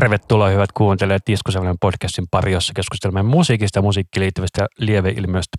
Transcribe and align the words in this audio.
Tervetuloa 0.00 0.48
hyvät 0.48 0.72
kuuntelijat 0.72 1.22
Diskoselman 1.26 1.76
podcastin 1.80 2.24
pari, 2.30 2.52
jossa 2.52 2.72
keskustelemme 2.76 3.22
musiikista 3.22 3.78
ja 3.78 3.82
musiikkiin 3.82 4.22
liittyvistä 4.22 4.66
lieveilmiöistä. 4.78 5.56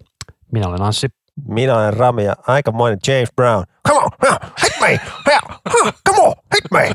Minä 0.52 0.68
olen 0.68 0.82
Anssi. 0.82 1.08
Minä 1.48 1.78
olen 1.78 1.94
Rami 1.94 2.24
ja 2.24 2.36
aikamoinen 2.48 3.00
James 3.08 3.30
Brown. 3.36 3.64
Come 3.88 4.00
on, 4.00 4.12
hit 4.64 4.74
me, 4.82 5.00
come 6.08 6.22
on, 6.22 6.34
hit 6.56 6.72
me. 6.72 6.92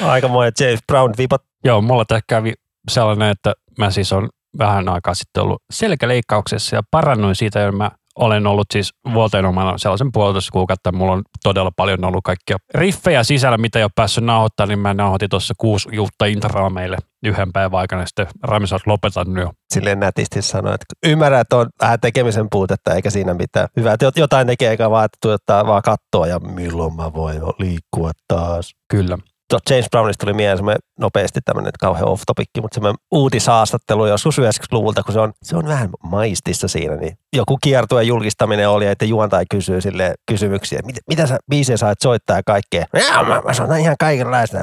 Aikamoinen 0.10 0.52
James 0.60 0.80
Brown 0.86 1.14
vipat. 1.18 1.42
Joo, 1.64 1.80
mulla 1.80 2.04
tässä 2.04 2.24
kävi 2.28 2.52
sellainen, 2.90 3.30
että 3.30 3.52
mä 3.78 3.90
siis 3.90 4.12
on 4.12 4.28
vähän 4.58 4.88
aikaa 4.88 5.14
sitten 5.14 5.42
ollut 5.42 5.62
selkäleikkauksessa 5.72 6.76
ja 6.76 6.82
parannuin 6.90 7.36
siitä 7.36 7.58
ja 7.58 7.72
mä 7.72 7.90
olen 8.18 8.46
ollut 8.46 8.66
siis 8.72 8.94
vuoteen 9.14 9.44
omana 9.44 9.78
sellaisen 9.78 10.12
puolitoista 10.12 10.52
kuukautta. 10.52 10.92
Mulla 10.92 11.12
on 11.12 11.22
todella 11.42 11.70
paljon 11.76 12.04
ollut 12.04 12.24
kaikkia 12.24 12.56
riffejä 12.74 13.22
sisällä, 13.22 13.58
mitä 13.58 13.78
ei 13.78 13.82
ole 13.82 13.90
päässyt 13.94 14.24
nauhoittaa, 14.24 14.66
niin 14.66 14.78
mä 14.78 14.94
nauhoitin 14.94 15.28
tuossa 15.28 15.54
kuusi 15.58 15.88
juutta 15.92 16.26
introa 16.26 16.70
meille 16.70 16.96
yhden 17.22 17.52
päivän 17.52 17.80
aikana. 17.80 18.06
Sitten 18.06 18.26
Rami 18.42 18.64
että 18.64 18.90
lopetan 18.90 19.36
jo. 19.36 19.52
Silleen 19.74 20.00
nätisti 20.00 20.42
sanoi, 20.42 20.74
että 20.74 20.86
ymmärrän, 21.06 21.40
että 21.40 21.56
on 21.56 21.66
vähän 21.82 22.00
tekemisen 22.00 22.46
puutetta 22.50 22.94
eikä 22.94 23.10
siinä 23.10 23.34
mitään. 23.34 23.68
Hyvä, 23.76 23.92
että 23.92 24.12
jotain 24.16 24.46
tekee 24.46 24.70
eikä 24.70 24.90
vaan, 24.90 25.04
että 25.04 25.18
tuottaa 25.22 25.66
vaan 25.66 25.82
kattoa 25.82 26.26
ja 26.26 26.38
milloin 26.38 26.96
mä 26.96 27.14
voin 27.14 27.42
liikkua 27.58 28.10
taas. 28.28 28.74
Kyllä. 28.88 29.18
Tuosta 29.50 29.74
James 29.74 29.86
Brownista 29.90 30.20
tuli 30.26 30.32
mieleen 30.32 30.58
semmoinen 30.58 30.80
nopeasti 30.98 31.40
tämmöinen 31.44 31.72
kauhean 31.80 32.08
off 32.08 32.22
topikki, 32.26 32.60
mutta 32.60 32.74
semmoinen 32.74 32.98
uutishaastattelu 33.10 34.06
joskus 34.06 34.38
90-luvulta, 34.38 35.02
kun 35.02 35.14
se 35.14 35.20
on, 35.20 35.32
se 35.42 35.56
on 35.56 35.68
vähän 35.68 35.88
maistissa 36.02 36.68
siinä, 36.68 36.96
niin 36.96 37.18
joku 37.32 37.58
kiertue 37.62 38.02
julkistaminen 38.02 38.68
oli, 38.68 38.86
että 38.86 39.04
juontaja 39.04 39.44
kysyy 39.50 39.80
sille 39.80 40.14
kysymyksiä, 40.26 40.80
mitä, 40.84 41.00
mitä 41.08 41.26
sä 41.26 41.38
biisejä 41.50 41.76
saat 41.76 42.00
soittaa 42.00 42.36
ja 42.36 42.42
kaikkea. 42.46 42.84
Ja, 42.92 43.22
mä, 43.22 43.42
mä 43.44 43.54
soitan 43.54 43.80
ihan 43.80 43.96
kaikenlaista. 43.98 44.58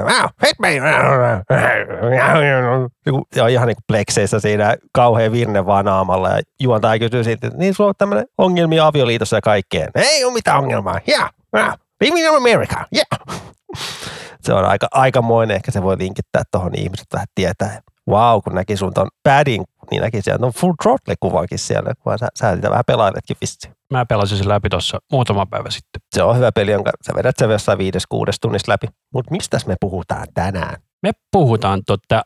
Joku, 3.06 3.26
ja 3.34 3.48
ihan 3.48 3.68
niin 3.68 3.76
plekseissä 3.86 4.40
siinä 4.40 4.76
kauhean 4.92 5.32
virne 5.32 5.66
vaan 5.66 5.84
naamalla 5.84 6.28
ja 6.28 6.40
juontaja 6.60 6.98
kysyy 6.98 7.24
siitä, 7.24 7.46
että 7.46 7.58
niin 7.58 7.74
sulla 7.74 7.88
on 7.88 7.94
tämmöinen 7.98 8.26
ongelmia 8.38 8.86
avioliitossa 8.86 9.36
ja 9.36 9.40
kaikkeen. 9.40 9.90
Ei 9.94 10.24
ole 10.24 10.32
mitään 10.32 10.58
ongelmaa. 10.58 11.00
Yeah, 11.08 11.30
yeah. 11.56 11.78
Living 12.00 12.26
in 12.26 12.36
America. 12.36 12.84
Yeah 12.94 13.06
se 14.46 14.52
on 14.52 14.64
aika, 14.64 14.86
aikamoinen, 14.90 15.56
ehkä 15.56 15.70
se 15.70 15.82
voi 15.82 15.98
linkittää 15.98 16.42
tuohon 16.50 16.72
niin 16.72 16.82
ihmiset 16.82 17.06
vähän 17.12 17.26
tietää. 17.34 17.80
Wow, 18.10 18.40
kun 18.44 18.54
näki 18.54 18.76
sun 18.76 18.94
ton 18.94 19.08
padin, 19.22 19.64
niin 19.90 20.02
näki 20.02 20.22
siellä 20.22 20.46
on 20.46 20.52
full 20.52 20.72
throttle 20.82 21.14
kuvankin 21.20 21.58
siellä, 21.58 21.92
kun 22.02 22.18
sä, 22.18 22.28
sä 22.38 22.54
sitä 22.54 22.70
vähän 22.70 22.84
pelailetkin 22.86 23.36
vissiin. 23.40 23.74
Mä 23.92 24.06
pelasin 24.06 24.38
sen 24.38 24.48
läpi 24.48 24.68
tuossa 24.68 24.98
muutama 25.12 25.46
päivä 25.46 25.70
sitten. 25.70 26.00
Se 26.14 26.22
on 26.22 26.36
hyvä 26.36 26.52
peli, 26.52 26.70
jonka 26.70 26.90
sä 27.06 27.12
vedät 27.16 27.36
sen 27.38 27.50
jossain 27.50 27.78
viides, 27.78 28.06
kuudes 28.06 28.40
tunnissa 28.40 28.72
läpi. 28.72 28.86
Mutta 29.14 29.30
mistä 29.30 29.58
me 29.66 29.74
puhutaan 29.80 30.26
tänään? 30.34 30.76
Me 31.02 31.10
puhutaan 31.32 31.82
totta 31.86 32.22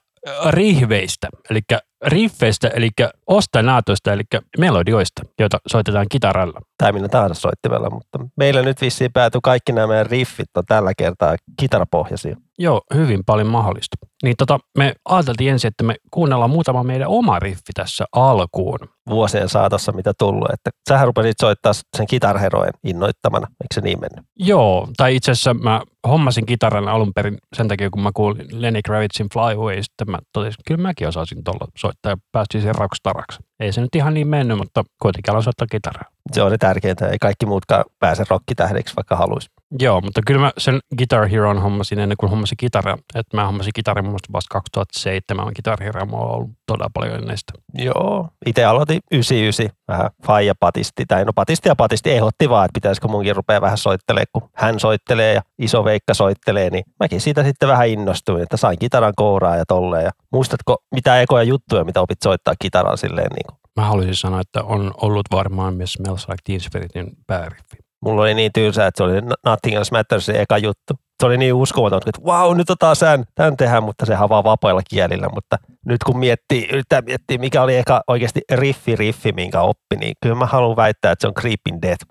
rihveistä, 0.50 1.28
eli 1.50 1.60
riffeistä, 2.06 2.68
eli 2.68 2.90
ostanaatoista, 3.26 4.12
eli 4.12 4.22
melodioista, 4.58 5.22
joita 5.38 5.58
soitetaan 5.66 6.06
kitaralla. 6.10 6.60
Tai 6.78 6.92
minä 6.92 7.08
tahansa 7.08 7.40
soittimella, 7.40 7.90
mutta 7.90 8.18
meillä 8.36 8.62
nyt 8.62 8.80
vissiin 8.80 9.12
päätyi 9.12 9.40
kaikki 9.42 9.72
nämä 9.72 10.02
riffit 10.04 10.56
on 10.56 10.64
tällä 10.66 10.92
kertaa 10.98 11.36
kitarapohjaisia. 11.60 12.36
Joo, 12.62 12.80
hyvin 12.94 13.20
paljon 13.26 13.46
mahdollista. 13.46 13.96
Niin 14.22 14.36
tota, 14.38 14.58
me 14.78 14.94
ajateltiin 15.04 15.50
ensin, 15.50 15.68
että 15.68 15.84
me 15.84 15.94
kuunnellaan 16.10 16.50
muutama 16.50 16.82
meidän 16.82 17.08
oma 17.08 17.38
riffi 17.38 17.72
tässä 17.74 18.04
alkuun. 18.12 18.78
Vuosien 19.10 19.48
saatossa 19.48 19.92
mitä 19.92 20.12
tullut, 20.18 20.50
että 20.52 20.70
sähän 20.88 21.06
rupesit 21.06 21.36
soittaa 21.40 21.72
sen 21.96 22.06
kitarherojen 22.06 22.72
innoittamana, 22.84 23.46
eikö 23.46 23.74
se 23.74 23.80
niin 23.80 24.00
mennyt? 24.00 24.24
Joo, 24.38 24.88
tai 24.96 25.16
itse 25.16 25.30
asiassa 25.30 25.54
mä 25.54 25.82
hommasin 26.08 26.46
kitaran 26.46 26.88
alun 26.88 27.12
perin 27.14 27.38
sen 27.56 27.68
takia, 27.68 27.90
kun 27.90 28.02
mä 28.02 28.10
kuulin 28.14 28.46
Lenny 28.52 28.80
Kravitzin 28.84 29.28
Fly 29.32 29.42
Away, 29.42 29.82
sitten 29.82 30.10
mä 30.10 30.18
totesin, 30.32 30.60
että 30.60 30.68
kyllä 30.68 30.82
mäkin 30.82 31.08
osasin 31.08 31.44
tuolla 31.44 31.66
soittaa 31.78 32.12
ja 32.12 32.16
päästiin 32.32 32.62
sen 32.62 32.74
rockstaraksi. 32.74 33.38
Ei 33.60 33.72
se 33.72 33.80
nyt 33.80 33.94
ihan 33.94 34.14
niin 34.14 34.28
mennyt, 34.28 34.58
mutta 34.58 34.84
kuitenkin 35.02 35.30
aloin 35.30 35.44
soittaa 35.44 35.66
kitaraa. 35.70 36.04
Se 36.32 36.42
on 36.42 36.52
tärkeintä, 36.58 37.08
ei 37.08 37.18
kaikki 37.18 37.46
muutkaan 37.46 37.84
pääse 37.98 38.24
rokkitähdeksi, 38.30 38.96
vaikka 38.96 39.16
haluaisi. 39.16 39.48
Joo, 39.78 40.00
mutta 40.00 40.20
kyllä 40.26 40.40
mä 40.40 40.52
sen 40.58 40.80
Guitar 40.98 41.28
Heroon 41.28 41.62
hommasin 41.62 41.98
ennen 41.98 42.16
kuin 42.16 42.30
hommasin 42.30 42.56
kitaran. 42.56 42.98
Että 43.14 43.36
mä 43.36 43.46
hommasin 43.46 43.72
kitarin 43.74 44.04
mun 44.04 44.10
mielestä 44.10 44.32
vasta 44.32 44.52
2007 44.52 45.46
on 45.46 45.52
Guitar 45.54 45.82
Hero, 45.82 46.06
mulla 46.06 46.24
on 46.24 46.34
ollut 46.34 46.50
todella 46.66 46.90
paljon 46.94 47.16
ennen 47.16 47.38
sitä. 47.38 47.52
Joo, 47.74 48.28
itse 48.46 48.64
aloitin 48.64 49.00
99, 49.12 49.76
vähän 49.88 50.10
faija 50.26 50.54
patisti, 50.60 51.04
tai 51.08 51.24
no 51.24 51.32
patisti 51.32 51.68
ja 51.68 51.76
patisti, 51.76 52.10
ehdotti 52.10 52.48
vaan, 52.48 52.64
että 52.64 52.74
pitäisikö 52.74 53.08
munkin 53.08 53.36
rupea 53.36 53.60
vähän 53.60 53.78
soittelemaan, 53.78 54.26
kun 54.32 54.50
hän 54.54 54.80
soittelee 54.80 55.34
ja 55.34 55.42
iso 55.58 55.84
Veikka 55.84 56.14
soittelee, 56.14 56.70
niin 56.70 56.84
mäkin 57.00 57.20
siitä 57.20 57.44
sitten 57.44 57.68
vähän 57.68 57.88
innostuin, 57.88 58.42
että 58.42 58.56
sain 58.56 58.78
kitaran 58.78 59.12
kouraa 59.16 59.56
ja 59.56 59.64
tolleen. 59.66 60.04
Ja 60.04 60.10
muistatko 60.32 60.76
mitä 60.94 61.20
ekoja 61.20 61.42
juttuja, 61.42 61.84
mitä 61.84 62.00
opit 62.00 62.22
soittaa 62.24 62.54
kitaran 62.58 62.98
silleen 62.98 63.30
niin 63.30 63.46
kuin? 63.48 63.60
Mä 63.76 63.84
haluaisin 63.84 64.14
sanoa, 64.14 64.40
että 64.40 64.62
on 64.62 64.94
ollut 65.02 65.26
varmaan 65.32 65.74
myös 65.74 65.92
Smells 65.92 66.28
Like 66.28 66.42
Teen 66.44 66.60
Spiritin 66.60 67.16
pääriffi. 67.26 67.89
Mulla 68.02 68.22
oli 68.22 68.34
niin 68.34 68.50
tylsää, 68.54 68.86
että 68.86 68.98
se 68.98 69.04
oli 69.04 69.20
Nothing 69.46 69.76
Else 69.76 69.92
Matters 69.92 70.26
se 70.26 70.40
eka 70.40 70.58
juttu. 70.58 70.94
Se 71.20 71.26
oli 71.26 71.38
niin 71.38 71.54
uskomaton, 71.54 72.00
että 72.06 72.22
wow, 72.22 72.56
nyt 72.56 72.70
otetaan 72.70 72.96
sään, 72.96 73.24
tämän 73.34 73.56
tehdään, 73.56 73.82
mutta 73.82 74.06
se 74.06 74.18
vaan 74.28 74.44
vapailla 74.44 74.80
kielillä. 74.90 75.28
Mutta 75.34 75.56
nyt 75.86 76.04
kun 76.04 76.18
miettii, 76.18 76.68
yrittää 76.72 77.02
miettiä, 77.02 77.38
mikä 77.38 77.62
oli 77.62 77.76
eka 77.76 78.00
oikeasti 78.06 78.40
riffi 78.52 78.96
riffi, 78.96 79.32
minkä 79.32 79.60
oppi, 79.60 79.96
niin 79.96 80.14
kyllä 80.22 80.34
mä 80.34 80.46
haluan 80.46 80.76
väittää, 80.76 81.12
että 81.12 81.22
se 81.22 81.28
on 81.28 81.34
Creeping 81.34 81.78
Death. 81.82 82.04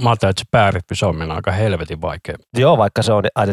Mä 0.00 0.10
ajattelin, 0.10 0.30
että 0.30 0.40
se 0.40 0.48
päärippi 0.50 0.94
on 1.06 1.30
aika 1.30 1.50
helvetin 1.50 2.00
vaikea. 2.00 2.34
Joo, 2.56 2.78
vaikka 2.78 3.02
se 3.02 3.12
on 3.12 3.24
aina 3.34 3.52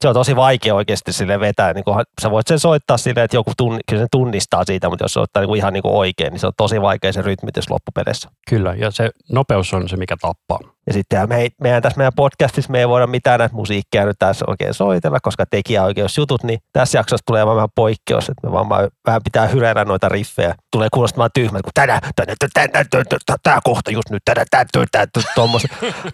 Se 0.00 0.08
on 0.08 0.14
tosi 0.14 0.36
vaikea 0.36 0.74
oikeasti 0.74 1.12
sille 1.12 1.40
vetää. 1.40 1.72
Niin 1.72 1.84
kun, 1.84 2.02
sä 2.22 2.30
voit 2.30 2.46
sen 2.46 2.58
soittaa 2.58 2.96
silleen, 2.96 3.24
että 3.24 3.36
joku 3.36 3.52
tunni, 3.56 3.78
kyllä 3.88 4.00
sen 4.00 4.08
tunnistaa 4.10 4.64
siitä, 4.64 4.88
mutta 4.88 5.04
jos 5.04 5.12
se 5.12 5.14
soittaa 5.14 5.42
niin 5.42 5.56
ihan 5.56 5.72
niin 5.72 5.82
kuin 5.82 5.94
oikein, 5.94 6.30
niin 6.32 6.40
se 6.40 6.46
on 6.46 6.52
tosi 6.56 6.80
vaikea 6.80 7.12
se 7.12 7.22
rytmitys 7.22 7.70
loppupeleissä. 7.70 8.28
Kyllä, 8.48 8.74
ja 8.74 8.90
se 8.90 9.10
nopeus 9.32 9.74
on 9.74 9.88
se, 9.88 9.96
mikä 9.96 10.16
tappaa. 10.20 10.58
Ja 10.86 10.92
sitten 10.92 11.28
me 11.28 11.36
ei, 11.36 11.50
meidän 11.60 11.82
tässä 11.82 11.98
meidän 11.98 12.12
podcastissa 12.16 12.72
me 12.72 12.78
ei 12.78 12.88
voida 12.88 13.06
mitään 13.06 13.38
näitä 13.38 13.54
musiikkia 13.54 14.04
nyt 14.04 14.16
tässä 14.18 14.44
oikein 14.48 14.74
soitella, 14.74 15.20
koska 15.20 15.46
tekijäoikeusjutut, 15.46 16.42
niin 16.42 16.58
tässä 16.72 16.98
jaksossa 16.98 17.24
tulee 17.26 17.46
vähän 17.46 17.68
poikkeus, 17.74 18.28
että 18.28 18.46
me 18.46 18.52
vaan 18.52 18.68
vähän 19.06 19.20
pitää 19.24 19.46
hyräillä 19.46 19.84
noita 19.84 20.08
riffejä. 20.08 20.54
Tulee 20.72 20.88
kuulostaa 20.92 21.11
kuulostamaan 21.12 21.30
tyhmältä, 21.34 21.62
kun 21.64 21.72
tänä, 21.74 22.00
tänä, 22.16 22.34
tänä, 22.54 22.84
tänä, 22.90 23.38
tämä 23.42 23.58
kohta 23.64 23.90
just 23.90 24.10
nyt, 24.10 24.22
tänä, 24.24 24.44
tänä, 24.50 24.86
tänä, 24.90 25.06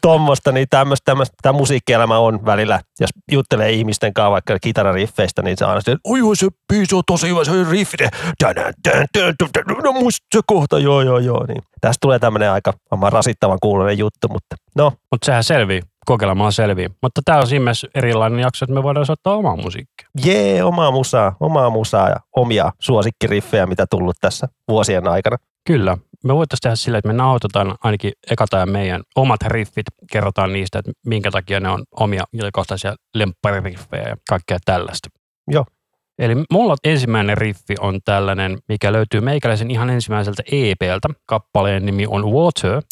tuommoista, 0.03 0.53
niin 0.53 0.67
tämmöistä, 0.71 1.05
tämmöistä, 1.05 1.35
tämä 1.43 1.53
musiikkielämä 1.53 2.19
on 2.19 2.45
välillä, 2.45 2.81
jos 3.01 3.11
juttelee 3.33 3.71
ihmisten 3.71 4.15
kanssa 4.15 4.31
vaikka 4.31 4.59
kitarariffeistä, 4.59 5.43
niin 5.43 5.57
se 5.57 5.65
aina 5.65 5.81
sitten, 5.81 5.99
oi 6.05 6.37
se 6.37 6.49
biisi 6.73 6.95
on 6.95 7.03
tosi 7.07 7.29
hyvä, 7.29 7.45
se 7.45 7.51
on 7.51 7.67
riffi, 7.71 7.97
tänä, 7.97 8.73
tänä, 8.83 9.07
tänä, 9.13 9.35
no 9.83 9.93
muista 9.93 10.27
se 10.35 10.41
kohta, 10.47 10.79
joo, 10.79 11.03
joo, 11.03 11.19
joo, 11.19 11.47
niin 11.49 11.63
tästä 11.81 11.99
tulee 12.01 12.19
tämmöinen 12.19 12.51
aika 12.51 12.73
rasittavan 13.11 13.59
kuulonen 13.63 13.99
juttu, 13.99 14.29
mutta 14.29 14.57
no. 14.77 14.93
Mutta 15.11 15.27
sehän 15.27 15.45
selvii, 15.45 15.83
kokeilemaan 16.07 16.53
selvii. 16.53 16.89
Mutta 17.03 17.21
tämä 17.25 17.39
on 17.39 17.47
siinä 17.47 17.65
mielessä 17.65 17.89
erilainen 17.95 18.41
jakso, 18.41 18.65
että 18.65 18.75
me 18.75 18.83
voidaan 18.83 19.07
soittaa 19.07 19.35
omaa 19.37 19.57
musiikkia. 19.57 20.09
Jee, 20.25 20.65
omaa 20.65 20.91
musaa, 20.91 21.37
omaa 21.41 21.71
musaa 21.71 22.09
ja 22.09 22.17
omia 22.37 22.73
suosikkiriffejä, 22.81 23.67
mitä 23.67 23.87
tullut 23.91 24.17
tässä 24.21 24.49
vuosien 24.69 25.09
aikana. 25.09 25.37
Kyllä. 25.67 25.97
Me 26.25 26.35
voitaisiin 26.35 26.63
tehdä 26.63 26.77
sillä, 26.77 26.99
että 26.99 27.09
me 27.09 27.15
nauhoitetaan 27.15 27.75
ainakin 27.85 28.13
ja 28.53 28.67
meidän 28.67 29.03
omat 29.17 29.43
riffit, 29.43 29.87
kerrotaan 30.13 30.53
niistä, 30.53 30.79
että 30.79 30.93
minkä 31.07 31.31
takia 31.31 31.61
ne 31.61 31.69
on 31.69 31.85
omia 32.01 32.25
ilkohtaisia 32.33 32.95
lemppaririffejä 33.15 34.09
ja 34.09 34.17
kaikkea 34.29 34.59
tällaista. 34.65 35.09
Joo, 35.51 35.65
Eli 36.19 36.35
mulla 36.53 36.77
ensimmäinen 36.85 37.39
riffi 37.39 37.75
on 37.81 38.01
tällainen, 38.05 38.59
mikä 38.69 38.93
löytyy 38.93 39.21
meikäläisen 39.21 39.71
ihan 39.71 39.91
ensimmäiseltä 39.91 40.43
EPltä. 40.53 41.09
Kappaleen 41.27 41.87
nimi 41.87 42.07
on 42.07 42.25
Water. 42.25 42.83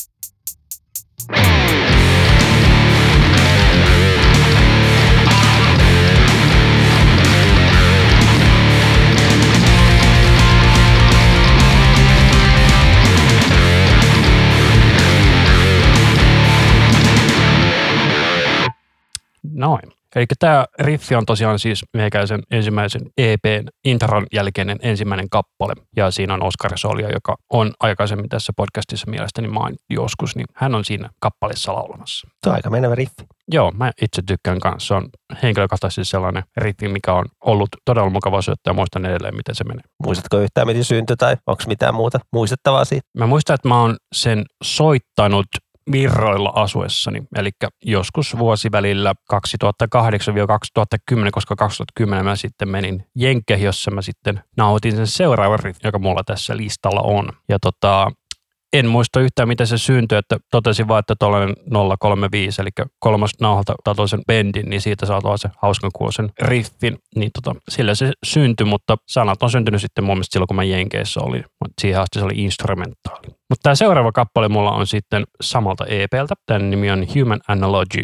Noin. 19.57 19.83
Eli 20.17 20.27
tämä 20.39 20.65
riffi 20.79 21.15
on 21.15 21.27
tosiaan 21.27 21.59
siis 21.59 21.85
meikäisen 21.95 22.41
ensimmäisen 22.51 23.03
EPn 23.19 23.69
intron 23.85 24.27
jälkeinen 24.33 24.79
ensimmäinen 24.83 25.31
kappale. 25.31 25.75
Ja 25.97 26.11
siinä 26.11 26.35
on 26.35 26.43
Oskar 26.43 26.79
Solja, 26.79 27.11
joka 27.11 27.37
on 27.53 27.73
aikaisemmin 27.81 28.29
tässä 28.29 28.53
podcastissa 28.57 29.11
mielestäni 29.11 29.49
main 29.49 29.77
joskus, 29.91 30.37
niin 30.37 30.47
hän 30.55 30.75
on 30.75 30.85
siinä 30.85 31.11
kappaleessa 31.21 31.75
laulamassa. 31.75 32.29
On 32.47 32.53
aika 32.53 32.71
menevä 32.71 32.95
riffi. 32.95 33.25
Joo, 33.53 33.73
mä 33.73 33.93
itse 34.03 34.23
tykkään 34.27 34.61
kanssa. 34.61 34.87
Se 34.87 34.95
on 34.95 35.09
henkilökohtaisesti 35.43 36.05
sellainen 36.05 36.43
riffi, 36.57 36.89
mikä 36.89 37.13
on 37.13 37.25
ollut 37.45 37.69
todella 37.85 38.11
mukava 38.11 38.43
syöttää 38.43 38.71
ja 38.71 38.75
muistan 38.75 39.07
edelleen, 39.07 39.37
miten 39.37 39.55
se 39.55 39.65
menee. 39.65 39.85
Muistatko 40.05 40.39
yhtään, 40.39 40.67
miten 40.67 40.85
syntyi 40.85 41.17
tai 41.17 41.37
onko 41.47 41.63
mitään 41.67 41.95
muuta 41.95 42.19
muistettavaa 42.33 42.85
siitä? 42.85 43.09
Mä 43.19 43.27
muistan, 43.27 43.55
että 43.55 43.69
mä 43.69 43.81
oon 43.81 43.97
sen 44.15 44.45
soittanut 44.65 45.47
Virroilla 45.93 46.53
asuessani, 46.55 47.23
eli 47.37 47.51
joskus 47.85 48.39
vuosivälillä 48.39 49.15
2008-2010, 49.33 49.37
koska 51.33 51.57
2010 51.57 52.25
mä 52.25 52.37
sitten 52.37 52.69
menin 52.69 53.07
Jenkkeihin, 53.15 53.67
jossa 53.67 53.91
mä 53.91 54.03
sitten 54.03 54.41
nautin 54.57 54.97
sen 54.97 55.07
seuraavan 55.07 55.59
joka 55.85 55.99
mulla 55.99 56.25
tässä 56.25 56.57
listalla 56.57 57.01
on. 57.01 57.29
Ja 57.49 57.59
tota, 57.59 58.11
en 58.73 58.89
muista 58.89 59.21
yhtään, 59.21 59.49
miten 59.49 59.67
se 59.67 59.79
syntyi, 59.79 60.19
että 60.19 60.37
totesin 60.51 60.89
vaan, 60.89 60.99
että 60.99 61.15
tuollainen 61.19 61.55
035, 61.99 62.63
eli 62.63 62.71
kolmas 62.99 63.31
nauhalta 63.41 64.07
sen 64.07 64.23
bendin, 64.27 64.71
niin 64.71 64.81
siitä 64.81 65.07
saa 65.07 65.37
se 65.37 65.49
hauskan 65.63 65.91
kuulosen 65.95 66.31
riffin. 66.41 66.99
Niin 67.17 67.31
tota, 67.33 67.61
sillä 67.69 67.95
se 67.95 68.13
syntyi, 68.27 68.67
mutta 68.67 68.97
sanat 69.09 69.43
on 69.43 69.51
syntynyt 69.51 69.81
sitten 69.81 70.05
mun 70.05 70.17
mielestä 70.17 70.33
silloin, 70.33 70.49
kun 70.49 70.57
mä 70.57 70.65
Jenkeissä 70.65 71.21
olin. 71.21 71.45
Siihen 71.81 72.01
asti 72.01 72.19
se 72.19 72.25
oli 72.25 72.35
instrumentaali. 72.37 73.27
Mutta 73.27 73.63
tämä 73.63 73.75
seuraava 73.75 74.13
kappale 74.13 74.49
mulla 74.49 74.73
on 74.73 74.87
sitten 74.87 75.25
samalta 75.41 75.87
EPltä. 75.87 76.35
Tämän 76.47 76.71
nimi 76.71 76.91
on 76.91 77.07
Human 77.15 77.41
Analogy. 77.49 78.03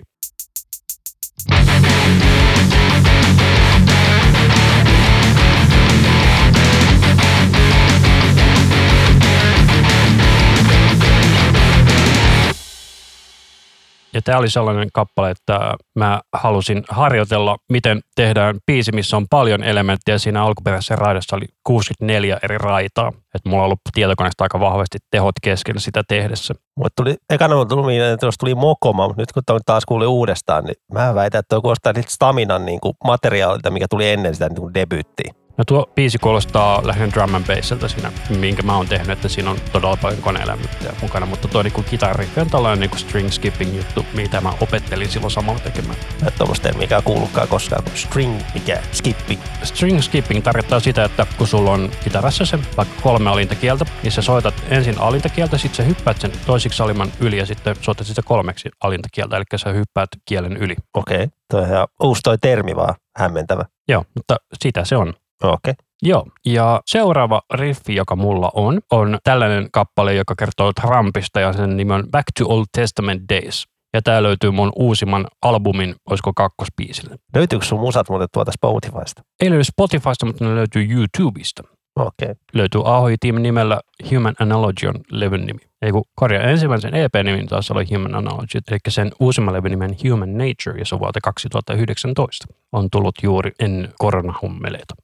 Ja 14.15 14.23
tämä 14.23 14.39
oli 14.39 14.51
sellainen 14.51 14.89
kappale, 14.93 15.31
että 15.31 15.75
mä 15.95 16.21
halusin 16.33 16.83
harjoitella, 16.89 17.57
miten 17.69 18.01
tehdään 18.15 18.57
biisi, 18.67 18.93
missä 18.93 19.17
on 19.17 19.27
paljon 19.31 19.65
elementtejä. 19.65 20.19
Siinä 20.19 20.45
alkuperäisessä 20.45 20.97
raidassa 20.97 21.37
oli 21.37 21.47
64 21.65 22.39
eri 22.43 22.59
raitaa. 22.59 23.13
Että 23.35 23.49
mulla 23.49 23.63
on 23.63 23.65
ollut 23.65 23.81
tietokoneesta 23.95 24.45
aika 24.45 24.61
vahvasti 24.61 24.99
tehot 25.11 25.35
keskellä 25.43 25.81
sitä 25.81 26.03
tehdessä. 26.09 26.55
Mulle 26.77 26.91
tuli, 26.97 27.17
ekana 27.31 27.65
tuli, 27.65 27.99
että 27.99 28.27
tuli 28.41 28.55
mokoma, 28.55 29.07
mutta 29.07 29.23
nyt 29.23 29.33
kun 29.33 29.43
taas 29.67 29.85
kuulin 29.85 30.09
uudestaan, 30.09 30.65
niin 30.65 30.77
mä 30.93 31.15
väitän, 31.15 31.39
että 31.39 31.55
tuo 31.55 31.63
kuulostaa 31.63 31.93
Staminan 32.09 32.67
niin 32.67 32.81
kuin 32.81 32.95
materiaalilta, 33.05 33.71
mikä 33.71 33.87
tuli 33.91 34.11
ennen 34.11 34.35
sitä 34.35 34.49
niin 34.49 34.75
debyyttiä. 34.75 35.35
No 35.59 35.65
tuo 35.65 35.87
biisi 35.95 36.19
kuulostaa 36.19 36.87
lähinnä 36.87 37.13
drum 37.13 37.35
and 37.35 37.47
bassilta 37.47 37.89
siinä, 37.89 38.13
minkä 38.29 38.63
mä 38.63 38.77
oon 38.77 38.89
tehnyt, 38.89 39.11
että 39.11 39.29
siinä 39.29 39.51
on 39.51 39.57
todella 39.73 39.97
paljon 39.97 40.23
koneelämyttäjä 40.23 40.93
mukana, 41.03 41.27
mutta 41.27 41.49
tuo 41.49 41.63
niinku 41.63 41.83
kitarri 41.83 42.29
on 42.37 42.51
tällainen 42.51 42.81
niinku 42.81 42.97
string 42.97 43.31
skipping 43.31 43.77
juttu, 43.77 44.07
mitä 44.15 44.41
mä 44.41 44.53
opettelin 44.61 45.09
silloin 45.09 45.31
samalla 45.31 45.61
tekemään. 45.61 45.97
Että 46.13 46.39
tuommoista 46.39 46.73
mikä 46.79 47.03
kuulukaan 47.03 47.49
koskaan, 47.49 47.85
kun 47.85 47.93
string, 47.97 48.41
mikä 48.55 48.83
skipping. 48.93 49.41
String 49.63 50.01
skipping 50.01 50.43
tarkoittaa 50.45 50.81
sitä, 50.81 51.05
että 51.05 51.27
kun 51.39 51.47
sulla 51.47 51.71
on 51.71 51.91
kitarassa 52.05 52.47
se 52.47 52.59
vaikka 52.77 53.03
kolme 53.03 53.31
alintakieltä, 53.31 53.87
niin 54.03 54.13
sä 54.13 54.23
soitat 54.23 54.55
ensin 54.71 55.01
alintakieltä, 55.01 55.59
sitten 55.59 55.77
sä 55.77 55.83
hyppäät 55.83 56.21
sen 56.21 56.33
toisiksi 56.47 56.83
alimman 56.83 57.13
yli 57.21 57.39
ja 57.39 57.47
sitten 57.47 57.77
soitat 57.81 58.07
sitä 58.07 58.23
kolmeksi 58.25 58.69
alintakieltä, 58.83 59.37
eli 59.37 59.45
sä 59.57 59.73
hyppäät 59.73 60.09
kielen 60.25 60.57
yli. 60.57 60.75
Okei, 60.95 61.17
okay. 61.17 61.29
toi 61.51 61.65
ihan 61.65 61.89
uusi 62.03 62.23
toi 62.23 62.39
termi 62.39 62.77
vaan, 62.77 62.95
hämmentävä. 63.17 63.65
Joo, 63.89 64.05
mutta 64.15 64.37
sitä 64.63 64.85
se 64.85 64.97
on. 64.97 65.15
Okei. 65.43 65.71
Okay. 65.71 65.75
Joo, 66.05 66.27
ja 66.47 66.81
seuraava 66.87 67.43
riffi, 67.55 67.95
joka 67.95 68.17
mulla 68.17 68.51
on, 68.55 68.81
on 68.91 69.19
tällainen 69.25 69.69
kappale, 69.73 70.15
joka 70.15 70.35
kertoo 70.35 70.73
Trumpista 70.73 71.41
ja 71.41 71.53
sen 71.53 71.77
nimi 71.77 71.93
on 71.93 72.09
Back 72.11 72.27
to 72.39 72.49
Old 72.49 72.65
Testament 72.73 73.23
Days. 73.29 73.65
Ja 73.95 74.03
tää 74.03 74.23
löytyy 74.23 74.51
mun 74.51 74.73
uusimman 74.77 75.27
albumin, 75.43 75.95
olisiko 76.11 76.33
kakkospiisille. 76.37 77.17
Löytyykö 77.35 77.65
sun 77.65 77.81
musat 77.81 78.09
muuten 78.09 78.29
tuolta 78.33 78.53
Spotifysta? 78.53 79.23
Ei 79.41 79.51
löydy 79.51 79.65
Spotifysta, 79.65 80.27
mutta 80.27 80.45
ne 80.45 80.55
löytyy 80.55 80.87
YouTubesta. 80.91 81.63
Okei. 81.97 82.25
Okay. 82.25 82.35
Löytyy 82.55 82.81
Ahoy 82.85 83.15
Team 83.21 83.43
nimellä 83.43 83.81
Human 84.11 84.35
Analogy 84.41 84.87
on 84.87 84.95
levyn 85.11 85.47
nimi. 85.47 85.61
Ei 85.83 85.93
kun 85.93 86.05
korjaa, 86.15 86.43
ensimmäisen 86.43 86.95
EP-nimin 86.95 87.47
taas 87.47 87.71
oli 87.71 87.95
Human 87.95 88.15
Analogy, 88.15 88.59
eli 88.71 88.79
sen 88.89 89.13
uusimman 89.21 89.55
levyn 89.55 89.71
nimen 89.71 89.97
Human 90.05 90.33
Nature, 90.33 90.79
ja 90.79 90.85
se 90.85 90.95
on 90.95 91.01
vuotta 91.01 91.21
2019. 91.21 92.47
On 92.73 92.91
tullut 92.91 93.15
juuri 93.23 93.53
ennen 93.61 93.93
koronahummeleita. 93.99 94.95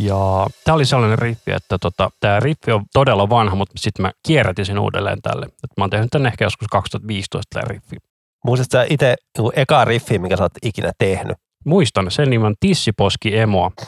Ja 0.00 0.46
tämä 0.64 0.74
oli 0.74 0.84
sellainen 0.84 1.18
riffi, 1.18 1.52
että 1.52 1.78
tota, 1.78 2.10
tämä 2.20 2.40
riffi 2.40 2.72
on 2.72 2.84
todella 2.92 3.30
vanha, 3.30 3.56
mutta 3.56 3.74
sitten 3.76 4.02
mä 4.02 4.12
kierrätin 4.26 4.66
sen 4.66 4.78
uudelleen 4.78 5.22
tälle. 5.22 5.46
Et 5.46 5.70
mä 5.76 5.84
oon 5.84 5.90
tehnyt 5.90 6.10
tämän 6.10 6.26
ehkä 6.26 6.44
joskus 6.44 6.68
2015 6.68 7.46
tämä 7.54 7.64
riffi. 7.68 7.96
Muistatko 8.44 8.72
sä 8.72 8.86
itse 8.90 9.16
eka 9.56 9.84
riffi, 9.84 10.18
mikä 10.18 10.36
sä 10.36 10.42
oot 10.42 10.52
ikinä 10.62 10.92
tehnyt? 10.98 11.36
Muistan, 11.64 12.10
sen 12.10 12.30
nimen 12.30 12.54
Tissiposki 12.60 13.36
Emoa. 13.36 13.70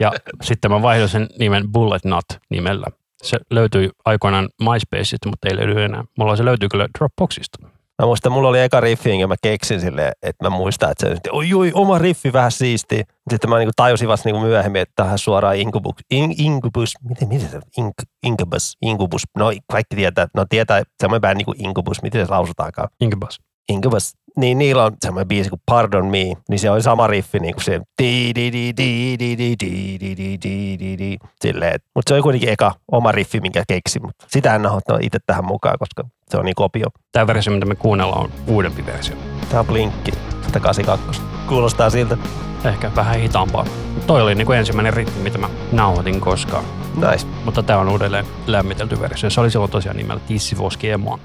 Ja 0.00 0.12
sitten 0.42 0.70
mä 0.70 0.82
vaihdoin 0.82 1.08
sen 1.08 1.26
nimen 1.38 1.72
Bullet 1.72 2.04
Nut 2.04 2.24
nimellä. 2.50 2.86
Se 3.22 3.38
löytyi 3.50 3.90
aikoinaan 4.04 4.48
MySpaceista, 4.62 5.28
mutta 5.28 5.48
ei 5.48 5.56
löydy 5.56 5.82
enää. 5.82 6.04
Mulla 6.18 6.36
se 6.36 6.44
löytyy 6.44 6.68
kyllä 6.68 6.88
Dropboxista. 6.98 7.68
Mä 8.02 8.06
muistan, 8.06 8.32
mulla 8.32 8.48
oli 8.48 8.60
eka 8.60 8.80
riffi, 8.80 9.10
jonka 9.10 9.26
mä 9.26 9.34
keksin 9.42 9.80
silleen, 9.80 10.12
että 10.22 10.44
mä 10.44 10.50
muistan, 10.50 10.90
että 10.90 11.08
se 11.08 11.16
oi, 11.32 11.54
oi, 11.54 11.70
oma 11.74 11.98
riffi 11.98 12.32
vähän 12.32 12.52
siisti. 12.52 13.04
Sitten 13.30 13.50
mä 13.50 13.58
niinku 13.58 13.72
tajusin 13.76 14.08
vasta 14.08 14.28
niinku 14.28 14.40
myöhemmin, 14.40 14.82
että 14.82 14.92
tähän 14.96 15.18
suoraan 15.18 15.56
Incubus, 15.56 15.94
in, 16.10 16.34
Incubus, 16.38 16.94
miten, 17.08 17.28
miten 17.28 17.48
se, 17.48 17.60
Ink, 17.78 17.94
Incubus, 18.22 18.76
Incubus, 18.82 19.22
no 19.36 19.52
kaikki 19.72 19.96
tietää, 19.96 20.28
no 20.34 20.44
tietää 20.48 20.82
semmoinen 21.00 21.20
bändi 21.20 21.44
kuin 21.44 21.64
Incubus, 21.64 22.02
miten 22.02 22.26
se 22.26 22.32
lausutaankaan? 22.32 22.88
Incubus. 23.00 23.40
Incubus, 23.68 24.12
niin 24.38 24.58
niillä 24.58 24.84
on 24.84 24.92
semmoinen 25.04 25.28
biisi 25.28 25.50
kuin 25.50 25.62
Pardon 25.66 26.06
Me, 26.06 26.32
niin 26.48 26.58
se 26.58 26.70
on 26.70 26.82
sama 26.82 27.06
riffi 27.06 27.38
niin 27.38 27.54
kuin 27.54 27.64
se 27.64 27.80
di 28.02 28.32
di 28.34 28.52
di 28.52 28.72
di 28.76 29.16
di 29.18 29.36
di 29.38 29.56
di 29.58 29.98
di 30.00 30.16
di 30.16 30.38
di 30.42 30.78
di 30.78 30.98
di 30.98 31.18
silleen. 31.40 31.80
Mutta 31.94 32.10
se 32.10 32.14
on 32.14 32.22
kuitenkin 32.22 32.48
eka 32.48 32.74
oma 32.92 33.12
riffi, 33.12 33.40
minkä 33.40 33.64
keksin, 33.68 34.02
mutta 34.02 34.26
sitä 34.28 34.54
en 34.54 34.66
ole 34.66 34.98
itse 35.02 35.18
tähän 35.26 35.44
mukaan, 35.44 35.78
koska 35.78 36.04
se 36.28 36.36
on 36.36 36.44
niin 36.44 36.54
kopio. 36.54 36.86
Tämä 37.12 37.26
versio, 37.26 37.52
mitä 37.52 37.66
me 37.66 37.74
kuunnellaan, 37.74 38.24
on 38.24 38.30
uudempi 38.46 38.86
versio. 38.86 39.16
Tämä 39.48 39.60
on 39.60 39.66
Blinkki 39.66 40.12
182. 40.42 41.22
Kuulostaa 41.48 41.90
siltä. 41.90 42.16
Ehkä 42.64 42.90
vähän 42.96 43.20
hitaampaa. 43.20 43.64
Toi 44.06 44.22
oli 44.22 44.34
niin 44.34 44.46
kuin 44.46 44.58
ensimmäinen 44.58 44.92
riffi, 44.92 45.20
mitä 45.20 45.38
mä 45.38 45.48
nauhoitin 45.72 46.20
koskaan. 46.20 46.64
Nice. 46.94 47.26
Mutta 47.44 47.62
tämä 47.62 47.78
on 47.78 47.88
uudelleen 47.88 48.24
lämmitelty 48.46 49.00
versio. 49.00 49.30
Se 49.30 49.40
oli 49.40 49.50
silloin 49.50 49.70
tosiaan 49.70 49.96
nimellä 49.96 50.20
Tissivoski 50.28 50.90
Emoa. 50.90 51.18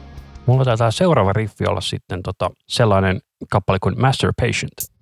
Mulla 0.46 0.66
taitaa 0.66 0.92
seuraava 0.92 1.34
riffi 1.34 1.66
olla 1.68 1.82
sitten 1.82 2.24
tota, 2.24 2.52
sellainen 2.68 3.22
kappale 3.50 3.78
kuin 3.80 4.02
Master 4.02 4.34
Patient. 4.42 4.94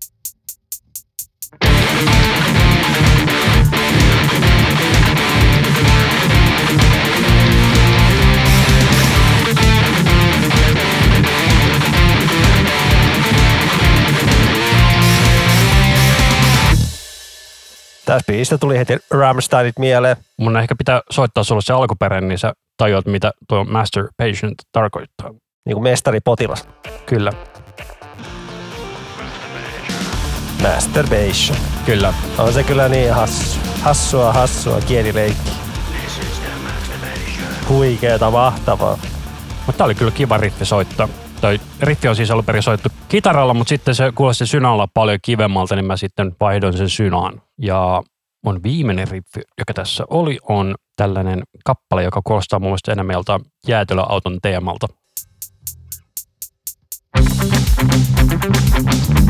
Tässä 18.06 18.26
biisistä 18.28 18.58
tuli 18.58 18.78
heti 18.78 18.98
Rammsteinit 19.12 19.80
mieleen. 19.80 20.18
Mun 20.38 20.58
ehkä 20.58 20.76
pitää 20.76 21.02
soittaa 21.10 21.44
sulle 21.44 21.62
se 21.62 21.74
alkuperäinen, 21.74 22.28
niin 22.28 22.38
sä 22.38 22.54
tajuat, 22.82 23.06
mitä 23.06 23.32
tuo 23.48 23.64
master 23.64 24.08
patient 24.18 24.56
tarkoittaa. 24.72 25.30
Niin 25.66 25.74
kuin 25.74 25.84
mestari 25.84 26.20
potilas. 26.20 26.68
Kyllä. 27.06 27.32
Masturbation. 30.62 31.58
Kyllä. 31.86 32.14
On 32.38 32.54
se 32.54 32.64
kyllä 32.64 32.90
niin 32.90 33.14
hassu. 33.14 33.60
Hassua, 33.82 34.34
hassua 34.34 34.80
kielileikki. 34.88 35.52
Huikeeta, 37.70 38.32
mahtavaa. 38.32 38.98
Mutta 39.66 39.78
tää 39.78 39.86
oli 39.86 39.96
kyllä 39.96 40.12
kiva 40.12 40.38
riffi 40.38 40.66
soittaa. 40.66 41.08
Toi 41.42 41.60
riffi 41.82 42.08
on 42.08 42.16
siis 42.16 42.32
ollut 42.32 42.46
perin 42.46 42.64
soittu 42.64 42.90
kitaralla, 43.10 43.54
mutta 43.54 43.70
sitten 43.70 43.96
se 43.96 44.12
kuulosti 44.16 44.46
synalla 44.46 44.88
paljon 44.94 45.20
kivemmalta, 45.22 45.76
niin 45.76 45.86
mä 45.86 45.98
sitten 45.98 46.36
vaihdoin 46.40 46.78
sen 46.78 46.90
synaan. 46.90 47.42
Ja 47.58 48.04
mun 48.44 48.64
viimeinen 48.64 49.08
riffi, 49.08 49.42
joka 49.58 49.74
tässä 49.74 50.04
oli, 50.10 50.38
on 50.50 50.76
tällainen 50.96 51.44
kappale, 51.66 52.04
joka 52.04 52.22
kuulostaa 52.24 52.60
mun 52.60 52.68
mielestä 52.68 52.92
enemmän 52.92 53.16
jäätelöauton 53.68 54.40
teemalta. 54.42 54.88
Se 57.18 57.22
on 59.18 59.21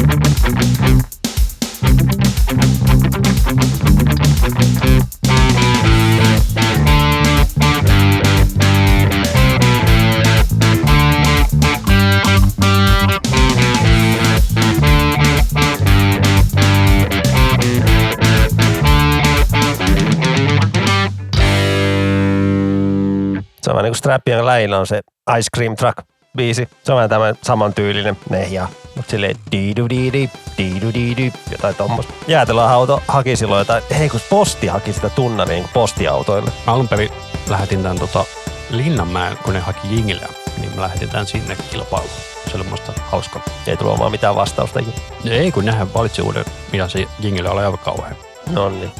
Strappien 24.01 24.45
läillä 24.45 24.79
on 24.79 24.87
se 24.87 25.01
Ice 25.37 25.47
Cream 25.57 25.75
Truck 25.75 25.97
biisi. 26.37 26.69
Se 26.83 26.91
on 26.91 26.95
vähän 26.95 27.09
tämän 27.09 27.35
saman 27.41 27.73
tyylinen 27.73 28.17
nehja. 28.29 28.67
Mutta 28.95 29.11
silleen 29.11 29.35
diidu 29.51 29.89
diidi, 29.89 30.29
diidu 30.57 30.93
diidi, 30.93 31.31
jotain 31.51 31.75
tommoista. 31.75 32.13
Jäätelöauto 32.27 33.01
haki 33.07 33.35
silloin 33.35 33.59
jotain, 33.59 33.83
hei 33.97 34.09
kun 34.09 34.19
posti 34.29 34.67
haki 34.67 34.93
sitä 34.93 35.09
tunnaria 35.09 35.55
niin 35.55 35.69
postiautoille. 35.73 36.51
Mä 36.67 36.73
alun 36.73 36.87
perin 36.87 37.09
lähetin 37.49 37.83
tämän 37.83 37.99
tota 37.99 38.25
Linnanmäen, 38.69 39.37
kun 39.43 39.53
ne 39.53 39.59
haki 39.59 39.95
Jingileä, 39.95 40.27
niin 40.57 40.75
mä 40.75 40.81
lähetin 40.81 41.09
tämän 41.09 41.27
sinne 41.27 41.57
kilpailuun. 41.71 42.11
Se 42.51 42.57
oli 42.57 42.63
musta 42.63 42.93
hauska. 43.11 43.39
Ei 43.67 43.77
tullut 43.77 43.91
olemaan 43.91 44.11
mitään 44.11 44.35
vastausta. 44.35 44.79
Ja 45.23 45.33
ei, 45.33 45.51
kun 45.51 45.65
nehän 45.65 45.93
valitsi 45.93 46.21
uuden, 46.21 46.45
mitä 46.71 46.87
se 46.87 47.07
Jingile 47.19 47.49
oli 47.49 47.61
aivan 47.63 47.79
kauhean. 47.79 48.15
No 48.49 48.69
niin. 48.69 48.91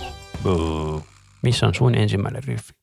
Boo. 0.44 1.02
Missä 1.42 1.68
on 1.68 1.76
sun 1.76 1.96
ensimmäinen 1.96 2.44
riffi? 2.44 2.81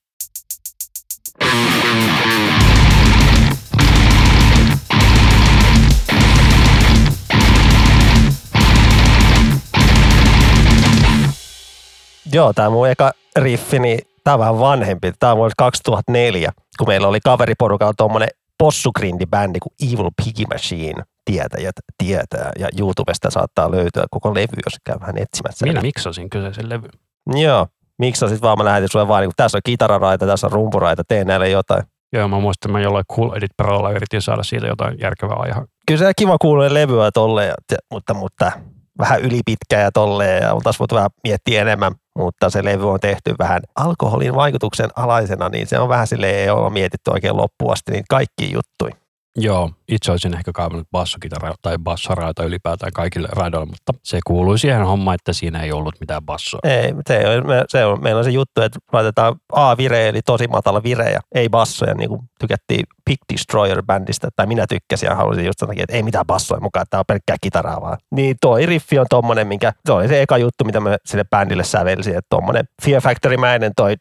Joo, 12.32 12.52
tämä 12.52 12.70
mun 12.70 12.88
eka 12.88 13.12
riffi, 13.36 13.78
niin 13.78 13.98
tämä 14.24 14.34
on 14.34 14.40
vähän 14.40 14.58
vanhempi. 14.58 15.12
Tämä 15.18 15.32
on 15.32 15.38
vuodesta 15.38 15.64
2004, 15.64 16.52
kun 16.78 16.88
meillä 16.88 17.08
oli 17.08 17.18
kaveriporukalla 17.24 17.94
tuommoinen 17.96 18.28
possugrindi-bändi 18.62 19.58
kuin 19.62 19.92
Evil 19.92 20.10
Piggy 20.24 20.44
Machine. 20.52 21.02
Tietäjät 21.24 21.74
tietää 21.98 22.52
ja 22.58 22.68
YouTubesta 22.78 23.30
saattaa 23.30 23.70
löytyä 23.70 24.04
koko 24.10 24.34
levy, 24.34 24.56
jos 24.66 24.76
käy 24.84 24.96
vähän 25.00 25.18
etsimässä. 25.18 25.66
Minä 25.66 25.80
miksasin 25.80 26.30
kyseisen 26.30 26.68
levy. 26.68 26.88
Joo, 27.26 27.66
miksi 27.98 28.20
sä 28.20 28.28
sit 28.28 28.42
vaan 28.42 28.58
mä 28.58 28.64
lähetin 28.64 28.88
sulle 28.92 29.08
vaan, 29.08 29.20
niin 29.20 29.28
kun 29.28 29.34
tässä 29.36 29.58
on 29.58 29.62
kitararaita, 29.64 30.26
tässä 30.26 30.46
on 30.46 30.52
rumpuraita, 30.52 31.02
tee 31.08 31.24
näille 31.24 31.48
jotain. 31.48 31.82
Joo, 32.12 32.28
mä 32.28 32.40
muistan, 32.40 32.70
että 32.70 32.78
mä 32.78 32.84
jollain 32.84 33.04
Cool 33.12 33.32
Edit 33.32 33.50
Prolla 33.56 33.90
yritin 33.90 34.22
saada 34.22 34.42
siitä 34.42 34.66
jotain 34.66 34.98
järkevää 35.00 35.46
ihan. 35.48 35.66
Kyllä 35.86 35.98
se 35.98 36.12
kiva 36.16 36.36
kuulee 36.40 36.74
levyä 36.74 37.10
tolleen, 37.14 37.54
mutta, 37.92 38.14
mutta 38.14 38.52
vähän 38.98 39.20
ylipitkä 39.20 39.80
ja 39.80 39.92
tolleen 39.92 40.42
ja 40.42 40.52
oltaisiin 40.54 40.78
voitu 40.78 40.94
vähän 40.94 41.10
miettiä 41.24 41.62
enemmän, 41.62 41.92
mutta 42.18 42.50
se 42.50 42.64
levy 42.64 42.90
on 42.90 43.00
tehty 43.00 43.34
vähän 43.38 43.62
alkoholin 43.76 44.34
vaikutuksen 44.34 44.90
alaisena, 44.96 45.48
niin 45.48 45.66
se 45.66 45.78
on 45.78 45.88
vähän 45.88 46.06
silleen 46.06 46.36
ei 46.36 46.50
ole 46.50 46.70
mietitty 46.70 47.10
oikein 47.10 47.36
loppuun 47.36 47.72
asti, 47.72 47.92
niin 47.92 48.04
kaikki 48.08 48.52
juttui. 48.52 48.90
Joo, 49.36 49.70
itse 49.88 50.10
olisin 50.10 50.34
ehkä 50.34 50.52
kaivannut 50.54 50.88
bassokitaraa 50.92 51.54
tai 51.62 51.78
bassaraita 51.78 52.44
ylipäätään 52.44 52.92
kaikille 52.92 53.28
raidoille, 53.32 53.66
mutta 53.66 53.92
se 54.04 54.18
kuului 54.26 54.58
siihen 54.58 54.86
hommaan, 54.86 55.14
että 55.14 55.32
siinä 55.32 55.62
ei 55.62 55.72
ollut 55.72 55.94
mitään 56.00 56.22
bassoa. 56.22 56.60
Ei, 56.64 56.94
se 57.08 57.28
on, 57.28 57.44
se 57.68 57.84
on, 57.84 58.02
meillä 58.02 58.18
on 58.18 58.24
se 58.24 58.30
juttu, 58.30 58.60
että 58.62 58.78
laitetaan 58.92 59.36
A-vire, 59.52 60.08
eli 60.08 60.20
tosi 60.22 60.48
matala 60.48 60.82
vire 60.82 61.10
ja 61.10 61.20
ei 61.34 61.48
bassoja, 61.48 61.94
niin 61.94 62.08
kuin 62.08 62.20
tykättiin 62.40 62.84
Pig 63.04 63.18
Destroyer-bändistä, 63.32 64.28
tai 64.36 64.46
minä 64.46 64.66
tykkäsin 64.66 65.06
ja 65.06 65.14
halusin 65.14 65.46
just 65.46 65.58
takia, 65.58 65.82
että 65.82 65.96
ei 65.96 66.02
mitään 66.02 66.26
bassoja 66.26 66.60
mukaan, 66.60 66.82
että 66.82 66.90
tämä 66.90 66.98
on 67.00 67.04
pelkkää 67.06 67.36
kitaraa 67.40 67.80
vaan. 67.80 67.98
Niin 68.10 68.36
toi 68.40 68.66
riffi 68.66 68.98
on 68.98 69.06
tommonen, 69.10 69.46
minkä, 69.46 69.72
se 69.86 69.92
oli 69.92 70.08
se 70.08 70.22
eka 70.22 70.38
juttu, 70.38 70.64
mitä 70.64 70.80
me 70.80 70.96
sille 71.06 71.24
bändille 71.24 71.64
sävelsin, 71.64 72.16
että 72.16 72.26
tommonen 72.28 72.64
Fear 72.82 73.02
Factory-mäinen 73.02 73.72
toi 73.76 73.96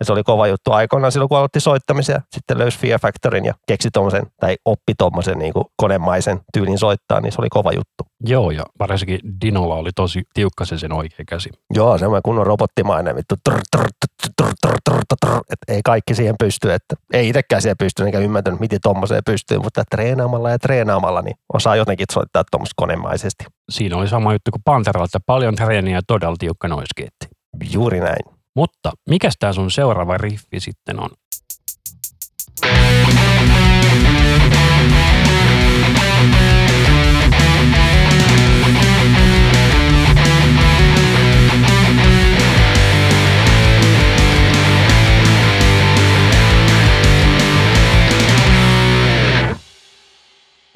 ja 0.00 0.04
se 0.04 0.12
oli 0.12 0.22
kova 0.22 0.46
juttu 0.46 0.72
aikoinaan 0.72 1.12
silloin, 1.12 1.28
kun 1.28 1.38
aloitti 1.38 1.60
soittamisen 1.60 2.20
sitten 2.32 2.58
löysi 2.58 2.78
Fear 2.78 3.00
Factoryn 3.00 3.44
ja 3.44 3.54
keksi 3.66 3.87
tommosen, 3.92 4.26
tai 4.40 4.56
oppi 4.64 4.94
tommosen 4.98 5.38
niin 5.38 5.52
konemaisen 5.76 6.40
tyylin 6.52 6.78
soittaa, 6.78 7.20
niin 7.20 7.32
se 7.32 7.40
oli 7.40 7.48
kova 7.50 7.72
juttu. 7.72 8.04
Joo, 8.26 8.50
ja 8.50 8.62
varsinkin 8.78 9.20
Dinolla 9.44 9.74
oli 9.74 9.90
tosi 9.96 10.22
tiukka 10.34 10.64
se 10.64 10.78
sen 10.78 10.92
oikea 10.92 11.24
käsi. 11.28 11.50
Joo, 11.74 11.98
semmoinen 11.98 12.22
kunnon 12.22 12.46
robottimainen 12.46 13.16
vittu. 13.16 13.34
Trr, 13.44 13.60
trr, 13.76 13.88
trr, 14.42 14.52
trr, 14.66 14.74
trr, 14.90 15.02
trr. 15.26 15.40
Et 15.50 15.58
ei 15.68 15.80
kaikki 15.84 16.14
siihen 16.14 16.34
pysty, 16.38 16.72
että 16.72 16.94
ei 17.12 17.28
itsekään 17.28 17.62
siihen 17.62 17.76
pysty, 17.78 18.04
enkä 18.04 18.18
ymmärtänyt, 18.18 18.60
miten 18.60 18.78
tommoseen 18.82 19.22
pystyy, 19.26 19.58
mutta 19.58 19.84
treenaamalla 19.90 20.50
ja 20.50 20.58
treenaamalla, 20.58 21.22
niin 21.22 21.36
osaa 21.52 21.76
jotenkin 21.76 22.06
soittaa 22.12 22.44
tuommoista 22.50 22.74
konemaisesti. 22.76 23.44
Siinä 23.70 23.96
oli 23.96 24.08
sama 24.08 24.32
juttu 24.32 24.50
kuin 24.50 24.62
Panteralla, 24.64 25.04
että 25.04 25.20
paljon 25.26 25.54
treeniä 25.54 25.96
ja 25.96 26.02
todella 26.06 26.36
tiukka 26.38 26.68
noiskietti. 26.68 27.26
Juuri 27.72 28.00
näin. 28.00 28.38
Mutta 28.56 28.92
mikäs 29.10 29.34
tämä 29.38 29.52
sun 29.52 29.70
seuraava 29.70 30.18
riffi 30.18 30.60
sitten 30.60 31.00
on? 31.00 31.10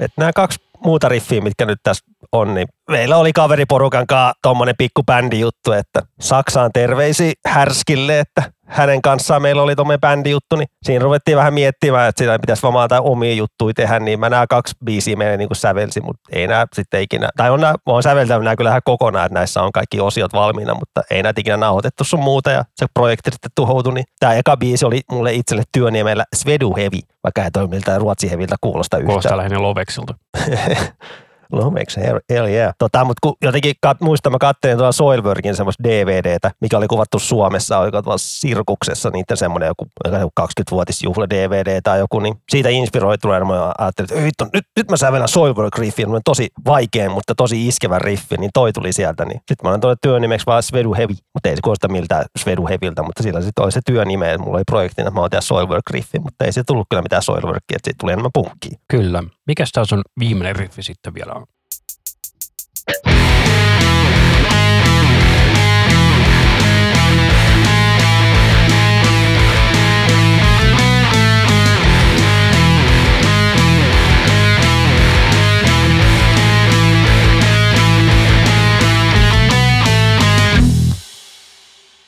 Et 0.03 0.13
nämä 0.17 0.33
kaksi 0.33 0.59
muuta 0.85 1.09
riffiä, 1.09 1.41
mitkä 1.41 1.67
nyt 1.67 1.79
tässä 1.83 2.05
on, 2.33 2.55
niin 2.55 2.69
meillä 2.91 3.17
oli 3.17 3.33
kaveriporukan 3.33 4.07
kanssa 4.07 4.35
tommonen 4.43 4.75
pikku 4.79 5.03
juttu, 5.41 5.73
että 5.73 6.03
Saksaan 6.21 6.71
terveisi 6.75 7.33
Härskille, 7.47 8.21
että 8.21 8.53
hänen 8.73 9.03
kanssaan 9.03 9.43
meillä 9.43 9.63
oli 9.63 9.77
tommonen 9.77 10.01
bändi 10.01 10.31
juttu, 10.31 10.57
niin 10.57 10.69
siinä 10.83 11.03
ruvettiin 11.03 11.37
vähän 11.37 11.55
miettimään, 11.55 12.09
että 12.09 12.19
sitä 12.19 12.39
pitäisi 12.39 12.63
vaan 12.63 12.85
jotain 12.85 13.03
omia 13.03 13.35
juttuja 13.35 13.75
tehdä, 13.75 13.99
niin 14.01 14.21
mä 14.21 14.31
nämä 14.31 14.47
kaksi 14.47 14.75
biisiä 14.85 15.17
meille 15.17 15.37
niin 15.37 15.49
sävelsin, 15.53 16.05
mutta 16.05 16.23
ei 16.33 16.47
nämä 16.47 16.67
sitten 16.73 17.03
ikinä, 17.03 17.29
tai 17.37 17.51
on 17.51 17.61
nämä, 17.61 17.73
mä 17.73 17.93
oon 17.93 18.03
säveltänyt 18.03 18.45
nämä 18.45 18.57
kyllä 18.57 18.81
kokonaan, 18.85 19.27
että 19.27 19.39
näissä 19.39 19.63
on 19.63 19.73
kaikki 19.73 20.01
osiot 20.01 20.33
valmiina, 20.33 20.75
mutta 20.75 21.03
ei 21.11 21.23
näitä 21.23 21.41
ikinä 21.41 21.57
nauhoitettu 21.57 22.05
sun 22.05 22.23
muuta 22.23 22.51
ja 22.51 22.65
se 22.77 22.87
projekti 22.95 23.31
sitten 23.31 23.51
tuhoutui, 23.55 23.95
niin 23.95 24.05
tämä 24.21 24.35
eka 24.35 24.57
biisi 24.57 24.87
oli 24.87 25.01
mulle 25.11 25.33
itselle 25.33 25.63
työniemellä 25.73 26.25
Svedu 26.37 26.75
Heavy, 26.77 26.99
vaikka 27.25 27.45
ei 27.45 27.51
toi 27.51 27.69
miltään 27.69 28.01
ruotsi 28.01 28.31
heviltä 28.31 28.57
kuulosta 28.61 28.97
yhtään. 28.97 29.07
Kuulostaa 29.07 29.37
lähinnä 29.37 29.63
Loveksilta. 29.63 30.15
Lomex, 31.53 31.97
hell, 31.97 32.19
hell 32.31 32.47
yeah. 32.47 32.75
Tota, 32.79 33.05
mutta 33.05 33.19
kun 33.23 33.35
jotenkin 33.43 33.75
kat, 33.81 34.01
muistan, 34.01 34.33
mä 34.33 34.39
katselin 34.39 34.77
tuolla 34.77 34.93
Soilworkin 34.93 35.57
semmoista 35.57 35.85
DVDtä, 35.85 36.51
mikä 36.61 36.77
oli 36.77 36.87
kuvattu 36.87 37.19
Suomessa, 37.19 37.79
oliko 37.79 38.03
tuolla 38.03 38.19
Sirkuksessa, 38.19 39.11
niiden 39.11 39.37
semmoinen 39.37 39.67
joku, 39.67 39.87
joku 40.05 40.33
20-vuotisjuhla 40.41 41.31
DVD 41.31 41.81
tai 41.83 41.99
joku, 41.99 42.21
niin 42.21 42.35
siitä 42.49 42.69
inspiroituneena 42.69 43.47
mä 43.47 43.73
ajattelin, 43.79 44.07
että 44.11 44.21
"Ei 44.21 44.25
hitto, 44.25 44.47
nyt, 44.53 44.65
nyt 44.77 44.91
mä 44.91 44.97
sävelän 44.97 45.29
Soilwork 45.29 45.79
riffin, 45.79 46.09
tosi 46.25 46.49
vaikein, 46.67 47.13
mutta 47.13 47.35
tosi 47.35 47.69
iskevä 47.69 47.99
riffi, 47.99 48.37
niin 48.37 48.51
toi 48.55 48.73
tuli 48.73 48.93
sieltä, 48.93 49.25
niin 49.25 49.39
sitten 49.39 49.57
mä 49.65 49.69
olen 49.69 49.81
tuonne 49.81 49.97
työnimeksi 50.03 50.47
vaan 50.47 50.63
Svedu 50.63 50.95
Heavy, 50.95 51.15
mutta 51.35 51.49
ei 51.49 51.57
se 51.57 51.63
kuulosta 51.63 51.89
miltään 51.89 52.25
Svedu 52.39 52.67
Heavyltä, 52.67 53.03
mutta 53.03 53.23
sillä 53.23 53.41
sitten 53.41 53.65
oli 53.65 53.73
se 53.73 53.81
työnime, 53.87 54.33
että 54.33 54.45
mulla 54.45 54.57
oli 54.57 54.65
projektina, 54.71 55.09
että 55.09 55.15
mä 55.15 55.21
oon 55.21 55.31
Soilwork 55.41 55.91
riffi, 55.91 56.19
mutta 56.19 56.45
ei 56.45 56.53
se 56.53 56.63
tullut 56.67 56.87
kyllä 56.91 57.03
mitään 57.03 57.23
Soilworkia, 57.23 57.77
että 57.77 57.87
siitä 57.87 57.99
tuli 58.01 58.13
enemmän 58.13 58.31
punkkiä. 58.35 58.79
Kyllä. 58.89 59.23
Mikäs 59.53 59.73
tämä 59.73 59.85
sun 59.85 60.03
viimeinen 60.19 60.57
riffi 60.57 60.83
sitten 60.83 61.15
vielä 61.15 61.33
on? 61.33 61.47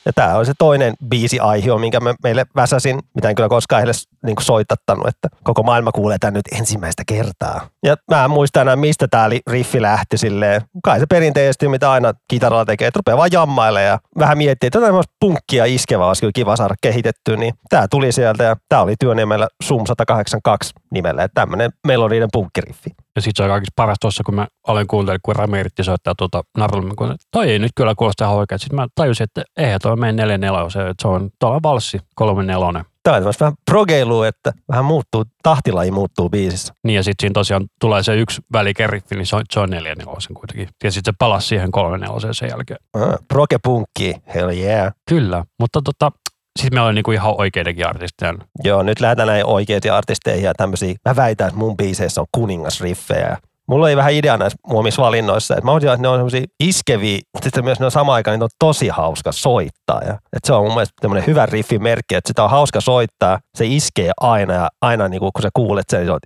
Ja 0.05 0.13
tämä 0.15 0.37
on 0.37 0.45
se 0.45 0.53
toinen 0.57 0.93
biisi 1.09 1.39
aihe, 1.39 1.79
minkä 1.79 1.99
mä 1.99 2.15
meille 2.23 2.45
väsäsin, 2.55 2.99
mitä 3.15 3.29
en 3.29 3.35
kyllä 3.35 3.49
koskaan 3.49 3.79
heille 3.79 3.93
niin 4.25 4.35
soittattanut, 4.41 5.07
että 5.07 5.27
koko 5.43 5.63
maailma 5.63 5.91
kuulee 5.91 6.17
tämän 6.19 6.33
nyt 6.33 6.59
ensimmäistä 6.59 7.03
kertaa. 7.07 7.67
Ja 7.83 7.95
mä 8.11 8.23
en 8.23 8.31
muista 8.31 8.61
enää, 8.61 8.75
mistä 8.75 9.07
tämä 9.07 9.29
riffi 9.47 9.81
lähti 9.81 10.17
silleen. 10.17 10.61
Kai 10.83 10.99
se 10.99 11.05
perinteisesti, 11.05 11.67
mitä 11.67 11.91
aina 11.91 12.13
kitaralla 12.27 12.65
tekee, 12.65 12.87
että 12.87 12.97
rupeaa 12.97 13.17
vaan 13.17 13.29
jammaille 13.31 13.83
ja 13.83 13.99
vähän 14.19 14.37
miettii, 14.37 14.67
että 14.67 14.79
jotain 14.79 15.03
punkkia 15.19 15.65
iskevää 15.65 16.07
olisi 16.07 16.21
kyllä 16.21 16.31
kiva 16.35 16.55
saada 16.55 16.75
kehitettyä, 16.81 17.37
niin 17.37 17.53
tämä 17.69 17.87
tuli 17.87 18.11
sieltä 18.11 18.43
ja 18.43 18.55
tämä 18.69 18.81
oli 18.81 18.95
työnimellä 18.99 19.47
Sum 19.63 19.85
182 19.85 20.73
nimellä, 20.91 21.23
että 21.23 21.41
tämmöinen 21.41 21.71
melodinen 21.87 22.29
punkkiriffi. 22.33 22.89
Ja 23.15 23.21
sitten 23.21 23.37
se 23.37 23.43
on 23.43 23.49
kaikista 23.49 23.73
paras 23.75 23.97
tuossa, 24.01 24.23
kun 24.23 24.35
mä 24.35 24.47
olen 24.67 24.87
kuunnellut, 24.87 25.21
kun 25.23 25.35
Rami 25.35 25.59
yritti 25.59 25.83
soittaa 25.83 26.15
tuota 26.17 26.43
narulla, 26.57 26.93
kun 26.97 27.15
toi 27.31 27.51
ei 27.51 27.59
nyt 27.59 27.71
kyllä 27.75 27.95
kuulosta 27.95 28.25
ihan 28.25 28.35
oikein. 28.35 28.59
Sitten 28.59 28.75
mä 28.75 28.87
tajusin, 28.95 29.23
että 29.23 29.43
eihän 29.57 29.79
toi 29.81 29.95
mene 29.95 30.11
4 30.11 30.37
4 30.37 30.69
se, 30.69 30.79
se 31.01 31.07
on 31.07 31.29
tuolla 31.39 31.59
valssi 31.63 31.99
3 32.15 32.43
4 32.43 32.85
Tämä 33.05 33.15
on 33.15 33.21
tämmöistä 33.21 33.45
vähän 33.45 33.57
progeilua, 33.71 34.27
että 34.27 34.53
vähän 34.71 34.85
muuttuu, 34.85 35.23
tahtilaji 35.43 35.91
muuttuu 35.91 36.29
biisissä. 36.29 36.73
Niin 36.83 36.95
ja 36.95 37.03
sitten 37.03 37.23
siinä 37.23 37.33
tosiaan 37.33 37.65
tulee 37.81 38.03
se 38.03 38.15
yksi 38.15 38.41
välikeriffi, 38.53 39.15
niin 39.15 39.25
se 39.25 39.35
on, 39.35 39.41
se 39.53 39.59
on 39.59 39.69
4 39.69 39.95
4 39.95 40.13
kuitenkin. 40.33 40.69
Ja 40.83 40.91
sitten 40.91 41.13
se 41.13 41.15
palasi 41.19 41.47
siihen 41.47 41.71
3 41.71 41.97
4 41.97 42.33
sen 42.33 42.49
jälkeen. 42.49 42.79
Ah, 42.93 43.15
proge-punkki, 43.33 44.13
hell 44.35 44.49
yeah. 44.49 44.93
Kyllä, 45.09 45.43
mutta 45.59 45.81
tota, 45.81 46.11
sitten 46.59 46.77
meillä 46.77 46.87
on 46.87 46.95
niinku 46.95 47.11
ihan 47.11 47.35
oikeidenkin 47.37 47.87
artisteja. 47.87 48.33
Joo, 48.63 48.83
nyt 48.83 48.99
lähdetään 48.99 49.27
näin 49.27 49.45
oikeisiin 49.45 49.93
artisteihin 49.93 50.43
ja 50.43 50.53
tämmöisiä. 50.53 50.95
Mä 51.09 51.15
väitän, 51.15 51.47
että 51.47 51.59
mun 51.59 51.77
biiseissä 51.77 52.21
on 52.21 52.27
kuningasriffejä. 52.31 53.37
Mulla 53.67 53.85
oli 53.85 53.97
vähän 53.97 54.13
idea 54.13 54.37
näissä 54.37 54.57
muomissa 54.67 55.01
valinnoissa, 55.01 55.53
että 55.53 55.65
mä 55.65 55.71
oon 55.71 55.81
että 55.83 55.97
ne 55.97 56.07
on 56.07 56.17
semmoisia 56.17 56.45
iskeviä, 56.59 57.19
mutta 57.33 57.45
sitten 57.45 57.63
myös 57.63 57.79
ne 57.79 57.85
on 57.85 57.91
samaan 57.91 58.15
aikaan, 58.15 58.35
niin 58.35 58.43
on 58.43 58.49
tosi 58.59 58.87
hauska 58.87 59.31
soittaa. 59.31 60.01
Ja, 60.01 60.13
että 60.13 60.47
se 60.47 60.53
on 60.53 60.63
mun 60.63 60.73
mielestä 60.73 60.93
tämmöinen 61.01 61.27
hyvä 61.27 61.45
riffin 61.45 61.83
merkki, 61.83 62.15
että 62.15 62.27
sitä 62.27 62.43
on 62.43 62.49
hauska 62.49 62.81
soittaa, 62.81 63.39
se 63.55 63.65
iskee 63.65 64.11
aina 64.21 64.53
ja 64.53 64.69
aina 64.81 65.07
niin 65.07 65.19
kun 65.19 65.31
sä 65.41 65.49
kuulet 65.53 65.85
sen, 65.89 65.99
niin 65.99 66.07
se 66.07 66.11
on, 66.11 66.19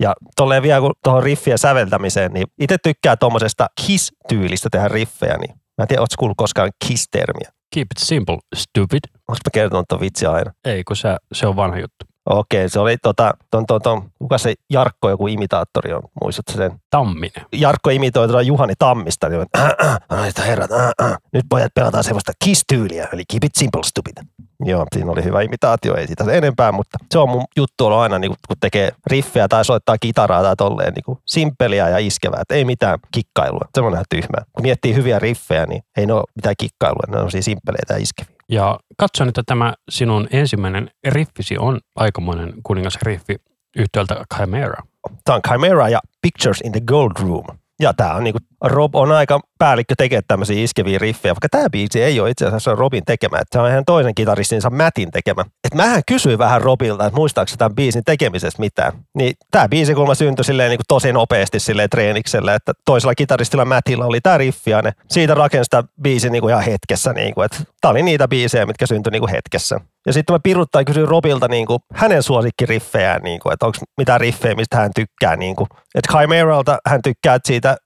ja 0.00 0.14
tolleen 0.36 0.62
vielä 0.62 0.80
kun 0.80 0.92
tuohon 1.04 1.22
riffien 1.22 1.58
säveltämiseen, 1.58 2.32
niin 2.32 2.46
itse 2.60 2.76
tykkää 2.82 3.16
tuommoisesta 3.16 3.66
kiss-tyylistä 3.86 4.68
tehdä 4.72 4.88
riffejä, 4.88 5.36
niin 5.36 5.50
mä 5.50 5.82
en 5.82 5.88
tiedä, 5.88 6.02
ootko 6.02 6.14
kuullut 6.18 6.36
koskaan 6.36 6.70
kiss-termiä? 6.86 7.57
Keep 7.74 7.86
it 7.92 7.98
simple, 7.98 8.38
stupid. 8.54 9.00
Onko 9.14 9.38
mä 9.44 9.50
kertonut 9.52 9.88
tuon 9.88 10.00
vitsi 10.00 10.26
aina? 10.26 10.52
Ei, 10.64 10.84
kun 10.84 10.96
se, 10.96 11.16
se 11.32 11.46
on 11.46 11.56
vanha 11.56 11.78
juttu. 11.78 12.04
Okei, 12.28 12.68
se 12.68 12.80
oli 12.80 12.96
tota, 12.96 13.34
ton, 13.50 13.66
ton, 13.66 13.82
ton, 13.82 14.10
kuka 14.18 14.38
se 14.38 14.54
Jarkko, 14.70 15.10
joku 15.10 15.26
imitaattori 15.26 15.92
on, 15.92 16.02
muistatko 16.20 16.52
sen? 16.52 16.80
Tamminen. 16.90 17.46
Jarkko 17.52 17.90
imitoi 17.90 18.28
tuota 18.28 18.42
Juhani 18.42 18.74
Tammista, 18.78 19.28
niin 19.28 19.46
äh, 19.58 19.64
äh, 19.64 19.98
äh, 20.38 20.46
herrat, 20.46 20.70
äh, 20.72 21.06
äh. 21.06 21.18
nyt 21.32 21.44
pojat 21.48 21.74
pelataan 21.74 22.04
semmoista 22.04 22.32
kiss-tyyliä, 22.44 23.08
eli 23.12 23.22
keep 23.32 23.44
it 23.44 23.54
simple, 23.54 23.82
stupid. 23.82 24.16
Joo, 24.64 24.86
siinä 24.92 25.12
oli 25.12 25.24
hyvä 25.24 25.40
imitaatio, 25.40 25.96
ei 25.96 26.06
sitä 26.06 26.24
enempää, 26.32 26.72
mutta 26.72 26.98
se 27.10 27.18
on 27.18 27.28
mun 27.28 27.44
juttu 27.56 27.86
on 27.86 28.00
aina, 28.00 28.18
niin 28.18 28.34
kun 28.48 28.56
tekee 28.60 28.90
riffejä 29.06 29.48
tai 29.48 29.64
soittaa 29.64 29.98
kitaraa 29.98 30.42
tai 30.42 30.56
tolleen 30.56 30.92
niin 30.94 31.18
simpeliä 31.26 31.88
ja 31.88 31.98
iskevää, 31.98 32.40
että 32.40 32.54
ei 32.54 32.64
mitään 32.64 32.98
kikkailua. 33.12 33.68
Se 33.74 33.80
on 33.80 33.92
ihan 33.92 34.04
tyhmää. 34.08 34.44
Kun 34.52 34.62
miettii 34.62 34.94
hyviä 34.94 35.18
riffejä, 35.18 35.66
niin 35.66 35.82
ei 35.96 36.06
ne 36.06 36.12
ole 36.12 36.24
mitään 36.34 36.54
kikkailua, 36.58 37.02
ne 37.08 37.18
on 37.18 37.30
siis 37.30 37.44
simpeleitä 37.44 37.94
ja 37.94 38.02
iskeviä. 38.02 38.34
Ja 38.48 38.78
katson, 38.98 39.28
että 39.28 39.42
tämä 39.46 39.74
sinun 39.90 40.28
ensimmäinen 40.30 40.90
riffisi 41.08 41.58
on 41.58 41.80
aikamoinen 41.96 42.52
kuningasriffi 42.62 43.36
yhtäältä 43.76 44.24
Chimera. 44.34 44.82
Tämä 45.24 45.36
on 45.36 45.42
Chimera 45.48 45.88
ja 45.88 46.00
Pictures 46.22 46.60
in 46.60 46.72
the 46.72 46.80
Gold 46.80 47.12
Room. 47.20 47.44
Ja 47.80 47.94
tämä 47.94 48.14
on 48.14 48.24
niinku, 48.24 48.38
Rob 48.64 48.94
on 48.94 49.12
aika 49.12 49.40
päällikkö 49.58 49.94
tekemään 49.98 50.22
tämmöisiä 50.28 50.64
iskeviä 50.64 50.98
riffejä, 50.98 51.34
vaikka 51.34 51.48
tämä 51.50 51.70
biisi 51.70 52.02
ei 52.02 52.20
ole 52.20 52.30
itse 52.30 52.46
asiassa 52.46 52.74
Robin 52.74 53.04
tekemä, 53.06 53.38
että 53.38 53.58
se 53.58 53.62
on 53.62 53.70
ihan 53.70 53.84
toisen 53.84 54.14
kitaristinsa 54.14 54.70
Mattin 54.70 55.10
tekemä. 55.10 55.44
Et 55.64 55.74
mähän 55.74 56.02
kysyin 56.06 56.38
vähän 56.38 56.62
Robilta, 56.62 57.06
että 57.06 57.16
muistaako 57.16 57.50
tämän 57.58 57.74
biisin 57.74 58.04
tekemisestä 58.04 58.60
mitään. 58.60 58.92
Niin 59.14 59.34
tämä 59.50 59.68
biisi 59.68 59.94
kulma 59.94 60.14
syntyi 60.14 60.44
silleen 60.44 60.70
niin 60.70 60.78
kuin 60.78 60.84
tosi 60.88 61.12
nopeasti 61.12 61.60
silleen 61.60 61.90
treeniksellä, 61.90 62.54
että 62.54 62.72
toisella 62.84 63.14
kitaristilla 63.14 63.64
Mattilla 63.64 64.06
oli 64.06 64.20
tämä 64.20 64.38
riffi 64.38 64.70
ja 64.70 64.82
ne 64.82 64.92
siitä 65.08 65.34
rakensi 65.34 65.64
sitä 65.64 65.84
biisin 66.02 66.32
niin 66.32 66.42
kuin 66.42 66.52
ihan 66.52 66.64
hetkessä. 66.64 67.12
Niin 67.12 67.34
kuin, 67.34 67.44
että 67.44 67.58
tämä 67.80 67.90
oli 67.90 68.02
niitä 68.02 68.28
biisejä, 68.28 68.66
mitkä 68.66 68.86
syntyi 68.86 69.10
niin 69.10 69.20
kuin 69.20 69.30
hetkessä. 69.30 69.80
Ja 70.06 70.12
sitten 70.12 70.34
mä 70.34 70.40
piruttain 70.42 70.84
kysyin 70.84 71.08
Robilta 71.08 71.48
niin 71.48 71.66
kuin, 71.66 71.78
hänen 71.94 72.22
suosikkiriffejään, 72.22 73.22
niin 73.22 73.40
kuin, 73.40 73.52
että 73.52 73.66
onko 73.66 73.78
mitään 73.98 74.20
riffejä, 74.20 74.54
mistä 74.54 74.76
hän 74.76 74.90
tykkää. 74.94 75.36
Niin 75.36 75.56
kuin. 75.56 75.68
Että 75.94 76.12
Chimeralta 76.12 76.78
hän 76.86 77.02
tykkää 77.02 77.38
siitä 77.44 77.76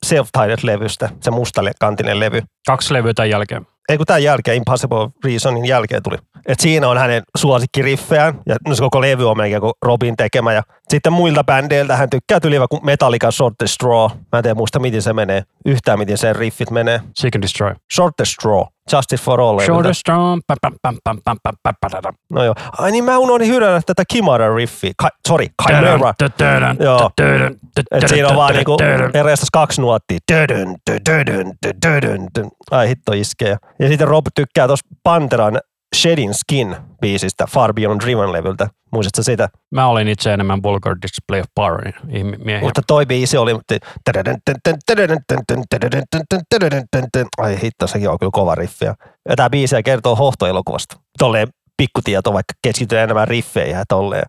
Self-Titled-levystä, 0.63 1.09
se 1.21 1.31
mustalle 1.31 1.73
kantinen 1.81 2.21
levy. 2.21 2.43
Kaksi 2.67 2.95
levyä 2.95 3.15
tämän 3.15 3.31
jälkeen. 3.31 3.67
Ei 3.89 3.97
kun 3.97 4.07
tämän 4.07 4.23
jälkeen, 4.23 4.57
Impossible 4.57 5.09
Reasonin 5.25 5.65
jälkeen 5.65 6.03
tuli. 6.03 6.17
Et 6.47 6.61
siinä 6.61 6.89
on 6.89 6.99
hänen 6.99 7.23
suosikkiriffejään, 7.37 8.35
ja 8.47 8.57
no 8.69 8.75
se 8.75 8.81
koko 8.81 9.01
levy 9.01 9.31
on 9.31 9.37
melkein 9.37 9.61
kuin 9.61 9.73
Robin 9.83 10.17
tekemä. 10.17 10.53
Ja 10.53 10.63
sitten 10.89 11.13
muilta 11.13 11.45
bändeiltä 11.45 11.97
hän 11.97 12.11
tykkää 12.11 12.41
tyliä 12.41 12.67
kuin 12.71 12.87
Metallica 12.87 13.31
Short 13.31 13.55
the 13.59 13.67
Straw. 13.67 14.11
Mä 14.33 14.39
en 14.39 14.43
tiedä 14.43 14.55
muista, 14.55 14.79
miten 14.79 15.03
se 15.03 15.13
menee. 15.13 15.43
Yhtään, 15.67 15.99
miten 15.99 16.19
sen 16.19 16.37
riffit 16.37 16.71
menee. 16.71 17.01
Seek 17.15 17.35
and 17.35 17.43
Destroy. 17.43 17.75
Short 17.95 18.17
the 18.17 18.25
Straw. 18.25 18.63
Justice 18.93 19.23
for 19.25 19.41
All. 19.41 19.59
Pam, 20.47 20.63
pam. 20.83 20.97
No 22.33 22.45
joo. 22.45 22.55
Ai 22.79 22.91
niin 22.93 23.05
mä 23.05 23.19
unohdin 23.19 23.49
hyränä 23.49 23.81
tätä 23.87 24.03
Kimara 24.13 24.57
riffiä. 24.57 24.93
Ka- 24.97 25.09
sorry, 25.29 25.47
Chimera. 25.83 26.15
Joo. 26.81 27.11
Et 27.91 28.09
siinä 28.09 28.29
on 28.29 28.37
vaan 28.37 28.55
niinku 28.55 28.77
erästä 29.15 29.47
kaksi 29.53 29.81
nuottia. 29.81 30.19
Ai 32.71 32.89
hitto 32.89 33.13
iskee. 33.13 33.57
Ja 33.79 33.89
sitten 33.89 34.09
Rob 34.09 34.27
tykkää 34.35 34.67
tuossa 34.67 34.87
Panteran 35.03 35.59
Shedding 35.97 36.33
Skin 36.33 36.77
biisistä 37.01 37.47
Far 37.47 37.75
Beyond 37.75 38.01
Driven-levyltä. 38.01 38.69
Muistatko 38.93 39.23
sitä? 39.23 39.49
Mä 39.71 39.87
olin 39.87 40.09
itse 40.09 40.33
enemmän 40.33 40.63
Vulgar 40.63 40.97
Display 41.03 41.41
of 41.41 41.47
Powerin 41.55 41.95
miehiä. 42.45 42.61
Mutta 42.61 42.83
toi 42.87 43.07
biisi 43.07 43.37
oli... 43.37 43.59
Ai 47.39 47.63
hitto, 47.63 47.87
sekin 47.87 48.09
on 48.09 48.19
kyllä 48.19 48.31
kova 48.33 48.55
riffi. 48.55 48.85
Ja 48.85 48.95
tämä 49.37 49.51
biisi 49.51 49.83
kertoo 49.83 50.17
hohtoelokuvasta. 50.17 50.97
Tolleen 51.19 51.49
pikkutieto, 51.77 52.33
vaikka 52.33 52.55
keskityy 52.63 52.99
enemmän 52.99 53.29
riffeihin 53.29 53.77
ja 53.77 53.85
tolleen. 53.89 54.27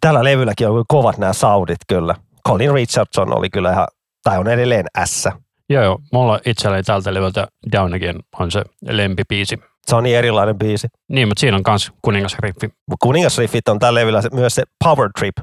Tällä 0.00 0.24
levylläkin 0.24 0.68
on 0.68 0.72
kyllä 0.72 0.84
kovat 0.88 1.18
nämä 1.18 1.32
soundit 1.32 1.78
kyllä. 1.88 2.14
Colin 2.48 2.74
Richardson 2.74 3.38
oli 3.38 3.50
kyllä 3.50 3.72
ihan, 3.72 3.86
tai 4.24 4.38
on 4.38 4.48
edelleen 4.48 4.86
S. 5.04 5.28
Joo, 5.70 5.82
joo. 5.82 5.98
Mulla 6.12 6.40
itselläni 6.46 6.82
tältä 6.82 7.14
levyltä 7.14 7.46
Down 7.72 7.94
Again 7.94 8.20
on 8.38 8.50
se 8.50 8.64
lempipiisi. 8.88 9.58
Se 9.86 9.96
on 9.96 10.02
niin 10.02 10.16
erilainen 10.16 10.58
biisi. 10.58 10.88
Niin, 11.08 11.28
mutta 11.28 11.40
siinä 11.40 11.56
on 11.56 11.62
myös 11.68 11.90
kuningasriffi. 12.02 12.68
Kuningasriffit 13.02 13.68
on 13.68 13.78
tällä 13.78 14.00
levyllä 14.00 14.22
myös 14.32 14.54
se 14.54 14.62
Power 14.84 15.10
Trip. 15.18 15.34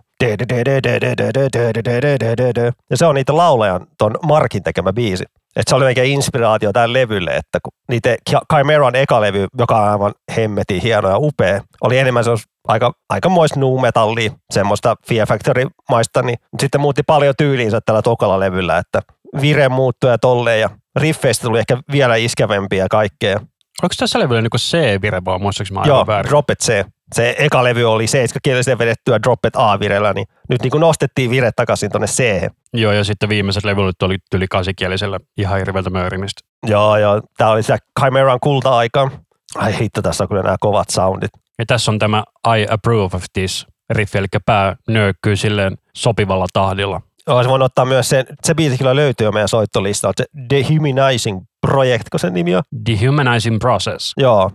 Ja 2.89 2.97
se 2.97 3.05
on 3.05 3.15
niitä 3.15 3.37
laulajan 3.37 3.87
ton 3.97 4.15
Markin 4.23 4.63
tekemä 4.63 4.93
biisi. 4.93 5.23
Et 5.55 5.67
se 5.67 5.75
oli 5.75 5.85
oikein 5.85 6.11
inspiraatio 6.11 6.73
tälle 6.73 6.99
levylle, 6.99 7.31
että 7.31 7.59
kun 7.63 7.71
niitä 7.89 8.15
Chimeran 8.53 8.95
eka 8.95 9.21
levy, 9.21 9.47
joka 9.57 9.77
on 9.77 9.89
aivan 9.89 10.13
hemmetin 10.35 10.81
hieno 10.81 11.09
ja 11.09 11.17
upea, 11.17 11.61
oli 11.81 11.97
enemmän 11.97 12.23
se 12.23 12.31
aika, 12.67 12.91
aika 13.09 13.29
moista 13.29 13.59
nu 13.59 13.77
metallia, 13.79 14.31
semmoista 14.53 14.95
Fear 15.07 15.27
Factory-maista, 15.27 16.21
niin 16.21 16.37
sitten 16.59 16.81
muutti 16.81 17.03
paljon 17.03 17.33
tyyliinsä 17.37 17.79
tällä 17.85 18.01
tokalla 18.01 18.39
levyllä, 18.39 18.77
että 18.77 19.01
vire 19.41 19.69
muuttui 19.69 20.09
ja 20.09 20.17
tolleen 20.17 20.61
ja 20.61 20.69
riffeistä 20.95 21.47
tuli 21.47 21.59
ehkä 21.59 21.77
vielä 21.91 22.15
iskevämpiä 22.15 22.83
ja 22.83 22.87
kaikkea. 22.91 23.39
Oliko 23.81 23.95
tässä 23.97 24.19
levyllä 24.19 24.41
niin 24.41 24.49
C-vire 24.57 25.21
vai 25.25 25.39
muistaaks 25.39 25.71
mä 25.71 25.81
Joo, 25.85 26.07
väärin? 26.07 26.29
Drop 26.29 26.49
It 26.49 26.59
C. 26.59 26.85
Se 27.15 27.35
eka 27.39 27.63
levy 27.63 27.85
oli 27.85 28.07
seiskakielisen 28.07 28.77
vedettyä 28.77 29.19
Drop 29.23 29.45
It 29.45 29.55
A-virellä, 29.55 30.13
niin 30.13 30.27
nyt 30.49 30.61
niin 30.61 30.71
kuin 30.71 30.81
nostettiin 30.81 31.31
vire 31.31 31.51
takaisin 31.55 31.91
tuonne 31.91 32.07
C. 32.07 32.49
Joo, 32.73 32.91
ja 32.91 33.03
sitten 33.03 33.29
viimeiset 33.29 33.63
levyt 33.63 34.01
oli 34.01 34.17
yli 34.35 34.47
kasikielisellä 34.47 35.19
ihan 35.37 35.57
hirveältä 35.57 35.89
möyrimistä. 35.89 36.41
Joo, 36.67 36.97
joo. 36.97 37.21
Tämä 37.37 37.51
oli 37.51 37.63
se 37.63 37.77
Chimeran 37.99 38.39
kulta-aika. 38.39 39.11
Ai 39.55 39.79
hitto, 39.79 40.01
tässä 40.01 40.23
on 40.23 40.27
kyllä 40.27 40.43
nämä 40.43 40.55
kovat 40.59 40.89
soundit. 40.89 41.31
Ja 41.59 41.65
tässä 41.65 41.91
on 41.91 41.99
tämä 41.99 42.23
I 42.57 42.65
approve 42.69 43.15
of 43.15 43.23
this 43.33 43.67
riffi, 43.89 44.17
eli 44.17 44.27
pää 44.45 44.75
nöykkyy 44.87 45.35
silleen 45.35 45.77
sopivalla 45.95 46.45
tahdilla. 46.53 47.01
Joo, 47.27 47.43
se 47.43 47.49
voin 47.49 47.61
ottaa 47.61 47.85
myös 47.85 48.09
sen, 48.09 48.25
se 48.43 48.53
biisi 48.53 48.77
kyllä 48.77 48.95
löytyy 48.95 49.27
jo 49.27 49.31
meidän 49.31 49.49
soittolistalta, 49.49 50.23
se 50.23 50.29
Dehumanizing 50.49 51.41
Project, 51.67 52.09
kun 52.11 52.19
sen 52.19 52.33
nimi 52.33 52.55
on. 52.55 52.63
Dehumanizing 52.85 53.59
Process. 53.59 54.13
Joo. 54.17 54.51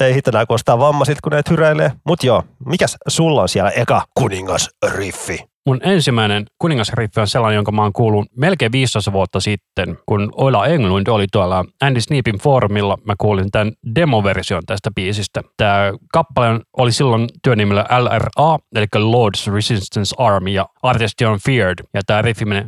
Ei 0.00 0.14
hitto 0.14 0.30
nää 0.30 0.46
kuulostaa 0.46 0.78
vammaisilta, 0.78 1.20
kun 1.22 1.32
näitä 1.32 1.50
hyräilee. 1.50 1.92
Mut 2.06 2.24
joo, 2.24 2.44
mikäs 2.66 2.96
sulla 3.08 3.42
on 3.42 3.48
siellä 3.48 3.70
eka 3.70 4.02
kuningasriffi? 4.14 5.55
Mun 5.66 5.80
ensimmäinen 5.82 6.46
kuningasriffi 6.58 7.20
on 7.20 7.28
sellainen, 7.28 7.56
jonka 7.56 7.72
mä 7.72 7.82
oon 7.82 7.92
kuullut 7.92 8.26
melkein 8.36 8.72
15 8.72 9.12
vuotta 9.12 9.40
sitten, 9.40 9.98
kun 10.06 10.32
Oila 10.36 10.66
Englund 10.66 11.06
oli 11.06 11.26
tuolla 11.32 11.64
Andy 11.80 12.00
Sneapin 12.00 12.38
foorumilla. 12.38 12.98
Mä 13.04 13.14
kuulin 13.18 13.50
tämän 13.50 13.72
demoversion 13.94 14.62
tästä 14.66 14.90
biisistä. 14.94 15.42
Tämä 15.56 15.92
kappale 16.12 16.60
oli 16.76 16.92
silloin 16.92 17.28
työnimellä 17.42 17.86
LRA, 18.00 18.58
eli 18.74 18.86
Lord's 18.96 19.52
Resistance 19.52 20.14
Army, 20.18 20.50
ja 20.50 20.66
artisti 20.82 21.24
on 21.24 21.38
Feared. 21.46 21.78
Ja 21.94 22.00
tämä 22.06 22.22
riffi 22.22 22.44
menee 22.44 22.66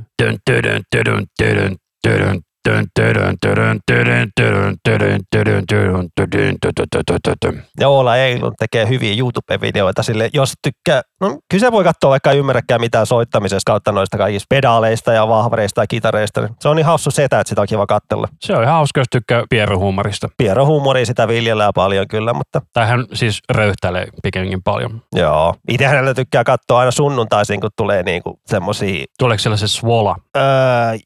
ja 7.81 7.89
Ola 7.89 8.17
Eilun 8.17 8.55
tekee 8.59 8.89
hyviä 8.89 9.15
YouTube-videoita 9.19 10.03
sille, 10.03 10.31
jos 10.33 10.53
tykkää 10.63 11.03
No 11.21 11.39
kyllä 11.51 11.61
se 11.67 11.73
voi 11.73 11.85
katsoa 11.85 12.11
vaikka 12.11 12.31
ei 12.31 12.39
ymmärräkään 12.39 12.81
mitään 12.81 13.07
soittamisesta 13.07 13.71
kautta 13.71 13.93
noista 13.93 14.19
kaikista 14.19 14.47
pedaaleista 14.49 15.13
ja 15.13 15.29
vahvareista 15.29 15.83
ja 15.83 15.87
kitareista. 15.87 16.49
Se 16.61 16.69
on 16.69 16.77
niin 16.77 16.87
hassu 16.87 17.11
setä, 17.11 17.41
että 17.41 17.49
sitä 17.49 17.61
on 17.61 17.67
kiva 17.67 17.87
katsella. 17.87 18.29
Se 18.41 18.53
on 18.57 18.63
ihan 18.63 18.75
hauska, 18.75 19.01
jos 19.01 19.07
tykkää 19.11 19.43
pieruhuumorista. 19.51 20.29
Piero 20.37 20.67
huumoria 20.67 21.07
sitä 21.07 21.29
viljellään 21.29 21.73
paljon 21.75 22.09
kyllä, 22.09 22.33
mutta 22.35 22.61
Tai 22.73 22.87
hän 22.87 23.05
siis 23.13 23.41
röyhtäilee 23.51 24.07
pikemminkin 24.23 24.63
paljon. 24.63 25.03
joo. 25.15 25.55
Itse 25.69 25.87
hänellä 25.87 26.15
tykkää 26.15 26.45
katsoa 26.45 26.79
aina 26.79 26.91
sunnuntaisin, 26.91 27.61
kun 27.61 27.71
tulee 27.77 28.03
niinku 28.03 28.41
semmosia 28.47 29.05
Tuleeko 29.19 29.39
siellä 29.39 29.57
se 29.57 29.69
swola? 29.69 30.17
Öö, 30.37 30.43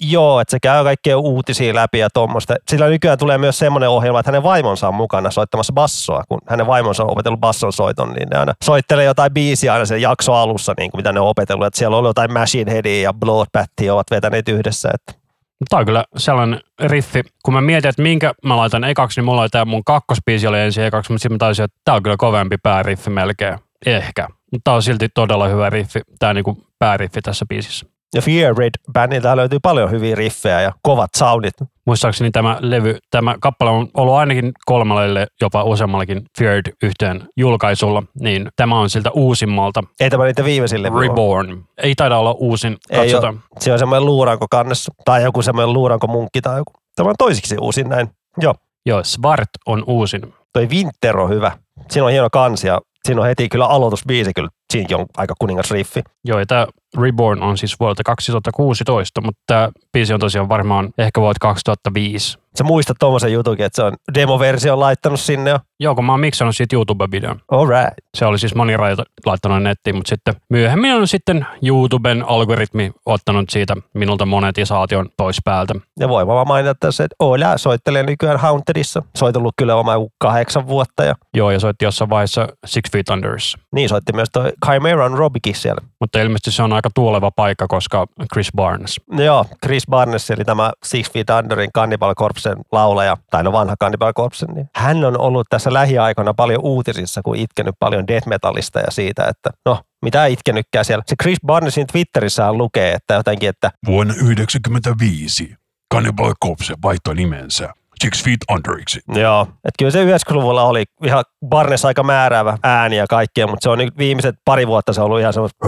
joo, 0.01 0.41
että 0.41 0.51
se 0.51 0.59
käy 0.63 0.85
kaikkea 0.85 1.19
uutisia 1.19 1.75
läpi 1.75 1.99
ja 1.99 2.09
tuommoista. 2.15 2.55
Sillä 2.71 2.89
nykyään 2.89 3.19
tulee 3.19 3.39
myös 3.39 3.59
semmoinen 3.59 3.89
ohjelma, 3.89 4.21
että 4.21 4.31
hänen 4.31 4.43
vaimonsa 4.43 4.89
on 4.89 4.95
mukana 4.95 5.31
soittamassa 5.31 5.73
bassoa. 5.73 6.23
Kun 6.29 6.39
hänen 6.49 6.67
vaimonsa 6.67 7.03
on 7.05 7.11
opetellut 7.13 7.41
basson 7.41 7.73
soiton, 7.73 8.13
niin 8.13 8.29
ne 8.29 8.39
aina 8.39 8.53
soittelee 8.65 9.05
jotain 9.05 9.33
biisiä 9.33 9.73
aina 9.73 9.85
sen 9.85 10.02
jakso 10.03 10.33
alussa, 10.33 10.75
niin 10.79 10.91
kuin 10.91 10.99
mitä 10.99 11.13
ne 11.13 11.21
on 11.21 11.29
opetellut. 11.29 11.67
Että 11.67 11.79
siellä 11.79 11.97
ollut 11.97 12.09
jotain 12.09 12.33
Machine 12.33 12.73
Headia 12.73 13.03
ja 13.03 13.13
Bloodbathia 13.13 13.95
ovat 13.95 14.11
vetäneet 14.11 14.49
yhdessä. 14.49 14.91
Että 14.95 15.23
Tämä 15.69 15.81
on 15.81 15.87
kyllä 15.87 16.05
sellainen 16.17 16.61
riffi. 16.81 17.23
Kun 17.45 17.55
mä 17.55 17.61
mietin, 17.61 17.89
että 17.89 18.03
minkä 18.03 18.35
mä 18.45 18.57
laitan 18.57 18.85
ekaksi, 18.85 19.21
niin 19.21 19.25
mulla 19.25 19.41
oli 19.41 19.49
tämä 19.49 19.65
mun 19.65 19.85
kakkospiisi 19.85 20.47
oli 20.47 20.61
ensin 20.61 20.85
ekaksi, 20.85 21.13
mutta 21.13 21.23
sitten 21.23 21.35
mä 21.35 21.39
taisin, 21.39 21.65
että 21.65 21.77
tämä 21.85 21.97
on 21.97 22.03
kyllä 22.03 22.17
kovempi 22.17 22.57
pääriffi 22.63 23.11
melkein. 23.11 23.59
Ehkä. 23.87 24.29
Mutta 24.29 24.65
tämä 24.65 24.75
on 24.75 24.83
silti 24.83 25.09
todella 25.15 25.49
hyvä 25.49 25.71
riffi, 25.71 26.01
tämä 26.19 26.35
niinku 26.35 26.59
pääriffi 26.79 27.23
tässä 27.23 27.47
biisissä. 27.49 27.87
Ja 28.15 28.23
Fear 28.23 28.59
Red 28.59 28.71
bändiltä 28.93 29.37
löytyy 29.37 29.59
paljon 29.63 29.91
hyviä 29.91 30.15
riffejä 30.15 30.61
ja 30.61 30.73
kovat 30.83 31.11
soundit. 31.17 31.55
Muistaakseni 31.87 32.31
tämä 32.31 32.57
levy, 32.61 32.99
tämä 33.11 33.35
kappale 33.41 33.71
on 33.71 33.89
ollut 33.95 34.15
ainakin 34.15 34.53
kolmelle, 34.67 35.27
jopa 35.41 35.65
useammallakin 35.65 36.23
Feared 36.39 36.73
yhteen 36.83 37.29
julkaisulla, 37.37 38.03
niin 38.21 38.49
tämä 38.57 38.79
on 38.81 38.91
siltä 38.91 39.11
uusimmalta 39.11 39.83
Ei 40.01 40.11
tämä 40.11 40.25
niitä 40.25 40.45
viimeisin 40.45 40.83
levy 40.83 40.97
ole. 40.97 41.09
Reborn. 41.09 41.65
Ei 41.83 41.95
taida 41.95 42.19
olla 42.19 42.33
uusin, 42.33 42.77
Ei 42.91 43.15
ole. 43.15 43.35
Se 43.59 43.73
on 43.73 43.79
semmoinen 43.79 44.07
luuranko 44.07 44.47
kannessa 44.51 44.93
tai 45.05 45.23
joku 45.23 45.43
semmoinen 45.43 45.73
luuranko 45.73 46.07
munkki 46.07 46.41
tai 46.41 46.59
joku. 46.59 46.73
Tämä 46.97 47.09
on 47.09 47.15
toisiksi 47.19 47.57
uusin 47.61 47.89
näin. 47.89 48.09
Joo. 48.41 48.55
Joo, 48.87 49.05
Svart 49.05 49.49
on 49.67 49.85
uusin. 49.87 50.35
Toi 50.53 50.67
Winter 50.67 51.19
on 51.19 51.31
hyvä. 51.31 51.53
Siinä 51.91 52.05
on 52.05 52.11
hieno 52.11 52.31
kansi 52.31 52.67
ja 52.67 52.81
siinä 53.05 53.21
on 53.21 53.27
heti 53.27 53.49
kyllä 53.49 53.67
aloitusbiisi 53.67 54.33
kyllä. 54.35 54.49
Siinäkin 54.73 54.97
on 54.97 55.07
aika 55.17 55.35
kuningas 55.39 55.71
riffi. 55.71 56.01
Joo, 56.25 56.39
ja 56.39 56.47
tämä 56.47 56.67
Reborn 57.01 57.43
on 57.43 57.59
siis 57.59 57.81
vuodelta 57.81 58.03
2016, 58.03 59.21
mutta 59.21 59.43
tämä 59.47 59.71
biisi 59.93 60.15
on 60.15 60.21
tosiaan 60.21 60.49
varmaan 60.49 60.91
ehkä 60.99 61.21
vuodelta 61.21 61.39
2005. 61.41 62.42
Sä 62.59 62.65
muistat 62.65 62.97
tuommoisen 63.01 63.33
jutunkin, 63.33 63.67
että 63.67 63.77
se 63.77 63.83
on 63.83 63.97
demoversio 64.15 64.81
laittanut 64.81 65.21
sinne 65.21 65.51
jo. 65.51 65.59
Joo, 65.81 65.95
kun 65.95 66.05
mä 66.05 66.13
oon 66.13 66.21
miksannut 66.21 66.57
siitä 66.57 66.77
YouTube-videon. 66.77 67.41
All 67.51 67.67
right. 67.69 67.95
Se 68.15 68.27
oli 68.27 68.39
siis 68.39 68.55
moni 68.55 68.77
rajoita 68.77 69.03
laittanut 69.27 69.63
nettiin, 69.63 69.97
mutta 69.97 70.09
sitten 70.09 70.35
myöhemmin 70.49 70.95
on 70.95 71.09
sitten 71.09 71.47
YouTuben 71.63 72.25
algoritmi 72.29 72.93
ottanut 73.07 73.51
siitä 73.51 73.77
minulta 73.95 74.27
monetisaation 74.27 75.09
pois 75.17 75.37
päältä. 75.45 75.75
Ja 76.01 76.09
voi 76.09 76.27
vaan 76.27 76.49
mainita 76.49 76.75
tässä, 76.81 77.05
että 77.05 77.17
Ola 77.19 77.59
soittelee 77.59 78.03
nykyään 78.03 78.39
Hauntedissa. 78.41 79.03
Soitellut 79.17 79.55
kyllä 79.57 79.75
oma 79.75 79.93
kahdeksan 80.19 80.67
vuotta 80.67 81.05
ja 81.05 81.15
Joo, 81.35 81.51
ja 81.51 81.61
soitti 81.61 81.85
jossain 81.85 82.11
vaiheessa 82.11 82.49
Six 82.67 82.83
Feet 82.93 83.09
Unders. 83.09 83.57
niin 83.75 83.89
soitti 83.89 84.13
myös 84.13 84.29
toi 84.33 84.53
Chimeran 84.67 85.13
Robikin 85.13 85.55
siellä. 85.55 85.81
Mutta 86.01 86.21
ilmeisesti 86.21 86.51
se 86.51 86.63
on 86.63 86.73
aika 86.73 86.89
tuuleva 86.95 87.31
paikka, 87.31 87.67
koska 87.69 88.07
Chris 88.33 88.49
Barnes. 88.57 89.01
Joo, 89.11 89.45
Chris 89.65 89.83
Barnes, 89.91 90.31
eli 90.31 90.45
tämä 90.45 90.73
Six 90.85 91.13
Feet 91.13 91.31
Underin 91.31 91.73
Cannibal 91.73 92.15
Corpsen 92.43 92.65
laulaja, 92.73 93.17
tai 93.31 93.43
no 93.43 93.53
vanha 93.53 93.77
Cannibal 93.81 94.13
Corpsen, 94.13 94.49
niin 94.55 94.71
hän 94.77 95.05
on 95.05 95.21
ollut 95.21 95.47
tässä 95.51 95.73
lähiaikoina 95.73 96.35
paljon 96.35 96.61
uutisissa, 96.63 97.23
kun 97.25 97.37
itkenyt 97.37 97.75
paljon 97.79 98.07
death 98.07 98.27
metallista 98.27 98.81
ja 98.81 98.91
siitä, 98.91 99.25
että 99.25 99.51
no, 99.67 99.79
mitä 100.03 100.27
itkenytkään 100.27 100.85
siellä. 100.85 101.05
Se 101.07 101.15
Chris 101.23 101.39
Barnesin 101.47 101.87
Twitterissä 101.87 102.53
lukee, 102.53 102.93
että 102.93 103.15
jotenkin, 103.15 103.49
että 103.49 103.71
Vuonna 103.87 104.15
1995 104.15 105.57
Cannibal 105.95 106.35
Corpse 106.45 106.75
vaihtoi 106.83 107.15
nimensä 107.15 107.75
Six 108.03 108.25
Feet 108.25 108.41
Underiksi. 108.53 109.01
Joo, 109.15 109.43
että 109.43 109.79
kyllä 109.79 109.91
se 109.91 110.05
90-luvulla 110.05 110.63
oli 110.63 110.85
ihan 111.05 111.25
Barnes 111.49 111.85
aika 111.85 112.03
määräävä 112.03 112.59
ääni 112.63 112.97
ja 112.97 113.07
kaikkea, 113.07 113.47
mutta 113.47 113.63
se 113.63 113.71
on 113.71 113.79
nyt 113.79 113.99
viimeiset 113.99 114.35
pari 114.45 114.67
vuotta 114.67 114.93
se 114.93 115.01
on 115.01 115.05
ollut 115.05 115.21
ihan 115.21 115.33
semmoista 115.33 115.67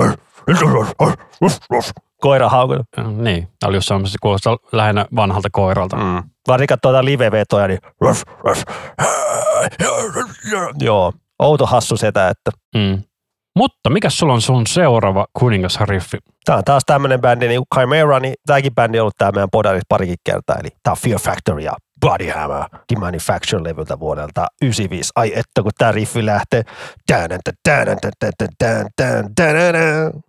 koira 2.24 2.48
haukunut. 2.48 2.86
Äh, 2.98 3.06
Niin, 3.06 3.48
tämä 3.60 3.68
oli 3.68 3.76
jossain 3.76 4.00
mielestä 4.00 4.18
kuulostaa 4.22 4.56
lähinnä 4.72 5.06
vanhalta 5.16 5.48
koiralta. 5.52 5.96
Mm. 5.96 6.22
Varsinkaan 6.48 6.78
tuota 6.82 7.04
live-vetoja, 7.04 7.68
niin 7.68 7.78
joo, 10.80 11.12
outo 11.38 11.66
hassu 11.66 11.96
setä, 11.96 12.28
että 12.28 12.50
Mm. 12.76 13.02
Mutta 13.56 13.90
mikä 13.90 14.10
sulla 14.10 14.32
on 14.32 14.40
sun 14.40 14.66
seuraava 14.66 15.26
kuningasriffi? 15.38 16.18
Tämä 16.44 16.58
on 16.58 16.64
taas 16.64 16.82
tämmöinen 16.86 17.20
bändi, 17.20 17.48
niin 17.48 17.62
Chimera, 17.74 18.20
niin 18.20 18.34
tämäkin 18.46 18.74
bändi 18.74 18.98
on 18.98 19.02
ollut 19.02 19.14
tää 19.18 19.32
meidän 19.32 19.48
podarissa 19.52 19.86
parikin 19.88 20.16
kertaa, 20.24 20.56
eli 20.60 20.68
tämä 20.82 20.92
on 20.92 20.98
Fear 20.98 21.20
Factory 21.20 21.60
ja 21.60 21.72
Body 22.04 22.28
Hammer, 22.28 22.64
The 22.70 22.96
Manufacture-levyltä 22.98 24.00
vuodelta 24.00 24.46
95. 24.62 25.10
Ai 25.16 25.32
että 25.34 25.62
kun 25.62 25.70
tää 25.78 25.92
riffi 25.92 26.26
lähtee. 26.26 26.62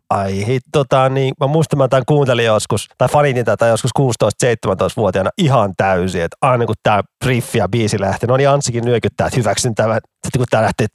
Ai 0.10 0.48
hitto, 0.48 0.70
tota, 0.72 1.10
niin, 1.10 1.34
mä 1.40 1.48
muistan, 1.48 1.78
mä 1.78 1.88
tämän 1.88 2.04
kuuntelin 2.08 2.46
joskus, 2.46 2.88
tai 2.98 3.10
fanitin 3.10 3.46
tätä 3.46 3.66
joskus 3.66 3.92
16-17-vuotiaana 4.00 5.30
ihan 5.38 5.74
täysin, 5.78 6.22
että 6.22 6.38
aina 6.42 6.66
kun 6.66 6.76
tämä 6.84 7.02
riffi 7.26 7.58
ja 7.58 7.70
biisi 7.70 8.00
lähtee, 8.00 8.28
no 8.28 8.38
niin 8.38 8.50
Anssikin 8.50 8.86
nyökyttää, 8.86 9.28
että 9.28 9.40
hyväksyn 9.40 9.76
tämän, 9.76 10.00
sitten 10.26 10.40
kun 10.40 10.46
tämä 10.50 10.64
lähtee, 10.64 10.88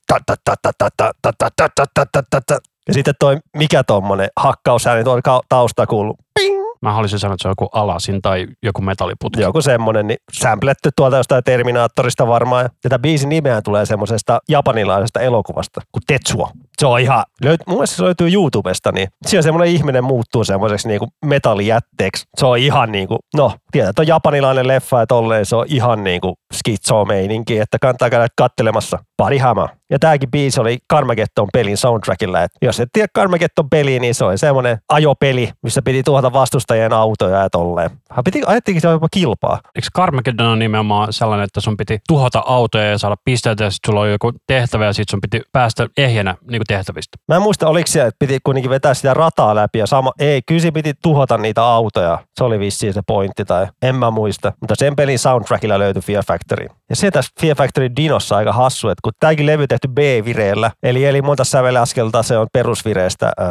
ja 2.89 2.95
sitten 2.95 3.15
toi, 3.21 3.39
mikä 3.57 3.85
tommonen 3.85 4.29
hakkausääni 4.37 5.05
tuolla 5.05 5.43
taustaa 5.49 5.87
ping, 6.35 6.60
Mä 6.83 6.93
haluaisin 6.93 7.19
sanoa, 7.19 7.35
että 7.35 7.43
se 7.43 7.49
on 7.49 7.53
joku 7.53 7.69
alasin 7.73 8.23
tai 8.23 8.47
joku 8.63 8.83
metalliputki. 8.83 9.43
joku 9.43 9.63
semmonen, 9.63 10.07
niin 10.07 10.19
sampletty 10.33 10.91
tuolta 10.97 11.17
jostain 11.17 11.45
Terminaattorista 11.45 12.27
varmaan. 12.27 12.71
Tätä 12.83 12.99
biisin 12.99 13.29
nimeä 13.29 13.63
tulee 13.63 13.87
semmoisesta 13.87 14.41
japanilaisesta 14.49 15.21
elokuvasta 15.21 15.81
kuin 15.93 16.03
Tetsuo. 16.07 16.51
Se 16.81 16.87
on 16.87 17.01
ihan, 17.01 17.25
löyt, 17.45 17.61
mun 17.67 17.77
mielestä 17.77 17.97
se 17.97 18.03
löytyy 18.03 18.33
YouTubesta, 18.33 18.93
niin 18.93 19.09
siinä 19.27 19.43
semmoinen 19.43 19.75
ihminen 19.75 20.05
muuttuu 20.05 20.45
semmoiseksi 20.45 20.89
niinku 20.89 21.09
metallijätteeksi. 21.25 22.25
Se 22.37 22.47
on 22.47 22.59
ihan 22.59 22.93
niinku, 22.93 23.19
no, 23.37 23.53
tiedät, 23.73 23.99
on 23.99 24.07
japanilainen 24.07 24.69
leffa 24.69 25.01
ja 25.01 25.07
tolleen 25.07 25.47
se 25.47 25.57
on 25.57 25.67
ihan 25.69 26.05
niinku 26.05 26.35
skitso-meininki, 26.55 27.59
että 27.59 27.79
kannattaa 27.81 28.11
käydä 28.11 28.27
kattelemassa. 28.37 28.99
Pari 29.17 29.39
hama. 29.39 29.69
Ja 29.91 29.99
tääkin 29.99 30.31
biisi 30.31 30.61
oli 30.61 30.79
Carmageddon 30.93 31.49
pelin 31.53 31.77
soundtrackilla. 31.77 32.43
Et 32.43 32.51
jos 32.63 32.81
et 32.81 32.89
tiedä 32.93 33.09
Carmageddon 33.17 33.71
peliä, 33.71 34.01
niin 34.01 34.15
se 34.15 34.25
oli 34.25 34.39
semmoinen 34.39 34.79
ajopeli, 34.89 35.51
missä 35.63 35.83
piti 35.83 36.03
tuhota 36.03 36.33
vastustajien 36.33 36.93
autoja 36.93 37.39
ja 37.39 37.51
tolleen. 37.51 37.91
Hän 38.11 38.25
piti, 38.25 38.43
ajattiinkin 38.47 38.81
se 38.81 38.89
on 38.89 38.95
jopa 38.95 39.09
kilpaa. 39.11 39.61
Eikö 39.75 39.89
Carmageddon 39.97 40.47
on 40.47 40.59
nimenomaan 40.59 41.13
sellainen, 41.13 41.45
että 41.45 41.61
sun 41.61 41.77
piti 41.77 41.99
tuhota 42.09 42.43
autoja 42.47 42.91
ja 42.91 42.99
saada 42.99 43.17
pisteitä 43.25 43.65
ja 43.65 43.71
sitten 43.71 43.89
sulla 43.89 44.01
oli 44.01 44.11
joku 44.11 44.33
tehtävä 44.47 44.85
ja 44.85 44.93
sitten 44.93 45.11
sun 45.11 45.21
piti 45.21 45.43
päästä 45.53 45.87
ehjänä 45.97 46.35
niin 46.51 46.63
tehtävistä. 46.77 47.19
Mä 47.29 47.37
en 47.37 47.43
muista, 47.43 47.69
oliko 47.69 47.87
siellä, 47.87 48.09
että 48.09 48.17
piti 48.19 48.39
kuitenkin 48.45 48.71
vetää 48.71 48.95
sitä 48.95 49.15
rataa 49.15 49.55
läpi 49.55 49.79
ja 49.79 49.87
sama, 49.87 50.13
ei, 50.19 50.41
kyllä 50.47 50.73
piti 50.73 50.93
tuhota 51.03 51.39
niitä 51.39 51.65
autoja. 51.65 52.19
Se 52.39 52.45
oli 52.45 52.59
vissiin 52.59 52.95
se 52.95 53.01
pointti 53.07 53.45
tai 53.45 53.67
en 53.83 53.95
mä 53.95 54.11
muista. 54.11 54.53
Mutta 54.61 54.75
sen 54.79 54.97
pelin 54.97 55.19
soundtrackilla 55.19 55.79
löytyi 55.79 56.03
Fear 56.03 56.25
Factory. 56.25 56.67
Ja 56.91 56.97
se 56.97 57.11
tässä 57.11 57.31
Fear 57.41 57.57
Factory 57.57 57.89
Dinossa 57.97 58.37
aika 58.37 58.53
hassu, 58.53 58.89
että 58.89 59.01
kun 59.03 59.13
tämäkin 59.21 59.47
levy 59.47 59.67
tehty 59.67 59.89
B-vireellä, 59.89 60.71
eli, 60.83 61.05
eli 61.05 61.23
monta 61.23 61.45
sävelaskelta 61.45 62.23
se 62.23 62.39
on 62.39 62.47
perusvireestä 62.53 63.33
öö, 63.41 63.47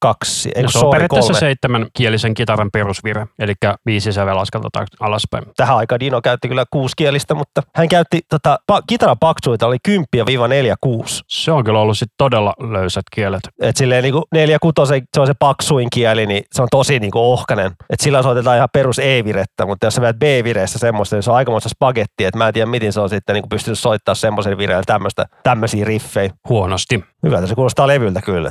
kaksi, 0.00 0.48
eikö 0.48 0.60
Ja 0.60 0.68
se 0.68 0.78
on 0.78 0.82
sorry, 0.82 0.90
periaatteessa 0.90 1.32
kolme. 1.32 1.40
seitsemän 1.40 1.86
kielisen 1.96 2.34
kitaran 2.34 2.70
perusvire, 2.72 3.26
eli 3.38 3.54
viisi 3.86 4.12
sävelaskelta 4.12 4.68
alaspäin. 5.00 5.44
Tähän 5.56 5.76
aikaan 5.76 6.00
Dino 6.00 6.20
käytti 6.20 6.48
kyllä 6.48 6.64
kuuskielistä, 6.72 7.34
mutta 7.34 7.62
hän 7.74 7.88
käytti 7.88 8.20
tota, 8.30 8.58
pa- 8.72 8.82
kitaran 8.88 9.18
paksuita 9.20 9.66
oli 9.66 9.76
10 9.84 10.06
viiva 10.26 10.48
4 10.48 10.74
6. 10.80 11.22
Se 11.28 11.52
on 11.52 11.64
kyllä 11.64 11.78
ollut 11.80 11.98
sit 11.98 12.08
todella 12.18 12.51
löysät 12.58 13.02
kielet. 13.14 13.40
Et 13.62 13.76
silleen 13.76 14.02
niinku 14.02 14.24
neljä 14.32 14.58
kutosen, 14.58 15.02
se 15.14 15.20
on 15.20 15.26
se 15.26 15.34
paksuin 15.38 15.88
kieli, 15.92 16.26
niin 16.26 16.44
se 16.52 16.62
on 16.62 16.68
tosi 16.70 16.98
niinku 16.98 17.18
ohkanen. 17.18 17.72
Et 17.90 18.00
sillä 18.00 18.22
soitetaan 18.22 18.56
ihan 18.56 18.68
perus 18.72 18.98
E-virettä, 18.98 19.66
mutta 19.66 19.86
jos 19.86 19.94
sä 19.94 20.02
vedät 20.02 20.18
B-vireessä 20.18 20.78
semmoista, 20.78 21.16
niin 21.16 21.22
se 21.22 21.30
on 21.30 21.36
aikamoista 21.36 21.68
spagetti. 21.68 22.24
Et 22.24 22.36
mä 22.36 22.48
en 22.48 22.54
tiedä, 22.54 22.66
miten 22.66 22.92
se 22.92 23.00
on 23.00 23.08
sitten 23.08 23.34
niinku 23.34 23.48
pystynyt 23.48 23.78
soittamaan 23.78 24.16
semmoisen 24.16 24.58
vireellä 24.58 24.98
tämmöisiä 25.42 25.84
riffejä. 25.84 26.30
Huonosti. 26.48 27.04
Hyvältä 27.26 27.46
se 27.46 27.54
kuulostaa 27.54 27.86
levyltä 27.86 28.20
kyllä. 28.22 28.50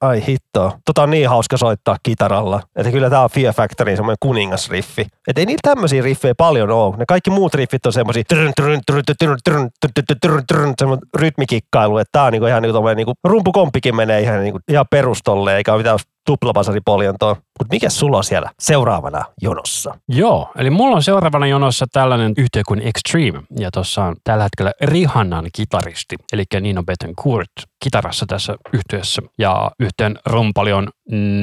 Ai 0.00 0.26
hitto. 0.28 0.78
Tota 0.84 1.02
on 1.02 1.10
niin 1.10 1.28
hauska 1.28 1.56
soittaa 1.56 1.96
kitaralla. 2.02 2.60
Että 2.76 2.92
kyllä 2.92 3.10
tää 3.10 3.22
on 3.22 3.30
Fear 3.30 3.54
Factory, 3.54 3.96
semmoinen 3.96 4.16
kuningasriffi. 4.20 5.06
Että 5.28 5.40
ei 5.40 5.46
niillä 5.46 5.60
tämmöisiä 5.62 6.02
riffejä 6.02 6.34
paljon 6.34 6.70
ole. 6.70 6.96
Ne 6.96 7.04
kaikki 7.08 7.30
muut 7.30 7.54
riffit 7.54 7.86
on 7.86 7.92
semmoisia 7.92 8.22
rytmikikkailu. 11.16 11.98
Että 11.98 12.12
tää 12.12 12.24
on 12.24 12.32
niinku 12.32 12.46
ihan 12.46 12.62
niinku 12.62 12.72
tommoinen 12.72 12.96
niinku 12.96 13.14
rumpukomppikin 13.24 13.96
menee 13.96 14.20
ihan, 14.20 14.40
niinku, 14.40 14.58
ihan 14.68 14.86
perustolle, 14.90 15.56
eikä 15.56 15.72
ole 15.72 15.78
mitään 15.78 15.98
tuplapasaripoljentoa. 16.26 17.36
Mutta 17.58 17.74
mikä 17.74 17.90
sulla 17.90 18.16
on 18.16 18.24
siellä 18.24 18.50
seuraavana 18.58 19.24
jonossa? 19.42 19.94
Joo, 20.08 20.52
eli 20.58 20.70
mulla 20.70 20.96
on 20.96 21.02
seuraavana 21.02 21.46
jonossa 21.46 21.86
tällainen 21.92 22.32
yhtiö 22.36 22.62
kuin 22.68 22.80
Extreme, 22.82 23.42
ja 23.58 23.70
tuossa 23.70 24.04
on 24.04 24.16
tällä 24.24 24.42
hetkellä 24.42 24.72
Rihannan 24.82 25.46
kitaristi, 25.52 26.16
eli 26.32 26.44
Nino 26.60 26.82
Bettencourt 26.82 27.50
kitarassa 27.84 28.26
tässä 28.28 28.54
yhtiössä, 28.72 29.22
ja 29.38 29.70
yhteen 29.80 30.18
rumpali 30.26 30.72
on 30.72 30.88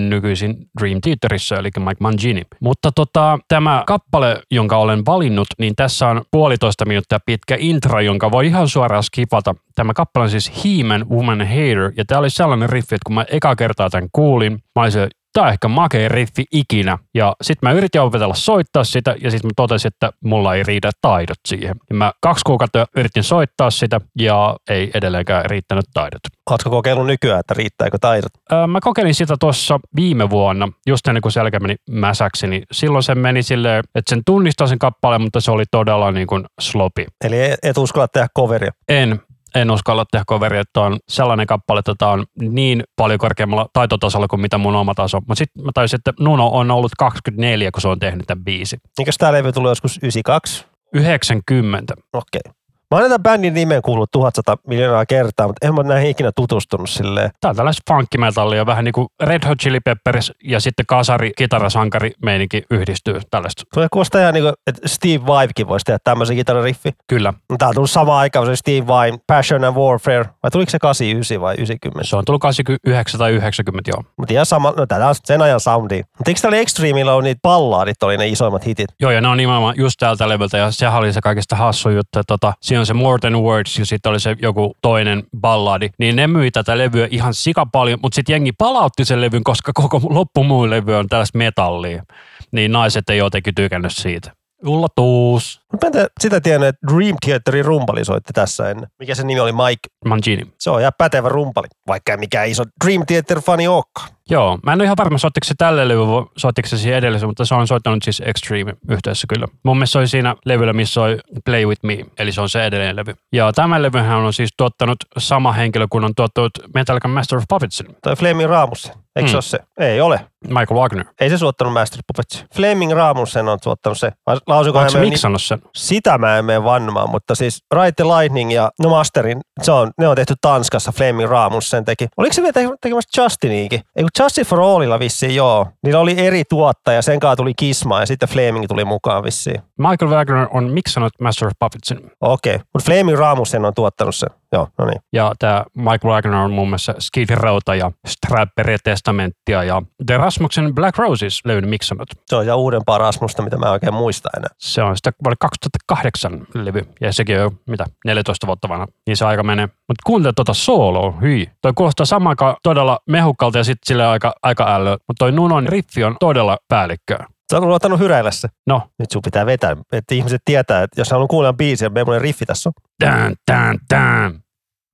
nykyisin 0.09 0.55
Dream 0.79 1.01
Theaterissa, 1.01 1.55
eli 1.55 1.69
Mike 1.79 1.95
Mangini. 1.99 2.41
Mutta 2.59 2.91
tota, 2.91 3.39
tämä 3.47 3.83
kappale, 3.87 4.41
jonka 4.51 4.77
olen 4.77 5.05
valinnut, 5.05 5.47
niin 5.59 5.75
tässä 5.75 6.07
on 6.07 6.21
puolitoista 6.31 6.85
minuuttia 6.85 7.19
pitkä 7.25 7.55
intro, 7.59 7.99
jonka 7.99 8.31
voi 8.31 8.47
ihan 8.47 8.69
suoraan 8.69 9.03
skipata. 9.03 9.55
Tämä 9.75 9.93
kappale 9.93 10.23
on 10.23 10.29
siis 10.29 10.51
He-Man 10.63 11.09
Woman 11.09 11.41
Hater, 11.41 11.91
ja 11.97 12.05
tämä 12.05 12.19
oli 12.19 12.29
sellainen 12.29 12.69
riffi, 12.69 12.95
että 12.95 13.05
kun 13.05 13.15
mä 13.15 13.25
eka 13.31 13.55
kertaa 13.55 13.89
tämän 13.89 14.09
kuulin, 14.11 14.51
mä 14.75 14.81
olisin, 14.81 15.07
tämä 15.35 15.47
on 15.47 15.53
ehkä 15.53 15.67
makea 15.67 16.09
riffi 16.09 16.45
ikinä. 16.51 16.97
Ja 17.13 17.35
sitten 17.41 17.69
mä 17.69 17.73
yritin 17.73 18.01
opetella 18.01 18.33
soittaa 18.33 18.83
sitä 18.83 19.15
ja 19.21 19.31
sitten 19.31 19.47
mä 19.47 19.51
totesin, 19.55 19.87
että 19.87 20.09
mulla 20.23 20.55
ei 20.55 20.63
riitä 20.63 20.91
taidot 21.01 21.37
siihen. 21.47 21.75
Ja 21.89 21.95
mä 21.95 22.11
kaksi 22.21 22.41
kuukautta 22.45 22.87
yritin 22.95 23.23
soittaa 23.23 23.69
sitä 23.69 24.01
ja 24.19 24.55
ei 24.69 24.91
edelleenkään 24.93 25.45
riittänyt 25.45 25.85
taidot. 25.93 26.19
Oletko 26.49 26.69
kokeillut 26.69 27.07
nykyään, 27.07 27.39
että 27.39 27.53
riittääkö 27.53 27.97
taidot? 28.01 28.31
Öö, 28.51 28.67
mä 28.67 28.79
kokeilin 28.81 29.15
sitä 29.15 29.35
tuossa 29.39 29.79
viime 29.95 30.29
vuonna, 30.29 30.67
just 30.87 31.07
ennen 31.07 31.21
kuin 31.21 31.31
selkä 31.31 31.59
meni 31.59 31.75
mäsäksi, 31.89 32.47
niin 32.47 32.63
silloin 32.71 33.03
se 33.03 33.15
meni 33.15 33.43
silleen, 33.43 33.83
että 33.95 34.09
sen 34.09 34.21
tunnistaa 34.25 34.67
sen 34.67 34.79
kappaleen, 34.79 35.21
mutta 35.21 35.41
se 35.41 35.51
oli 35.51 35.63
todella 35.71 36.11
niin 36.11 36.27
kuin 36.27 36.45
sloppy. 36.59 37.05
Eli 37.23 37.35
et 37.63 37.77
uskalla 37.77 38.07
tehdä 38.07 38.27
coveria. 38.37 38.71
En, 38.89 39.19
en 39.55 39.71
uskalla 39.71 40.05
tehdä 40.11 40.25
coveria, 40.25 40.61
että 40.61 40.81
on 40.81 40.99
sellainen 41.09 41.47
kappale, 41.47 41.79
että 41.79 41.95
tämä 41.97 42.11
on 42.11 42.25
niin 42.39 42.83
paljon 42.95 43.19
korkeammalla 43.19 43.69
taitotasolla 43.73 44.27
kuin 44.27 44.41
mitä 44.41 44.57
mun 44.57 44.75
oma 44.75 44.93
taso. 44.93 45.19
Mutta 45.19 45.35
sitten 45.35 45.63
mä 45.63 45.71
taisin, 45.73 45.97
että 45.97 46.13
Nuno 46.19 46.47
on 46.47 46.71
ollut 46.71 46.91
24, 46.97 47.71
kun 47.71 47.81
se 47.81 47.87
on 47.87 47.99
tehnyt 47.99 48.27
tämän 48.27 48.43
biisi. 48.43 48.77
Eikös 48.99 49.17
tämä 49.17 49.31
levy 49.31 49.51
tullut 49.51 49.71
joskus 49.71 49.97
92? 49.97 50.65
90. 50.93 51.93
Okei. 52.13 52.39
Okay. 52.45 52.54
Mä 52.91 52.97
oon 52.97 53.03
tämän 53.03 53.23
bändin 53.23 53.53
nimen 53.53 53.81
kuullut 53.81 54.11
1100 54.11 54.57
miljoonaa 54.67 55.05
kertaa, 55.05 55.47
mutta 55.47 55.67
en 55.67 55.75
mä 55.75 55.83
näihin 55.83 56.09
ikinä 56.09 56.31
tutustunut 56.35 56.89
silleen. 56.89 57.31
Tää 57.41 57.49
on 57.49 57.55
tällaista 57.55 57.93
funkkimetallia, 57.93 58.65
vähän 58.65 58.85
niin 58.85 58.93
kuin 58.93 59.07
Red 59.23 59.47
Hot 59.47 59.57
Chili 59.57 59.79
Peppers 59.79 60.31
ja 60.43 60.59
sitten 60.59 60.85
kasari, 60.85 61.31
kitarasankari 61.37 62.11
meininki 62.23 62.63
yhdistyy 62.71 63.19
tällaista. 63.31 63.63
Tulee 63.73 63.87
kuulostaa 63.91 64.21
ihan 64.21 64.33
niin 64.33 64.43
kuin, 64.43 64.53
että 64.67 64.87
Steve 64.87 65.25
Vaikin 65.27 65.67
voisi 65.67 65.83
tehdä 65.83 65.99
tämmöisen 66.03 66.35
kitarariffi. 66.35 66.91
Kyllä. 67.07 67.33
Tää 67.59 67.67
on 67.67 67.75
tullut 67.75 67.91
samaan 67.91 68.19
aikaan 68.19 68.45
se 68.45 68.55
Steve 68.55 68.87
Vai, 68.87 69.13
Passion 69.27 69.63
and 69.63 69.75
Warfare, 69.75 70.25
vai 70.43 70.51
tuliko 70.51 70.69
se 70.69 70.79
89 70.79 71.41
vai 71.41 71.55
90? 71.55 72.09
Se 72.09 72.15
on 72.15 72.25
tullut 72.25 72.41
89 72.41 73.19
tai 73.19 73.31
90, 73.31 73.91
joo. 73.91 74.03
Mutta 74.17 74.33
ihan 74.33 74.45
sama, 74.45 74.73
no 74.77 74.85
tätä 74.85 75.07
on 75.07 75.15
sen 75.23 75.41
ajan 75.41 75.59
soundi. 75.59 75.97
Mutta 76.17 76.31
eikö 76.31 76.41
täällä 76.41 76.57
Extremeilla 76.57 77.13
on 77.13 77.23
niitä 77.23 77.39
ballaadit, 77.43 78.03
oli 78.03 78.17
ne 78.17 78.27
isoimmat 78.27 78.65
hitit? 78.65 78.87
Joo, 78.99 79.11
ja 79.11 79.21
ne 79.21 79.27
on 79.27 79.37
nimenomaan 79.37 79.75
just 79.77 79.95
täältä 79.99 80.29
levyltä, 80.29 80.57
ja 80.57 80.71
sehän 80.71 80.99
oli 80.99 81.13
se 81.13 81.21
kaikista 81.21 81.55
hassu 81.55 81.89
juttu, 81.89 82.19
että 82.19 82.23
tota, 82.27 82.53
siinä 82.75 82.81
on 82.81 82.85
se 82.85 82.93
More 82.93 83.19
Than 83.19 83.43
Words, 83.43 83.79
ja 83.79 83.85
sitten 83.85 84.09
oli 84.09 84.19
se 84.19 84.35
joku 84.41 84.75
toinen 84.81 85.23
balladi, 85.37 85.89
niin 85.99 86.15
ne 86.15 86.27
myi 86.27 86.51
tätä 86.51 86.77
levyä 86.77 87.07
ihan 87.11 87.33
sika 87.33 87.65
paljon, 87.65 87.99
mutta 88.01 88.15
sitten 88.15 88.33
jengi 88.33 88.51
palautti 88.51 89.05
sen 89.05 89.21
levyn, 89.21 89.43
koska 89.43 89.71
koko 89.73 90.01
loppumuun 90.09 90.69
levy 90.69 90.95
on 90.95 91.07
tällaista 91.07 91.37
metallia. 91.37 92.03
Niin 92.51 92.71
naiset 92.71 93.09
ei 93.09 93.17
jotenkin 93.17 93.55
tykännyt 93.55 93.91
siitä. 93.95 94.31
Ullatuus. 94.65 95.61
Mutta 95.71 95.89
mä 95.89 96.01
en 96.01 96.07
sitä 96.19 96.41
tiennyt, 96.41 96.69
että 96.69 96.87
Dream 96.95 97.15
Theaterin 97.25 97.65
rumpali 97.65 98.05
soitti 98.05 98.33
tässä 98.33 98.69
ennen. 98.69 98.89
Mikä 98.99 99.15
se 99.15 99.23
nimi 99.23 99.39
oli? 99.39 99.51
Mike. 99.51 99.87
Mangini. 100.05 100.43
Se 100.59 100.69
on 100.69 100.81
ihan 100.81 100.93
pätevä 100.97 101.29
rumpali, 101.29 101.67
vaikka 101.87 102.11
ei 102.11 102.17
mikään 102.17 102.47
iso 102.47 102.63
Dream 102.85 103.05
Theater-fani 103.05 103.67
olekaan. 103.67 104.14
Joo, 104.29 104.59
mä 104.63 104.73
en 104.73 104.77
ole 104.77 104.83
ihan 104.83 104.97
varma, 104.97 105.17
soittiko 105.17 105.43
se 105.45 105.53
tälle 105.57 105.87
levylle, 105.87 106.25
soittiko 106.37 106.67
se 106.67 106.77
siihen 106.77 106.97
edelliseen, 106.97 107.29
mutta 107.29 107.45
se 107.45 107.55
on 107.55 107.67
soittanut 107.67 108.03
siis 108.03 108.21
Extreme 108.25 108.73
yhteydessä 108.89 109.27
kyllä. 109.29 109.47
Mun 109.63 109.77
mielestä 109.77 109.91
se 109.91 109.97
oli 109.99 110.07
siinä 110.07 110.35
levyllä, 110.45 110.73
missä 110.73 111.01
oli 111.01 111.17
Play 111.45 111.65
With 111.65 111.83
Me, 111.83 111.97
eli 112.19 112.31
se 112.31 112.41
on 112.41 112.49
se 112.49 112.65
edellinen 112.65 112.95
levy. 112.95 113.15
Ja 113.33 113.53
tämä 113.53 113.81
levyhän 113.81 114.17
on 114.17 114.33
siis 114.33 114.49
tuottanut 114.57 114.97
sama 115.17 115.51
henkilö, 115.51 115.87
kun 115.89 116.03
on 116.03 116.15
tuottanut 116.15 116.51
Metallica 116.73 117.07
Master 117.07 117.37
of 117.37 117.43
Puppetsin. 117.49 117.87
Tai 118.01 118.15
Flaming 118.15 118.49
Raamus, 118.49 118.91
eikö 119.15 119.29
se 119.29 119.35
ole 119.35 119.41
se? 119.41 119.59
Ei 119.79 120.01
ole. 120.01 120.25
Michael 120.47 120.79
Wagner. 120.79 121.05
Ei 121.19 121.29
se 121.29 121.37
suottanut 121.37 121.73
Master 121.73 121.99
of 121.99 122.03
Puppets. 122.07 122.45
Flaming 122.55 122.91
Raamusen 122.93 123.47
on 123.47 123.59
tuottanut 123.63 123.97
se. 123.97 124.11
Vai 124.27 124.37
Onko 124.47 124.79
hän 124.79 124.91
se 124.91 124.99
miksannut 124.99 125.41
sen? 125.41 125.61
Sitä 125.75 126.17
mä 126.17 126.37
en 126.37 126.45
mene 126.45 126.63
vannomaan, 126.63 127.09
mutta 127.09 127.35
siis 127.35 127.63
Ride 127.75 127.91
the 127.91 128.03
Lightning 128.03 128.53
ja 128.53 128.71
no 128.79 128.89
Masterin, 128.89 129.41
se 129.61 129.71
on, 129.71 129.91
ne 129.97 130.07
on 130.07 130.15
tehty 130.15 130.33
Tanskassa, 130.41 130.91
Flaming 130.91 131.29
Raamus 131.29 131.69
sen 131.69 131.85
teki. 131.85 132.07
Oliko 132.17 132.33
se 132.33 132.41
vielä 132.41 132.53
te- 132.53 132.77
tekemässä 132.81 133.21
Justiniinkin? 133.21 133.81
Ei 133.95 134.05
Justice 134.19 134.49
for 134.49 134.61
Allilla 134.61 134.99
vissiin 134.99 135.35
joo. 135.35 135.67
Niillä 135.83 135.99
oli 135.99 136.15
eri 136.17 136.43
tuottaja, 136.49 137.01
sen 137.01 137.19
kanssa 137.19 137.35
tuli 137.35 137.53
Kisma 137.53 137.99
ja 137.99 138.05
sitten 138.05 138.29
Flaming 138.29 138.65
tuli 138.67 138.85
mukaan 138.85 139.23
vissiin. 139.23 139.61
Michael 139.77 140.11
Wagner 140.11 140.47
on 140.51 140.69
miksannut 140.69 141.13
Master 141.21 141.47
of 141.47 141.53
Puppetsin. 141.59 142.11
Okei, 142.21 142.55
okay. 142.55 142.65
mutta 142.73 142.85
Flaming 142.85 143.17
Raamusen 143.17 143.65
on 143.65 143.73
tuottanut 143.73 144.15
sen. 144.15 144.29
Joo, 144.55 144.67
no 144.77 144.85
niin. 144.85 145.01
Ja 145.13 145.33
tämä 145.39 145.65
Michael 145.75 146.13
Wagner 146.13 146.33
on 146.33 146.51
muun 146.51 146.69
muassa 146.69 146.93
Skid 146.99 147.29
Rowta 147.29 147.75
ja 147.75 147.91
Strapperia 148.07 148.77
Testamenttia 148.83 149.63
ja 149.63 149.81
The 150.05 150.17
Rasmuksen 150.17 150.75
Black 150.75 150.97
Roses 150.97 151.39
levyn 151.45 151.69
miksannut. 151.69 152.07
Se 152.25 152.35
on 152.35 152.43
ihan 152.43 152.57
uudempaa 152.57 152.97
Rasmusta, 152.97 153.41
mitä 153.41 153.57
mä 153.57 153.71
oikein 153.71 153.93
muista 153.93 154.29
enää. 154.37 154.49
Se 154.57 154.83
on 154.83 154.97
sitä 154.97 155.11
vuonna 155.23 155.35
2008 155.39 156.47
levy, 156.53 156.81
ja 157.01 157.13
sekin 157.13 157.35
on 157.35 157.41
jo, 157.41 157.53
mitä, 157.69 157.85
14 158.05 158.47
vuotta 158.47 158.69
vanha, 158.69 158.87
niin 159.07 159.17
se 159.17 159.25
aika 159.25 159.43
menee. 159.43 159.65
Mutta 159.65 160.01
kuuntele 160.05 160.33
tuota 160.35 160.53
sooloa, 160.53 161.13
hyi. 161.21 161.49
Toi 161.61 161.73
kuulostaa 161.75 162.05
samaan 162.05 162.35
todella 162.63 162.99
mehukkalta 163.09 163.57
ja 163.57 163.63
sitten 163.63 163.87
sille 163.87 164.05
aika, 164.05 164.33
aika 164.43 164.75
ällö. 164.75 164.91
Mutta 164.91 165.19
toi 165.19 165.31
Nunon 165.31 165.67
riffi 165.67 166.03
on 166.03 166.15
todella 166.19 166.57
päällikköä. 166.67 167.25
Sä 167.51 167.59
oot 167.59 167.71
ottanut 167.71 167.99
hyräillä 167.99 168.31
se. 168.31 168.47
No, 168.67 168.81
Nyt 168.99 169.11
sun 169.11 169.21
pitää 169.21 169.45
vetää, 169.45 169.77
että 169.91 170.15
ihmiset 170.15 170.41
tietää, 170.45 170.83
että 170.83 171.01
jos 171.01 171.11
haluan 171.11 171.27
kuulla 171.27 171.53
biisiä, 171.53 171.89
meidän 171.89 172.21
riffi 172.21 172.45
tässä 172.45 172.69
on. 172.69 172.73
tän, 172.99 173.35
tän, 173.45 173.77
tän. 173.87 174.44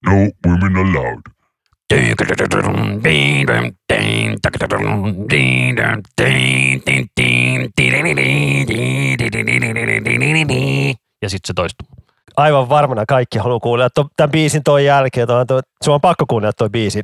No 0.05 0.11
women 0.47 0.77
allowed. 0.77 1.21
Ja 11.21 11.29
sitten 11.29 11.47
se 11.47 11.53
toistuu. 11.53 11.87
aivan 12.37 12.69
varmana 12.69 13.05
kaikki 13.07 13.37
haluaa 13.37 13.59
kuulla 13.59 13.89
tämän 13.89 14.31
biisin 14.31 14.63
toi 14.63 14.85
jälkeen. 14.85 15.27
Toi, 15.27 15.45
toi, 15.45 15.61
sun 15.83 15.93
on 15.93 16.01
pakko 16.01 16.25
kuunnella 16.29 16.53
toi 16.53 16.69
biisi. 16.69 17.01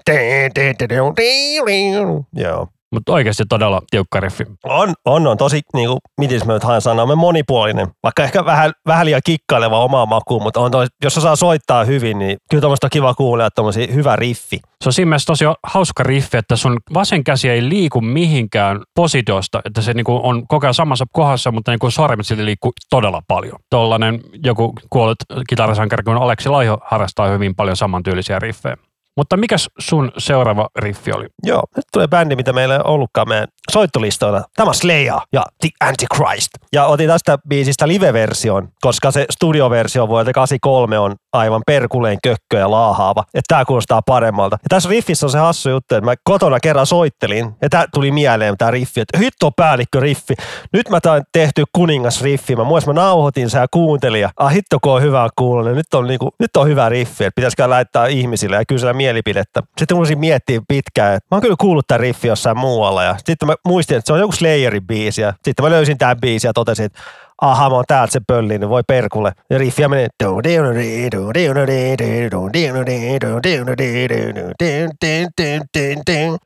Joo. 2.34 2.68
Mutta 2.92 3.14
oikeasti 3.14 3.44
todella 3.50 3.82
tiukka 3.90 4.20
riffi. 4.20 4.44
On, 4.64 4.94
on, 5.06 5.28
on 5.28 5.38
tosi, 5.38 5.62
niin 5.74 5.90
kuin, 5.90 6.00
miten 6.22 6.42
mä 6.46 6.54
nyt 6.54 6.64
haen 6.64 6.82
sanoa, 6.82 7.16
monipuolinen. 7.16 7.88
Vaikka 8.04 8.24
ehkä 8.24 8.46
vähän, 8.46 8.72
vähän 8.88 9.06
liian 9.06 9.22
kikkaileva 9.26 9.80
omaa 9.84 10.06
makuun, 10.06 10.44
mutta 10.44 10.60
on 10.60 10.72
toi, 10.72 10.86
jos 11.04 11.18
osaa 11.18 11.36
soittaa 11.36 11.84
hyvin, 11.84 12.20
niin 12.20 12.38
kyllä 12.50 12.62
tuommoista 12.62 12.88
on 12.88 12.92
kiva 12.92 13.14
kuulla, 13.14 13.46
että 13.46 13.62
hyvä 13.94 14.16
riffi. 14.16 14.60
Se 14.84 14.90
on 14.90 14.94
siinä 14.94 15.10
mielessä 15.10 15.28
tosi 15.28 15.46
hauska 15.64 16.04
riffi, 16.04 16.38
että 16.38 16.56
sun 16.56 16.78
vasen 16.94 17.24
käsi 17.24 17.50
ei 17.50 17.70
liiku 17.70 18.02
mihinkään 18.02 18.82
positiosta, 18.96 19.62
että 19.66 19.82
se 19.82 19.94
niinku 19.94 20.20
on 20.24 20.48
koko 20.48 20.66
ajan 20.66 20.74
samassa 20.74 21.06
kohdassa, 21.12 21.52
mutta 21.52 21.72
niinku 21.72 21.92
sormet 21.92 22.28
silti 22.28 22.46
liikkuu 22.46 22.72
todella 22.90 23.22
paljon. 23.28 23.60
Tollainen 23.70 24.22
joku 24.44 24.74
kuollut 24.90 25.18
kitarasankari 25.50 26.04
kuin 26.04 26.18
Aleksi 26.18 26.50
Laiho 26.50 26.78
harrastaa 26.86 27.28
hyvin 27.28 27.56
paljon 27.56 27.78
samantyylisiä 27.78 28.40
riffejä. 28.40 28.78
Mutta 29.18 29.38
mikäs 29.38 29.70
sun 29.80 30.12
seuraava 30.18 30.70
riffi 30.76 31.12
oli? 31.12 31.28
Joo, 31.44 31.64
nyt 31.76 31.86
tulee 31.94 32.08
bändi, 32.08 32.36
mitä 32.36 32.54
meillä 32.54 32.76
ei 32.76 32.82
ollutkaan 32.84 33.30
meidän 33.30 33.48
soittolistoilla. 33.72 34.44
Tämä 34.56 34.70
on 34.70 34.76
Slayer 34.76 35.20
ja 35.34 35.44
The 35.62 35.70
Antichrist. 35.80 36.50
Ja 36.74 36.86
otin 36.86 37.08
tästä 37.08 37.38
biisistä 37.50 37.88
live-version, 37.88 38.70
koska 38.82 39.12
se 39.12 39.26
studioversio 39.30 40.08
vuodelta 40.08 40.34
83 40.34 41.00
on 41.00 41.16
aivan 41.34 41.62
perkuleen 41.68 42.18
kökkö 42.24 42.58
ja 42.58 42.72
laahaava. 42.72 43.24
Että 43.28 43.48
tämä 43.48 43.66
kuulostaa 43.66 44.02
paremmalta. 44.02 44.58
Ja 44.64 44.70
tässä 44.70 44.90
riffissä 44.90 45.26
on 45.26 45.30
se 45.30 45.38
hassu 45.38 45.70
juttu, 45.70 45.96
että 45.96 46.06
mä 46.06 46.16
kotona 46.24 46.60
kerran 46.60 46.86
soittelin 46.86 47.56
ja 47.62 47.70
tää 47.70 47.86
tuli 47.94 48.12
mieleen 48.12 48.58
tämä 48.58 48.72
riffi, 48.72 49.02
että 49.02 49.18
hitto 49.18 49.52
päällikkö 49.52 50.00
riffi. 50.00 50.34
Nyt 50.74 50.90
mä 50.90 51.02
tain 51.02 51.24
tehty 51.32 51.64
kuningas 51.72 52.22
riffi. 52.22 52.56
Mä 52.56 52.64
muistin, 52.64 52.94
mä 52.94 53.02
nauhoitin 53.02 53.50
sen 53.50 53.62
ja 53.62 53.68
kuuntelin 53.72 54.22
ja 54.22 54.30
ah 54.38 54.54
hitto 54.54 54.78
kun 54.82 54.94
on 54.94 55.02
hyvä 55.02 55.30
kuulla. 55.36 55.70
Nyt 55.70 55.94
on, 55.94 56.08
niinku, 56.08 56.30
nyt 56.40 56.58
on 56.58 56.68
hyvä 56.68 56.90
riffi, 56.90 57.24
että 57.24 57.36
pitäisikö 57.36 57.70
laittaa 57.70 58.06
ihmisille 58.06 58.56
ja 58.56 58.66
kysellä 58.68 58.94
mielipidettä. 59.08 59.64
Sitten 59.78 59.98
rupesin 59.98 60.20
miettimään 60.20 60.66
pitkään, 60.68 61.14
että 61.14 61.28
mä 61.32 61.36
oon 61.36 61.42
kyllä 61.42 61.56
kuullut 61.60 61.88
tämän 61.88 62.00
riffi 62.00 62.28
jossain 62.28 62.58
muualla 62.58 63.04
ja 63.04 63.16
sitten 63.26 63.48
mä 63.48 63.56
muistin, 63.66 63.98
että 63.98 64.08
se 64.08 64.14
on 64.14 64.20
joku 64.20 64.32
Slayerin 64.32 64.88
biisi 64.88 65.22
ja 65.22 65.34
sitten 65.46 65.66
mä 65.66 65.70
löysin 65.70 65.98
tämän 65.98 66.18
biisin 66.22 66.50
ja 66.50 66.54
totesin, 66.54 66.86
että 66.86 67.00
aha, 67.42 67.70
mä 67.70 67.76
oon 67.76 67.84
täältä 67.88 68.14
se 68.14 68.20
pölli, 68.28 68.58
niin 68.58 68.70
voi 68.70 68.84
perkulle. 68.88 69.32
Ja 69.50 69.58
riffiä 69.58 69.88
menee. 69.88 70.08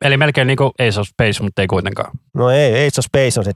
Eli 0.01 0.17
melkein 0.17 0.47
niinku 0.47 0.71
Ace 0.79 0.99
of 0.99 1.07
Space, 1.07 1.43
mutta 1.43 1.61
ei 1.61 1.67
kuitenkaan. 1.67 2.11
No 2.33 2.49
ei, 2.49 2.87
Ace 2.87 2.99
of 2.99 3.05
Space 3.05 3.39
on 3.39 3.45
se. 3.45 3.51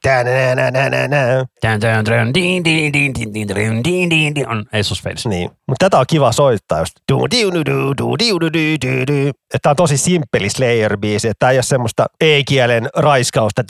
On 4.47 4.65
Ace 4.73 4.91
of 4.91 4.97
Space. 4.97 5.29
Niin, 5.29 5.49
mutta 5.67 5.85
tätä 5.85 5.99
on 5.99 6.05
kiva 6.07 6.31
soittaa 6.31 6.79
just. 6.79 6.91
Tämä 9.61 9.71
on 9.71 9.75
tosi 9.75 9.97
simppeli 9.97 10.47
Slayer-biisi, 10.49 11.31
tämä 11.39 11.51
ei 11.51 11.57
ole 11.57 11.63
semmoista 11.63 12.05
E-kielen 12.21 12.89
raiskausta. 12.95 13.63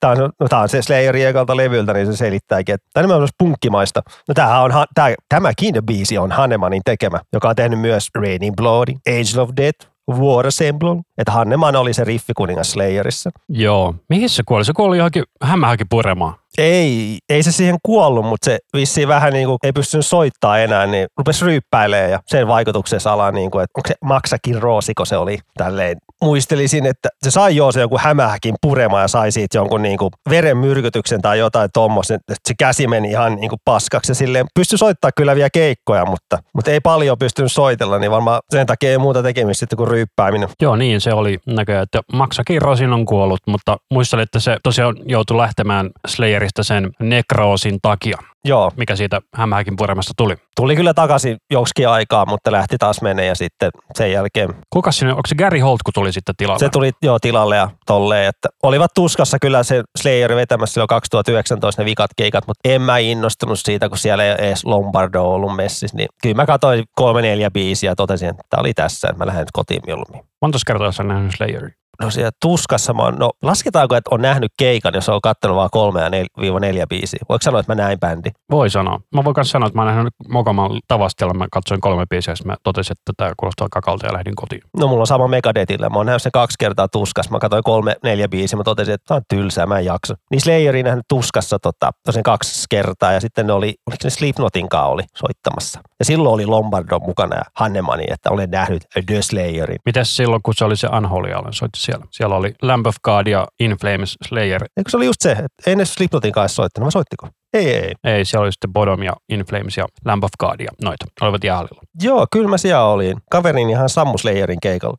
Tämä 0.00 0.12
on, 0.12 0.32
no, 0.40 0.48
tämä 0.48 0.62
on 0.62 0.68
se 0.68 0.82
Slayerin 0.82 1.35
ekalta 1.36 1.56
levyltä, 1.56 1.92
niin 1.92 2.06
se 2.06 2.16
selittääkin, 2.16 2.74
että 2.74 2.86
tää 2.92 3.00
on 3.00 3.04
nimenomaan 3.04 3.28
punkkimaista. 3.38 4.02
No 4.28 4.34
tämähän 4.34 4.62
on, 4.62 4.70
tää, 4.94 5.14
tämäkin 5.28 5.74
biisi 5.86 6.18
on 6.18 6.32
Hannemanin 6.32 6.82
tekemä, 6.84 7.20
joka 7.32 7.48
on 7.48 7.56
tehnyt 7.56 7.80
myös 7.80 8.08
Raining 8.14 8.56
Blood, 8.56 8.88
Angel 9.08 9.42
of 9.42 9.50
Death, 9.56 9.88
War 10.10 10.46
Assemble, 10.46 10.96
että 11.18 11.32
Hanneman 11.32 11.76
oli 11.76 11.92
se 11.92 12.04
riffikuningas 12.04 12.70
Slayerissa. 12.70 13.30
Joo. 13.48 13.94
Mihin 14.08 14.30
se 14.30 14.42
kuoli? 14.46 14.64
Se 14.64 14.72
kuoli 14.72 14.96
johonkin 14.96 15.24
hämähäkin 15.42 15.86
puremaan. 15.90 16.34
Ei, 16.58 17.18
ei 17.28 17.42
se 17.42 17.52
siihen 17.52 17.76
kuollut, 17.82 18.26
mutta 18.26 18.44
se 18.44 18.58
vissiin 18.76 19.08
vähän 19.08 19.32
niin 19.32 19.46
kuin 19.46 19.58
ei 19.62 19.72
pystynyt 19.72 20.06
soittaa 20.06 20.58
enää, 20.58 20.86
niin 20.86 21.06
rupesi 21.18 21.44
ryyppäilemään 21.44 22.10
ja 22.10 22.20
sen 22.26 22.48
vaikutuksessa 22.48 23.12
ala 23.12 23.30
niin 23.30 23.50
kuin, 23.50 23.64
että 23.64 23.72
onko 23.78 23.88
se 23.88 23.94
Maksakin 24.04 24.62
Roosiko 24.62 25.04
se 25.04 25.16
oli 25.16 25.38
tälleen. 25.58 25.96
Muistelisin, 26.22 26.86
että 26.86 27.08
se 27.22 27.30
sai 27.30 27.56
jo 27.56 27.72
se 27.72 27.80
joku 27.80 27.98
hämähäkin 27.98 28.54
purema 28.62 29.00
ja 29.00 29.08
sai 29.08 29.32
siitä 29.32 29.58
jonkun 29.58 29.82
niin 29.82 29.98
kuin 29.98 30.10
verenmyrkytyksen 30.30 31.22
tai 31.22 31.38
jotain 31.38 31.70
tuommoista, 31.74 32.14
että 32.14 32.34
se 32.48 32.54
käsi 32.58 32.86
meni 32.86 33.10
ihan 33.10 33.36
niin 33.36 33.48
kuin 33.48 33.60
paskaksi 33.64 34.10
ja 34.10 34.14
silleen 34.14 34.46
pystyi 34.54 34.78
soittaa 34.78 35.10
kyllä 35.16 35.36
vielä 35.36 35.50
keikkoja, 35.52 36.04
mutta, 36.04 36.38
mutta 36.54 36.70
ei 36.70 36.80
paljon 36.80 37.18
pystynyt 37.18 37.52
soitella, 37.52 37.98
niin 37.98 38.10
varmaan 38.10 38.40
sen 38.50 38.66
takia 38.66 38.90
ei 38.90 38.98
muuta 38.98 39.22
tekemistä 39.22 39.60
sitten 39.60 39.76
kuin 39.76 39.88
ryyppääminen. 39.88 40.48
Joo, 40.62 40.76
niin 40.76 41.00
se 41.00 41.12
oli 41.12 41.38
näköjään, 41.46 41.82
että 41.82 42.00
Maksakin 42.12 42.62
Rosin 42.62 42.92
on 42.92 43.06
kuollut, 43.06 43.40
mutta 43.46 43.76
muistelin, 43.90 44.22
että 44.22 44.40
se 44.40 44.56
tosiaan 44.62 44.96
joutui 45.06 45.36
lähtemään 45.36 45.90
Slayer 46.06 46.36
Slayerista 46.36 46.62
sen 46.62 46.90
nekroosin 47.00 47.78
takia. 47.82 48.18
Joo. 48.46 48.72
Mikä 48.76 48.96
siitä 48.96 49.20
hämähäkin 49.34 49.76
puremasta 49.76 50.12
tuli. 50.16 50.34
Tuli 50.56 50.76
kyllä 50.76 50.94
takaisin 50.94 51.36
joksikin 51.50 51.88
aikaa, 51.88 52.26
mutta 52.26 52.52
lähti 52.52 52.76
taas 52.78 53.02
menee 53.02 53.26
ja 53.26 53.34
sitten 53.34 53.70
sen 53.94 54.12
jälkeen. 54.12 54.54
Kuka 54.70 54.92
sinne, 54.92 55.12
onko 55.12 55.26
se 55.28 55.34
Gary 55.34 55.58
Holt, 55.58 55.82
kun 55.82 55.92
tuli 55.94 56.12
sitten 56.12 56.34
tilalle? 56.36 56.58
Se 56.58 56.68
tuli 56.68 56.90
jo 57.02 57.18
tilalle 57.18 57.56
ja 57.56 57.70
tolleen, 57.86 58.28
että 58.28 58.48
olivat 58.62 58.90
tuskassa 58.94 59.38
kyllä 59.38 59.62
se 59.62 59.82
Slayer 59.98 60.36
vetämässä 60.36 60.72
silloin 60.74 60.88
2019 60.88 61.82
ne 61.82 61.86
vikat 61.86 62.10
keikat, 62.16 62.46
mutta 62.46 62.68
en 62.68 62.82
mä 62.82 62.98
innostunut 62.98 63.58
siitä, 63.58 63.88
kun 63.88 63.98
siellä 63.98 64.24
ei 64.24 64.34
edes 64.38 64.64
Lombardo 64.64 65.22
ollut 65.22 65.56
messissä, 65.56 65.96
niin 65.96 66.08
kyllä 66.22 66.36
mä 66.36 66.46
katsoin 66.46 66.84
kolme 66.94 67.22
neljä 67.22 67.50
biisiä 67.50 67.90
ja 67.90 67.96
totesin, 67.96 68.28
että 68.28 68.42
tämä 68.50 68.60
oli 68.60 68.74
tässä, 68.74 69.08
että 69.08 69.24
mä 69.24 69.26
lähden 69.26 69.46
kotiin 69.52 69.82
mieluummin. 69.86 70.22
Monta 70.42 70.58
kertaa 70.66 70.92
sä 70.92 71.02
nähnyt 71.02 71.32
Slayerin? 71.36 71.74
No 72.02 72.10
siellä 72.10 72.30
tuskassa 72.42 72.92
mä 72.94 73.02
oon, 73.02 73.14
no 73.18 73.30
lasketaanko, 73.42 73.96
että 73.96 74.14
on 74.14 74.22
nähnyt 74.22 74.52
keikan, 74.58 74.94
jos 74.94 75.08
on 75.08 75.20
katsonut 75.20 75.56
vaan 75.56 75.68
kolme 75.72 76.00
ja 76.00 76.10
nel, 76.10 76.26
viiva 76.40 76.60
neljä 76.60 76.86
biisiä? 76.86 77.20
Voiko 77.28 77.42
sanoa, 77.42 77.60
että 77.60 77.74
mä 77.74 77.82
näin 77.82 78.00
bändi? 78.00 78.30
Voi 78.50 78.70
sanoa. 78.70 79.00
Mä 79.14 79.24
voin 79.24 79.34
myös 79.36 79.50
sanoa, 79.50 79.66
että 79.66 79.78
mä 79.78 79.82
oon 79.82 79.94
nähnyt 79.94 80.14
Mokoman 80.28 80.80
tavastella. 80.88 81.34
Mä 81.34 81.46
katsoin 81.52 81.80
kolme 81.80 82.06
biisiä 82.10 82.34
ja 82.38 82.44
mä 82.44 82.56
totesin, 82.62 82.92
että 82.92 83.12
tämä 83.16 83.32
kuulostaa 83.36 83.68
kakalta 83.70 84.06
ja 84.06 84.12
lähdin 84.12 84.34
kotiin. 84.36 84.62
No 84.76 84.86
mulla 84.86 85.00
on 85.00 85.06
sama 85.06 85.28
Megadethillä. 85.28 85.88
Mä 85.88 85.96
oon 85.96 86.06
nähnyt 86.06 86.22
sen 86.22 86.32
kaksi 86.32 86.56
kertaa 86.58 86.88
tuskassa. 86.88 87.32
Mä 87.32 87.38
katsoin 87.38 87.62
kolme, 87.64 87.96
neljä 88.02 88.28
biisiä. 88.28 88.56
Mä 88.56 88.64
totesin, 88.64 88.94
että 88.94 89.04
tää 89.08 89.16
on 89.16 89.22
tylsää, 89.28 89.66
mä 89.66 89.78
en 89.78 89.84
jaksa. 89.84 90.14
Niin 90.30 90.40
Slayerin 90.40 90.84
nähnyt 90.84 91.04
tuskassa 91.08 91.58
tota, 91.58 91.90
tosen 92.06 92.22
kaksi 92.22 92.66
kertaa 92.70 93.12
ja 93.12 93.20
sitten 93.20 93.46
ne 93.46 93.52
oli, 93.52 93.74
oliko 93.86 94.00
ne 94.04 94.10
Slipknotin 94.10 94.68
kanssa 94.68 94.86
oli 94.86 95.02
soittamassa. 95.16 95.80
Ja 95.98 96.04
silloin 96.04 96.34
oli 96.34 96.46
Lombardo 96.46 96.98
mukana 96.98 97.36
ja 97.36 97.42
Hannemani, 97.54 98.04
että 98.08 98.30
olen 98.30 98.50
nähnyt 98.50 98.82
The 99.06 99.22
Slayerin. 99.22 99.78
Mites 99.84 100.16
silloin, 100.16 100.42
kun 100.42 100.54
se 100.56 100.64
oli 100.64 100.76
se 100.76 100.88
Unholy 100.88 101.32
Allen 101.32 101.52
soitti 101.52 101.80
siellä? 101.86 102.06
Siellä 102.10 102.36
oli 102.36 102.54
Lamb 102.62 102.86
of 102.86 102.96
God 103.02 103.26
ja 103.26 103.46
In 103.60 103.76
Flames 103.80 104.16
Slayer. 104.28 104.62
Eikö 104.76 104.90
se 104.90 104.96
oli 104.96 105.06
just 105.06 105.20
se, 105.20 105.32
että 105.32 105.70
ei 105.70 105.76
ne 105.76 105.84
kanssa 106.32 106.56
soittanut, 106.56 106.84
vai 106.84 106.92
soittiko? 106.92 107.28
Ei, 107.56 107.74
ei. 107.74 107.92
Ei, 108.04 108.24
siellä 108.24 108.44
oli 108.44 108.52
sitten 108.52 108.72
Bodom 108.72 109.02
ja 109.02 109.12
In 109.28 109.40
Flames 109.40 109.76
ja 109.76 109.86
Lamb 110.04 110.24
of 110.24 110.30
God 110.38 110.60
ja 110.60 110.68
noita. 110.82 111.04
Olivat 111.20 111.44
jäähallilla. 111.44 111.80
Joo, 112.02 112.26
kyllä 112.32 112.48
mä 112.48 112.58
siellä 112.58 112.84
olin. 112.84 113.16
Kaverini 113.30 113.72
ihan 113.72 113.88
Sammus 113.88 114.20
Slayerin 114.20 114.60
keikalla. 114.62 114.96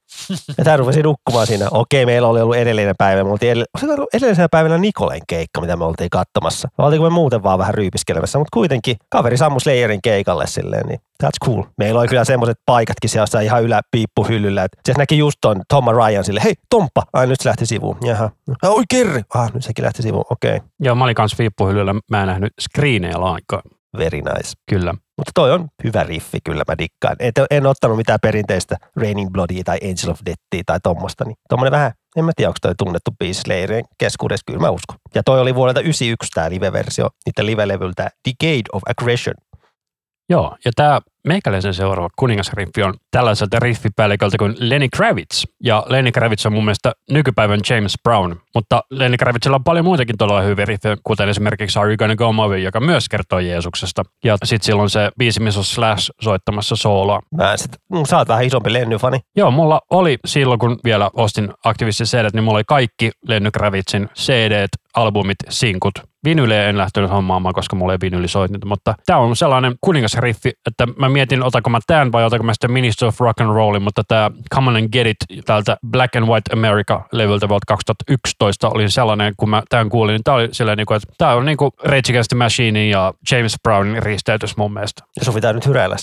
ja 0.58 0.64
tää 0.64 0.78
rupesi 0.78 1.04
nukkumaan 1.04 1.48
siinä. 1.48 1.68
Okei, 1.72 2.06
meillä 2.06 2.28
oli 2.28 2.42
ollut 2.42 2.56
edellinen 2.56 2.96
päivä. 2.98 3.24
Me 3.24 3.30
oltiin 3.30 3.58
edell- 3.58 4.08
edellisenä 4.14 4.48
päivänä 4.52 4.78
Nikolen 4.78 5.22
keikka, 5.28 5.62
mitä 5.62 5.76
me 5.76 5.86
oltiin 5.86 6.10
katsomassa. 6.10 6.70
Oltiinko 6.78 7.10
me 7.10 7.14
muuten 7.14 7.44
vaan 7.44 7.60
vähän 7.60 7.74
ryypiskelemässä, 7.74 8.38
mutta 8.38 8.54
kuitenkin 8.54 8.98
kaveri 9.10 9.38
Sammus 9.38 9.64
Slayerin 9.64 10.02
keikalle 10.02 10.48
silleen, 10.48 10.88
niin 10.88 11.00
that's 11.24 11.48
cool. 11.48 11.64
Meillä 11.78 12.00
oli 12.00 12.08
kyllä 12.08 12.26
semmoiset 12.26 12.58
paikatkin 12.66 13.10
siellä 13.10 13.42
ihan 13.42 13.64
yläpiippuhyllyllä, 13.64 14.68
se 14.86 14.94
näki 14.98 15.18
just 15.18 15.38
ton 15.42 15.62
Tom 15.70 15.86
Ryan 15.86 16.24
sille, 16.24 16.42
hei 16.44 16.54
Tomppa, 16.70 17.04
ai 17.14 17.28
nyt 17.28 17.40
se 17.42 17.50
lähti 17.50 17.66
sivuun. 17.66 17.98
Jaha. 18.04 18.30
Oi 18.64 18.84
Kerri, 18.90 19.22
ah 19.34 19.54
nyt 19.54 19.64
sekin 19.64 19.86
lähti 19.86 20.02
sivuun, 20.02 20.26
okei. 20.30 20.56
Okay. 20.56 20.70
Joo, 20.80 20.96
mä 20.96 21.04
olin 21.04 21.16
kanssa 21.16 21.38
viippuhyllyllä, 21.40 21.96
mä 22.12 22.22
en 22.22 22.28
nähnyt 22.28 22.54
screenejä 22.62 23.22
lainkaan. 23.22 23.64
Very 23.98 24.18
nice. 24.18 24.52
Kyllä. 24.70 24.94
Mutta 24.94 25.32
toi 25.36 25.52
on 25.52 25.68
hyvä 25.84 26.04
riffi, 26.04 26.38
kyllä 26.44 26.64
mä 26.68 26.78
dikkaan. 26.78 27.16
Et, 27.20 27.36
en 27.52 27.66
ottanut 27.66 27.98
mitään 27.98 28.20
perinteistä 28.22 28.78
Raining 28.96 29.30
Bloodia 29.32 29.64
tai 29.64 29.78
Angel 29.84 30.12
of 30.12 30.20
Deathia 30.26 30.64
tai 30.66 30.80
tommosta. 30.84 31.26
Niin 31.26 31.36
tommonen 31.50 31.72
vähän, 31.72 31.92
en 32.16 32.26
mä 32.26 32.32
tiedä, 32.36 32.50
onko 32.50 32.58
toi 32.62 32.74
tunnettu 32.78 33.12
biisi 33.20 33.42
Slayerien 33.42 33.86
keskuudessa, 33.98 34.44
kyllä 34.48 34.60
mä 34.60 34.70
uskon. 34.70 34.98
Ja 35.16 35.24
toi 35.24 35.40
oli 35.40 35.56
vuodelta 35.56 35.80
91 35.82 36.32
tämä 36.34 36.50
live-versio, 36.50 37.10
niiden 37.26 37.46
live-levyltä 37.46 38.10
Decade 38.28 38.70
of 38.74 38.82
Aggression. 38.90 39.36
Joo, 40.30 40.56
ja 40.66 40.72
tämä 40.76 41.02
meikäläisen 41.28 41.74
seuraava 41.74 42.10
kuningasriffi 42.16 42.84
on 42.84 42.94
tällaiselta 43.12 43.60
riffipäälliköltä 43.60 44.38
kuin 44.38 44.56
Lenny 44.60 44.88
Kravitz. 44.96 45.44
Ja 45.64 45.84
Lenny 45.90 46.12
Kravitz 46.12 46.46
on 46.46 46.54
mun 46.54 46.66
mielestä 46.66 46.92
nykypäivän 47.12 47.60
James 47.70 47.94
Brown, 48.04 48.36
mutta 48.56 48.82
Lenny 48.92 49.18
Kravitzilla 49.18 49.56
on 49.56 49.64
paljon 49.64 49.86
muitakin 49.86 50.18
todella 50.18 50.42
hyviä 50.42 50.66
riffejä, 50.66 50.98
kuten 51.04 51.30
esimerkiksi 51.30 51.80
Are 51.80 51.90
You 51.90 51.98
Gonna 51.98 52.16
Go 52.16 52.34
Way, 52.34 52.60
joka 52.60 52.80
myös 52.80 53.10
kertoo 53.10 53.40
Jeesuksesta. 53.40 54.04
Ja 54.24 54.38
sitten 54.44 54.66
silloin 54.66 54.90
se 54.90 55.12
biisi, 55.18 55.40
missä 55.40 55.60
on 55.60 55.64
Slash 55.64 56.12
soittamassa 56.22 56.76
sooloa. 56.76 57.22
Mä 57.36 57.58
sit, 57.58 57.72
sä 58.10 58.18
oot 58.18 58.28
vähän 58.28 58.46
isompi 58.46 58.74
Lenny-fani. 58.74 59.20
Joo, 59.36 59.52
mulla 59.52 59.82
oli 59.90 60.18
silloin, 60.26 60.60
kun 60.60 60.80
vielä 60.84 61.10
ostin 61.14 61.54
aktiivisesti 61.64 62.18
CD, 62.18 62.30
niin 62.34 62.44
mulla 62.44 62.58
oli 62.58 62.64
kaikki 62.68 63.12
Lenny 63.28 63.52
Kravitzin 63.52 64.10
CD, 64.16 64.66
albumit, 64.94 65.38
sinkut. 65.50 65.94
Vinyliä 66.28 66.70
en 66.70 66.78
lähtenyt 66.78 67.12
hommaamaan, 67.12 67.54
koska 67.54 67.76
mulla 67.76 67.94
ei 67.94 67.98
vinyli 68.02 68.28
soitinut, 68.28 68.66
mutta 68.66 68.96
tämä 69.06 69.20
on 69.20 69.36
sellainen 69.36 69.76
kuningasriffi, 69.82 70.52
että 70.68 70.88
mä 70.98 71.10
mietin, 71.10 71.44
otanko 71.44 71.70
mä 71.70 71.80
tämän 71.88 72.12
vai 72.12 72.24
otanko 72.24 72.44
mä 72.44 72.54
sitten 72.54 72.72
Minister 72.72 73.08
of 73.08 73.20
Rock 73.20 73.42
and 73.42 73.50
Rollin, 73.50 73.82
mutta 73.82 74.04
tämä 74.08 74.32
Come 74.56 74.70
on 74.70 74.76
and 74.76 74.90
Get 74.92 75.08
It 75.08 75.18
täältä 75.46 75.78
Black 75.92 76.16
and 76.16 76.26
White 76.28 76.54
America-levyltä 76.54 77.50
vuodelta 77.50 77.66
2011 77.68 78.70
oli 78.70 78.90
sellainen, 78.90 79.34
kun 79.38 79.50
mä 79.50 79.64
tämän 79.70 79.90
kuulin, 79.90 80.14
niin 80.14 80.24
tämä 80.24 80.36
oli 80.36 80.50
sellainen, 80.52 80.86
niin 80.90 80.98
että 80.98 81.14
tämä 81.18 81.34
on 81.34 81.46
niin 81.46 81.58
kuin 81.58 81.72
Rage 81.84 82.12
Against 82.12 82.30
the 82.30 82.38
Machine 82.38 82.88
ja 82.88 83.14
James 83.32 83.56
Brownin 83.64 84.04
risteytys 84.04 84.58
mun 84.58 84.74
mielestä. 84.74 85.04
Ja 85.20 85.26
sun 85.26 85.34
pitää 85.34 85.54
nyt 85.54 85.66
hyräillä. 85.66 85.96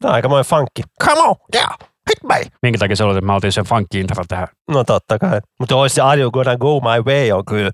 Tämä 0.00 0.14
on 0.14 0.44
funkki. 0.44 0.82
Come 1.04 1.20
on, 1.20 1.36
yeah 1.54 1.93
hit 2.10 2.28
me. 2.28 2.42
Minkä 2.62 2.78
takia 2.78 2.96
se 2.96 3.04
oli, 3.04 3.18
että 3.18 3.26
mä 3.26 3.34
oltiin 3.34 3.52
sen 3.52 3.64
funky 3.64 4.00
intro 4.00 4.24
tähän? 4.28 4.48
No 4.70 4.84
totta 4.84 5.18
kai. 5.18 5.40
Mutta 5.60 5.76
olisi 5.76 5.94
se 5.94 6.02
Are 6.02 6.20
You 6.20 6.30
Gonna 6.30 6.56
Go 6.56 6.80
My 6.80 7.12
Way 7.12 7.32
on 7.32 7.44
kyllä. 7.44 7.70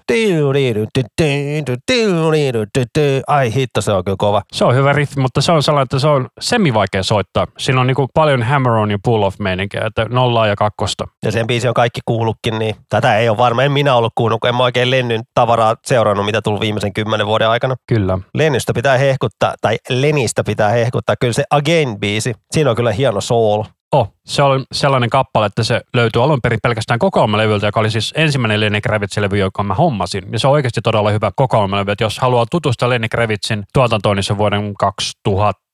Ai 3.26 3.54
hitto, 3.54 3.80
se 3.80 3.92
on 3.92 4.04
kyllä 4.04 4.16
kova. 4.18 4.42
Se 4.52 4.64
on 4.64 4.74
hyvä 4.74 4.92
riffi, 4.92 5.20
mutta 5.20 5.40
se 5.40 5.52
on 5.52 5.62
sellainen, 5.62 5.82
että 5.82 5.98
se 5.98 6.08
on 6.08 6.28
semi-vaikea 6.40 7.02
soittaa. 7.02 7.46
Siinä 7.58 7.80
on 7.80 7.86
niinku 7.86 8.06
paljon 8.14 8.42
hammer 8.42 8.72
on 8.72 8.90
ja 8.90 8.98
pull 9.04 9.22
off 9.22 9.38
meininkiä, 9.38 9.82
että 9.86 10.06
nollaa 10.10 10.46
ja 10.46 10.56
kakkosta. 10.56 11.04
Ja 11.24 11.32
sen 11.32 11.46
biisi 11.46 11.68
on 11.68 11.74
kaikki 11.74 12.00
kuullutkin, 12.04 12.58
niin 12.58 12.76
tätä 12.88 13.18
ei 13.18 13.28
ole 13.28 13.38
varmaan. 13.38 13.66
En 13.66 13.72
minä 13.72 13.94
ollut 13.94 14.12
kuunnut, 14.14 14.40
kun 14.40 14.48
en 14.48 14.54
mä 14.54 14.62
oikein 14.62 14.90
Lennyn 14.90 15.22
tavaraa 15.34 15.74
seurannut, 15.86 16.26
mitä 16.26 16.42
tullut 16.42 16.60
viimeisen 16.60 16.92
kymmenen 16.92 17.26
vuoden 17.26 17.48
aikana. 17.48 17.76
Kyllä. 17.88 18.18
Lennystä 18.34 18.74
pitää 18.74 18.98
hehkuttaa, 18.98 19.54
tai 19.60 19.76
Lenistä 19.88 20.44
pitää 20.44 20.68
hehkuttaa. 20.70 21.14
Kyllä 21.20 21.32
se 21.32 21.44
Again-biisi, 21.54 22.32
siinä 22.50 22.70
on 22.70 22.76
kyllä 22.76 22.92
hieno 22.92 23.20
soul. 23.20 23.62
Oh, 23.92 24.14
se 24.26 24.42
oli 24.42 24.64
sellainen 24.72 25.10
kappale, 25.10 25.46
että 25.46 25.62
se 25.62 25.80
löytyi 25.94 26.22
alun 26.22 26.40
perin 26.42 26.58
pelkästään 26.62 26.98
kokoelmalevyltä, 26.98 27.66
joka 27.66 27.80
oli 27.80 27.90
siis 27.90 28.12
ensimmäinen 28.16 28.60
Lenny 28.60 28.80
Kravitz-levy, 28.80 29.36
joka 29.36 29.62
mä 29.62 29.74
hommasin. 29.74 30.32
Ja 30.32 30.38
se 30.38 30.46
on 30.46 30.52
oikeasti 30.52 30.80
todella 30.80 31.10
hyvä 31.10 31.30
kokoelmalevy, 31.36 31.94
jos 32.00 32.18
haluaa 32.18 32.46
tutustua 32.50 32.88
Lenny 32.88 33.08
Kravitzin 33.08 33.64
tuotantoon, 33.72 34.16
niin 34.16 34.24
se 34.24 34.38
vuoden 34.38 34.74
2000 34.74 35.69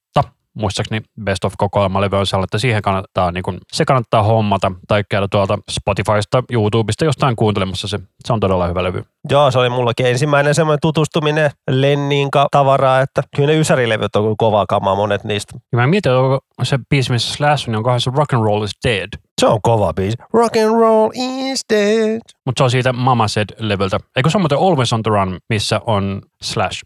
muistaakseni 0.56 1.00
Best 1.24 1.44
of 1.44 1.52
kokoelmalevy 1.58 2.16
on 2.16 2.26
sellainen, 2.26 2.44
että 2.44 2.58
siihen 2.58 2.82
kannattaa, 2.82 3.32
niin 3.32 3.42
kun, 3.42 3.58
se 3.72 3.84
kannattaa 3.84 4.22
hommata 4.22 4.72
tai 4.88 5.04
käydä 5.10 5.28
tuolta 5.30 5.58
Spotifysta, 5.70 6.42
YouTubesta 6.52 7.04
jostain 7.04 7.36
kuuntelemassa 7.36 7.88
se. 7.88 7.98
Se 8.24 8.32
on 8.32 8.40
todella 8.40 8.66
hyvä 8.66 8.82
levy. 8.82 9.02
Joo, 9.30 9.50
se 9.50 9.58
oli 9.58 9.68
mullakin 9.68 10.06
ensimmäinen 10.06 10.54
semmoinen 10.54 10.78
tutustuminen 10.82 11.50
Lennin 11.70 12.30
ka- 12.30 12.48
tavaraa, 12.50 13.00
että 13.00 13.22
kyllä 13.36 13.46
ne 13.46 13.58
Ysärilevyt 13.58 14.16
on 14.16 14.36
kovaa 14.36 14.66
kamaa 14.68 14.94
monet 14.94 15.24
niistä. 15.24 15.58
Ja 15.72 15.78
mä 15.78 15.86
mietin, 15.86 16.12
onko 16.12 16.40
se 16.62 16.78
biisi, 16.90 17.12
missä 17.12 17.34
Slash 17.34 17.68
on, 17.68 17.72
niin 17.72 17.76
onkohan 17.76 18.00
se 18.00 18.10
Rock 18.16 18.34
and 18.34 18.44
Roll 18.44 18.64
is 18.64 18.70
Dead. 18.88 19.08
Se 19.40 19.46
on 19.46 19.62
kova 19.62 19.92
biisi. 19.92 20.16
Rock 20.32 20.56
and 20.56 20.80
roll 20.80 21.10
is 21.14 21.64
dead. 21.72 22.20
Mutta 22.46 22.60
se 22.60 22.64
on 22.64 22.70
siitä 22.70 22.92
Mama 22.92 23.26
Said-levyltä. 23.26 23.98
Eikö 24.16 24.30
se 24.30 24.38
on 24.38 24.42
muuten 24.42 24.58
Always 24.58 24.92
on 24.92 25.02
the 25.02 25.10
Run, 25.10 25.38
missä 25.48 25.80
on 25.86 26.22
Slash? 26.42 26.82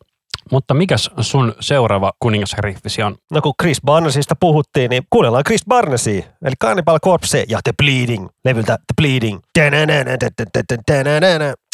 Mutta 0.50 0.74
mikäs 0.74 1.10
sun 1.20 1.54
seuraava 1.60 2.12
kuningasriffisi 2.18 3.02
on? 3.02 3.16
No 3.30 3.40
kun 3.40 3.52
Chris 3.62 3.80
Barnesista 3.84 4.34
puhuttiin, 4.40 4.90
niin 4.90 5.02
kuunnellaan 5.10 5.44
Chris 5.44 5.64
Barnesia, 5.68 6.22
eli 6.44 6.54
Cannibal 6.62 6.98
Corpse 7.04 7.44
ja 7.48 7.58
The 7.64 7.72
Bleeding, 7.82 8.28
levyltä 8.44 8.76
The 8.76 8.94
Bleeding. 9.02 9.40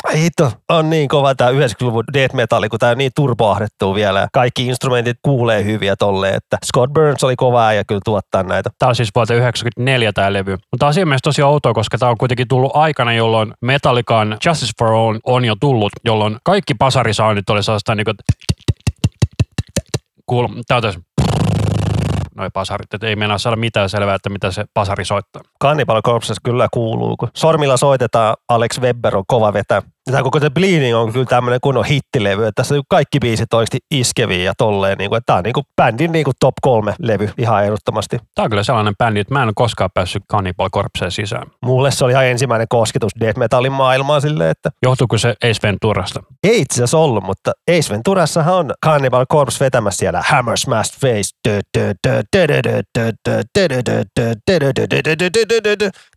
Ai 0.05 0.23
hitto, 0.23 0.53
on 0.69 0.91
niin 0.91 1.09
kova 1.09 1.35
tämä 1.35 1.51
90-luvun 1.51 2.05
death 2.13 2.35
metalli, 2.35 2.69
kun 2.69 2.79
tämä 2.79 2.93
on 2.93 2.99
niin 2.99 3.11
turboahdettuu 3.17 3.95
vielä. 3.95 4.29
Kaikki 4.33 4.67
instrumentit 4.67 5.17
kuulee 5.23 5.65
hyviä 5.65 5.97
tolleen, 5.97 6.35
että 6.35 6.59
Scott 6.67 6.93
Burns 6.93 7.25
oli 7.25 7.37
kova 7.37 7.73
ja 7.73 7.85
kyllä 7.85 8.01
tuottaa 8.05 8.43
näitä. 8.43 8.71
Tämä 8.79 8.89
on 8.89 8.97
siis 8.97 9.11
vuotta 9.15 9.35
1994 9.35 10.13
tämä 10.13 10.33
levy. 10.33 10.51
Mutta 10.51 10.79
tämä 10.79 10.89
on 10.89 10.95
siinä 10.95 11.07
mielessä 11.07 11.25
tosi 11.25 11.43
outoa, 11.43 11.75
koska 11.75 11.99
tämä 11.99 12.11
on 12.11 12.19
kuitenkin 12.19 12.49
tullut 12.49 12.71
aikana, 12.75 13.13
jolloin 13.13 13.55
Metallican 13.63 14.39
Justice 14.47 14.73
for 14.79 14.93
All 14.93 15.19
on 15.25 15.45
jo 15.45 15.55
tullut, 15.61 15.93
jolloin 16.05 16.37
kaikki 16.45 16.75
pasarisoundit 16.75 17.51
oli 17.51 17.63
sellaista 17.63 17.95
niin 17.95 18.05
kuin 18.05 18.17
kuul, 20.27 20.49
tää 20.67 20.77
on 20.77 20.83
tässä 20.83 21.01
noi 22.37 22.49
pasarit, 22.53 22.95
että 22.95 23.07
ei 23.07 23.17
meinaa 23.17 23.39
saada 23.39 23.57
mitään 23.57 23.89
selvää, 23.89 24.15
että 24.15 24.29
mitä 24.31 24.51
se 24.51 24.65
pasari 24.75 25.05
soittaa. 25.05 25.43
Cannibal 25.63 26.03
Corpse 26.03 26.35
kyllä 26.43 26.69
kuuluu, 26.73 27.17
kun 27.17 27.29
sormilla 27.35 27.77
soitetaan, 27.77 28.37
Alex 28.49 28.81
Webber 28.81 29.17
on 29.17 29.25
kova 29.27 29.53
vetä. 29.53 29.83
Tämä 30.11 30.23
koko 30.23 30.41
The 30.41 30.51
Bleeding 30.51 30.97
on 30.97 31.13
kyllä 31.13 31.27
tämmöinen 31.27 31.61
kunnon 31.63 31.85
hittilevy, 31.85 32.47
että 32.47 32.63
tässä 32.63 32.75
on 32.75 32.83
kaikki 32.89 33.19
biisit 33.19 33.55
oikeasti 33.55 33.79
iskeviä 33.91 34.45
ja 34.45 34.53
tolleen. 34.59 34.99
Niin 34.99 35.11
kuin, 35.11 35.17
että 35.19 35.27
tämä 35.27 35.37
on 35.37 35.43
niin 35.43 35.53
kuin 35.53 35.65
bändin 35.77 36.13
niin 36.13 36.25
kuin 36.25 36.35
top 36.41 36.55
kolme 36.63 36.95
levy 36.99 37.31
ihan 37.39 37.65
ehdottomasti. 37.65 38.19
Tämä 38.35 38.45
on 38.45 38.51
kyllä 38.51 38.63
sellainen 38.63 38.97
bändi, 38.97 39.21
että 39.21 39.35
mä 39.35 39.43
en 39.43 39.49
ole 39.49 39.53
koskaan 39.55 39.91
päässyt 39.95 40.23
Cannibal 40.33 40.71
Corpseen 40.71 41.11
sisään. 41.11 41.47
Mulle 41.63 41.91
se 41.91 42.05
oli 42.05 42.13
ihan 42.13 42.27
ensimmäinen 42.27 42.67
kosketus 42.69 43.13
death 43.21 43.39
metalin 43.39 43.73
maailmaan 43.73 44.21
silleen, 44.21 44.51
että 44.51 44.71
Johtuuko 44.83 45.19
se 45.19 45.35
Ace 45.45 45.61
Venturasta? 45.63 46.23
ei 46.45 46.61
itse 46.61 46.75
asiassa 46.75 46.99
ollut, 46.99 47.25
mutta 47.25 47.53
Ace 47.71 47.95
Venturassahan 47.95 48.55
on 48.55 48.71
Cannibal 48.85 49.27
Corpse 49.33 49.65
vetämässä 49.65 49.99
siellä 49.99 50.23
Hammer 50.27 50.57
Smashed 50.57 51.01
Face. 51.01 51.36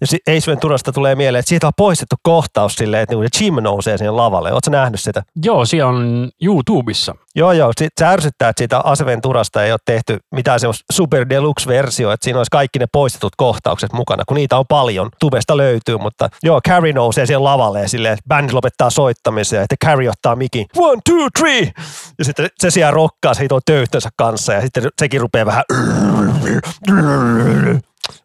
Ja 0.02 0.08
si- 0.08 0.20
Ace 0.30 0.52
Venturasta 0.52 0.92
tulee 0.92 1.16
mieleen, 1.16 1.40
että 1.40 1.50
siitä 1.50 1.68
on 1.68 1.74
poistettu 1.78 2.16
kohtaus 2.24 2.76
silleen, 2.76 3.04
että 3.04 3.16
niinku 3.16 3.30
Jim 3.42 3.56
nousee 3.62 3.98
sinne 3.98 4.12
lavalle. 4.12 4.54
Oletko 4.54 4.72
nähnyt 4.72 5.00
sitä? 5.00 5.24
Joo, 5.44 5.66
siellä 5.66 5.90
on 5.90 6.30
YouTubessa. 6.42 7.16
Joo, 7.36 7.52
joo. 7.52 7.72
Sit 7.80 7.94
se 8.00 8.06
ärsyttää, 8.06 8.50
että 8.50 8.60
siitä 8.60 8.80
Aseventurasta 8.80 9.64
ei 9.64 9.72
ole 9.72 9.80
tehty 9.86 10.18
mitään 10.36 10.60
semmoista 10.60 10.84
super 10.92 11.26
deluxe-versio, 11.30 12.12
että 12.12 12.24
siinä 12.24 12.40
olisi 12.40 12.50
kaikki 12.52 12.80
ne 12.80 12.86
poistetut 12.92 13.34
kohtaukset 13.38 13.94
mukana, 13.94 14.24
kun 14.28 14.36
niitä 14.36 14.58
on 14.58 14.66
paljon. 14.70 15.10
Tubesta 15.20 15.58
löytyy, 15.58 15.98
mutta 15.98 16.30
joo, 16.44 16.62
Carrie 16.68 16.94
nousee 16.94 17.26
siihen 17.26 17.44
lavalle 17.44 17.82
ja 17.82 17.90
silleen, 17.90 18.14
että 18.14 18.28
bändi 18.28 18.54
lopettaa 18.54 18.90
soittamisen 18.90 19.58
ja 19.58 19.64
sitten 19.64 19.88
Carrie 19.88 20.10
ottaa 20.10 20.36
mikin. 20.36 20.66
One, 20.78 21.02
two, 21.06 21.30
three! 21.40 21.72
Ja 22.20 22.26
sitten 22.26 22.48
se 22.60 22.72
siellä 22.72 22.92
rokkaa 22.92 23.34
se 23.34 23.48
tuon 23.48 23.62
töyhtönsä 23.66 24.10
kanssa 24.18 24.54
ja 24.54 24.62
sitten 24.62 24.84
sekin 25.00 25.19
rupeaa 25.20 25.46
vähän 25.46 25.64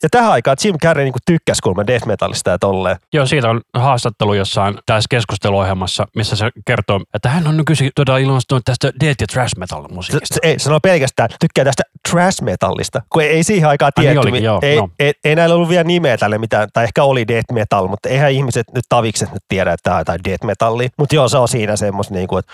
ja 0.02 0.08
tähän 0.10 0.32
aikaan 0.32 0.56
Jim 0.64 0.76
Carrey 0.78 1.04
niin 1.04 1.14
tykkäsi 1.26 1.62
kuulemma 1.62 1.86
death 1.86 2.06
metallista 2.06 2.50
ja 2.50 2.58
tolleen. 2.58 2.96
Joo, 3.12 3.26
siitä 3.26 3.50
on 3.50 3.60
haastattelu 3.74 4.34
jossain 4.34 4.78
tässä 4.86 5.06
keskusteluohjelmassa, 5.10 6.06
missä 6.16 6.36
se 6.36 6.50
kertoo, 6.66 7.00
että 7.14 7.28
hän 7.28 7.46
on 7.46 7.56
nykyisin 7.56 7.90
todella 7.94 8.18
ilmastunut 8.18 8.64
tästä 8.64 8.92
death 9.00 9.20
ja 9.20 9.26
trash 9.26 9.58
metal 9.58 9.88
musiikista. 9.88 10.38
ei, 10.42 10.58
sanoo 10.58 10.80
pelkästään, 10.80 11.28
tykkää 11.40 11.64
tästä 11.64 11.82
trash 12.10 12.42
metallista, 12.42 13.02
kun 13.10 13.22
ei, 13.22 13.28
ei 13.28 13.44
siihen 13.44 13.68
aikaan 13.68 13.92
Ai 13.96 14.04
niin 14.04 14.18
olikin, 14.18 14.44
joo, 14.44 14.58
ei, 14.62 14.76
joo. 14.76 14.90
ei, 14.98 15.12
ei, 15.24 15.36
näillä 15.36 15.54
ollut 15.54 15.68
vielä 15.68 15.84
nimeä 15.84 16.18
tälle 16.18 16.38
mitään, 16.38 16.68
tai 16.72 16.84
ehkä 16.84 17.04
oli 17.04 17.28
death 17.28 17.52
metal, 17.52 17.88
mutta 17.88 18.08
eihän 18.08 18.32
ihmiset 18.32 18.66
nyt 18.74 18.84
tavikset 18.88 19.32
nyt 19.32 19.42
tiedä, 19.48 19.72
että 19.72 19.82
tämä 19.82 19.96
on 19.96 20.00
jotain 20.00 20.20
death 20.24 20.44
metallia. 20.44 20.88
Mutta 20.98 21.14
joo, 21.14 21.28
se 21.28 21.38
on 21.38 21.48
siinä 21.48 21.76
semmoista 21.76 22.14
niin 22.14 22.28
kuin, 22.28 22.38
että. 22.38 22.52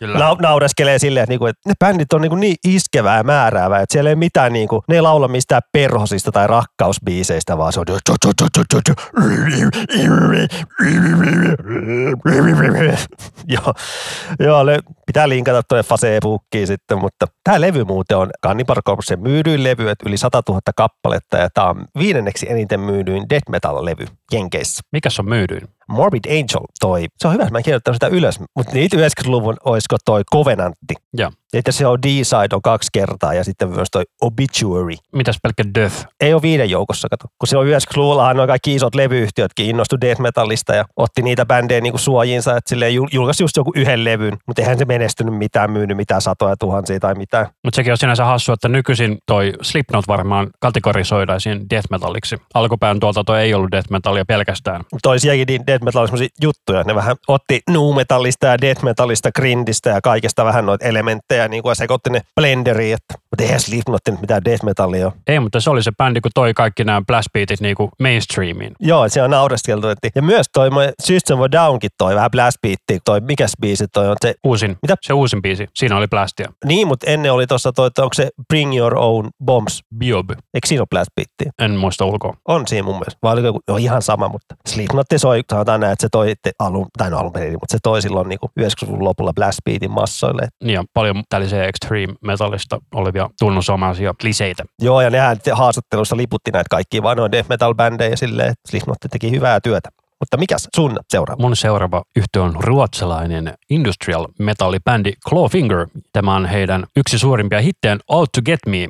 Na- 0.00 0.36
naureskelee 0.40 0.98
silleen, 0.98 1.24
että, 1.24 1.32
niinku, 1.32 1.46
että 1.46 1.68
ne 1.68 1.74
bändit 1.78 2.12
on 2.12 2.20
niinku 2.20 2.36
niin 2.36 2.56
iskevää 2.64 3.16
ja 3.16 3.22
määräävää, 3.22 3.80
että 3.80 3.92
siellä 3.92 4.10
ei 4.10 4.16
mitään, 4.16 4.52
niinku, 4.52 4.82
ne 4.88 4.94
ei 4.94 5.00
laula 5.00 5.28
mistään 5.28 5.62
perhosista 5.72 6.32
tai 6.32 6.46
rakkausbiiseistä, 6.46 7.58
vaan 7.58 7.72
se 7.72 7.80
on 7.80 7.86
joo, 13.48 13.74
joo 14.40 14.64
pitää 15.06 15.28
linkata 15.28 15.62
tuonne 15.62 15.82
Facebookiin 15.82 16.66
sitten, 16.66 16.98
mutta 16.98 17.26
tämä 17.44 17.60
levy 17.60 17.84
muuten 17.84 18.16
on 18.16 18.30
Cannibal 18.46 18.82
Corpsen 18.86 19.20
myydyin 19.20 19.64
levy, 19.64 19.90
että 19.90 20.08
yli 20.08 20.16
100 20.16 20.42
000 20.48 20.60
kappaletta 20.76 21.36
ja 21.36 21.48
tämä 21.54 21.68
on 21.68 21.84
viidenneksi 21.98 22.50
eniten 22.50 22.80
myydyin 22.80 23.28
death 23.30 23.50
metal-levy 23.50 24.06
Jenkeissä. 24.32 24.82
Mikäs 24.92 25.20
on 25.20 25.28
myydyin? 25.28 25.68
Morbid 25.90 26.24
Angel 26.28 26.66
toi, 26.80 27.06
se 27.18 27.28
on 27.28 27.34
hyvä, 27.34 27.42
että 27.42 27.52
mä 27.52 27.58
en 27.58 27.64
kirjoittanut 27.64 27.96
sitä 27.96 28.06
ylös, 28.06 28.40
mutta 28.56 28.72
niitä 28.72 28.96
90-luvun 28.96 29.56
olisiko 29.64 29.96
toi 30.04 30.22
Covenantti. 30.34 30.94
Joo. 31.14 31.30
Sitten 31.56 31.74
se 31.74 31.86
on 31.86 32.02
D-side 32.02 32.54
on 32.54 32.62
kaksi 32.62 32.88
kertaa 32.92 33.34
ja 33.34 33.44
sitten 33.44 33.68
myös 33.68 33.88
toi 33.92 34.04
Obituary. 34.20 34.94
Mitäs 35.12 35.36
pelkkä 35.42 35.64
Death? 35.74 36.06
Ei 36.20 36.32
ole 36.34 36.42
viiden 36.42 36.70
joukossa, 36.70 37.08
kato. 37.08 37.24
Kun 37.38 37.48
silloin 37.48 37.68
90-luvullahan 37.68 38.36
noin 38.36 38.46
kaikki 38.46 38.74
isot 38.74 38.94
levyyhtiötkin 38.94 39.66
innostu 39.66 39.96
death 40.00 40.20
metallista 40.20 40.74
ja 40.74 40.84
otti 40.96 41.22
niitä 41.22 41.46
bändejä 41.46 41.80
niinku 41.80 41.98
suojiinsa, 41.98 42.56
että 42.56 42.68
silleen 42.68 42.94
jul- 42.94 43.08
julkaisi 43.12 43.42
just 43.42 43.56
joku 43.56 43.72
yhden 43.76 44.04
levyn, 44.04 44.36
mutta 44.46 44.62
eihän 44.62 44.78
se 44.78 44.84
menestynyt 44.84 45.34
mitään, 45.34 45.70
myynyt 45.70 45.96
mitään 45.96 46.20
satoja 46.22 46.56
tuhansia 46.56 47.00
tai 47.00 47.14
mitään. 47.14 47.46
Mutta 47.64 47.76
sekin 47.76 47.92
on 47.92 47.98
sinänsä 47.98 48.24
hassu, 48.24 48.52
että 48.52 48.68
nykyisin 48.68 49.18
toi 49.26 49.52
Slipknot 49.62 50.08
varmaan 50.08 50.50
kategorisoidaisiin 50.60 51.70
death 51.70 51.86
metalliksi. 51.90 52.36
Alkupään 52.54 53.00
tuolta 53.00 53.24
toi 53.24 53.40
ei 53.40 53.54
ollut 53.54 53.72
death 53.72 53.90
metallia 53.90 54.24
pelkästään. 54.24 54.84
Toisiakin 55.02 55.46
niin 55.46 55.66
death 55.66 55.84
metal 55.84 56.06
semmoisia 56.06 56.28
juttuja. 56.42 56.82
Ne 56.82 56.94
vähän 56.94 57.16
otti 57.28 57.60
nu 57.70 57.92
metallista 57.92 58.46
ja 58.46 58.60
death 58.60 58.84
metallista, 58.84 59.32
grindistä 59.32 59.90
ja 59.90 60.00
kaikesta 60.00 60.44
vähän 60.44 60.66
noita 60.66 60.86
elementtejä 60.86 61.39
niin 61.48 61.62
kuin 61.62 61.70
ja 61.70 61.74
sekoitti 61.74 62.10
ne 62.10 62.20
blenderiin. 62.36 62.94
Että, 62.94 63.14
mutta 63.30 63.42
eihän 63.42 63.60
Slipknot 63.60 64.00
nyt 64.10 64.20
mitään 64.20 64.44
death 64.44 64.64
metallia 64.64 65.06
ole. 65.06 65.12
Ei, 65.26 65.40
mutta 65.40 65.60
se 65.60 65.70
oli 65.70 65.82
se 65.82 65.92
bändi, 65.98 66.20
kun 66.20 66.30
toi 66.34 66.54
kaikki 66.54 66.84
nämä 66.84 67.02
blastbeatit 67.06 67.60
niinku 67.60 67.90
mainstreamiin. 68.00 68.72
Joo, 68.80 69.08
se 69.08 69.22
on 69.22 69.30
naureskeltu. 69.30 69.86
Ja 70.14 70.22
myös 70.22 70.46
toi 70.52 70.70
System 71.02 71.40
of 71.40 71.46
Downkin 71.52 71.90
toi 71.98 72.14
vähän 72.14 72.30
blast 72.30 72.56
beatti, 72.62 72.98
toi 73.04 73.20
mikäs 73.20 73.52
biisi 73.60 73.84
toi 73.92 74.08
on 74.08 74.16
se, 74.20 74.34
Uusin, 74.44 74.76
Mitä? 74.82 74.94
se 75.02 75.12
uusin 75.12 75.42
biisi, 75.42 75.66
siinä 75.74 75.96
oli 75.96 76.06
blastia. 76.08 76.48
niin, 76.64 76.88
mutta 76.88 77.10
ennen 77.10 77.32
oli 77.32 77.46
tuossa 77.46 77.72
toi, 77.72 77.86
että 77.86 78.02
onko 78.02 78.14
se 78.14 78.28
Bring 78.48 78.76
Your 78.76 78.98
Own 78.98 79.30
Bombs, 79.44 79.80
Biob, 79.98 80.30
eikö 80.30 80.66
siinä 80.66 80.82
ole 80.82 80.86
blast 80.90 81.10
beatti? 81.16 81.50
en 81.58 81.70
muista 81.76 82.04
ulkoa. 82.04 82.34
On 82.48 82.66
siinä 82.68 82.82
mun 82.82 82.94
mielestä. 82.94 83.18
Vai 83.22 83.32
oliko 83.32 83.46
joku, 83.46 83.60
no 83.68 83.76
ihan 83.76 84.02
sama, 84.02 84.28
mutta 84.28 84.54
Slipknot 84.68 85.06
soi, 85.16 85.42
sanotaan 85.50 85.80
näin, 85.80 85.92
että 85.92 86.02
se 86.02 86.08
toi 86.12 86.32
alun, 86.58 86.86
tai 86.98 87.10
no 87.10 87.18
alun 87.18 87.32
perin, 87.32 87.52
mutta 87.52 87.72
se 87.72 87.78
toi 87.82 88.02
silloin 88.02 88.28
niin 88.28 88.38
90-luvun 88.60 89.04
lopulla 89.04 89.32
blast 89.32 89.58
beatin 89.64 89.90
massoille. 89.90 90.48
Niin 90.64 90.74
ja 90.74 90.84
paljon 90.94 91.22
tällaisia 91.30 91.64
extreme 91.64 92.14
metallista 92.24 92.78
olevia 92.94 93.30
tunnusomaisia 93.38 94.14
kliseitä. 94.20 94.64
Joo, 94.82 95.00
ja 95.00 95.10
nehän 95.10 95.38
te- 95.40 95.50
haastattelussa 95.50 96.16
liputti 96.16 96.50
näitä 96.50 96.66
kaikkia 96.70 97.02
vaan 97.02 97.16
noin 97.16 97.32
death 97.32 97.48
metal 97.48 97.74
bändejä 97.74 98.16
silleen, 98.16 98.48
että 98.48 98.70
Slipknot 98.70 98.98
teki 99.10 99.30
hyvää 99.30 99.60
työtä. 99.60 99.88
Mutta 100.20 100.36
mikäs 100.36 100.68
sun 100.76 100.96
seuraava? 101.08 101.42
Mun 101.42 101.56
seuraava 101.56 102.02
yhtye 102.16 102.42
on 102.42 102.54
ruotsalainen 102.58 103.54
industrial 103.70 104.26
metallibändi 104.38 105.12
Clawfinger. 105.28 105.86
Tämä 106.12 106.34
on 106.34 106.46
heidän 106.46 106.84
yksi 106.96 107.18
suurimpia 107.18 107.60
hittejä 107.60 107.96
All 108.08 108.26
to 108.34 108.42
Get 108.42 108.60
Me. 108.66 108.88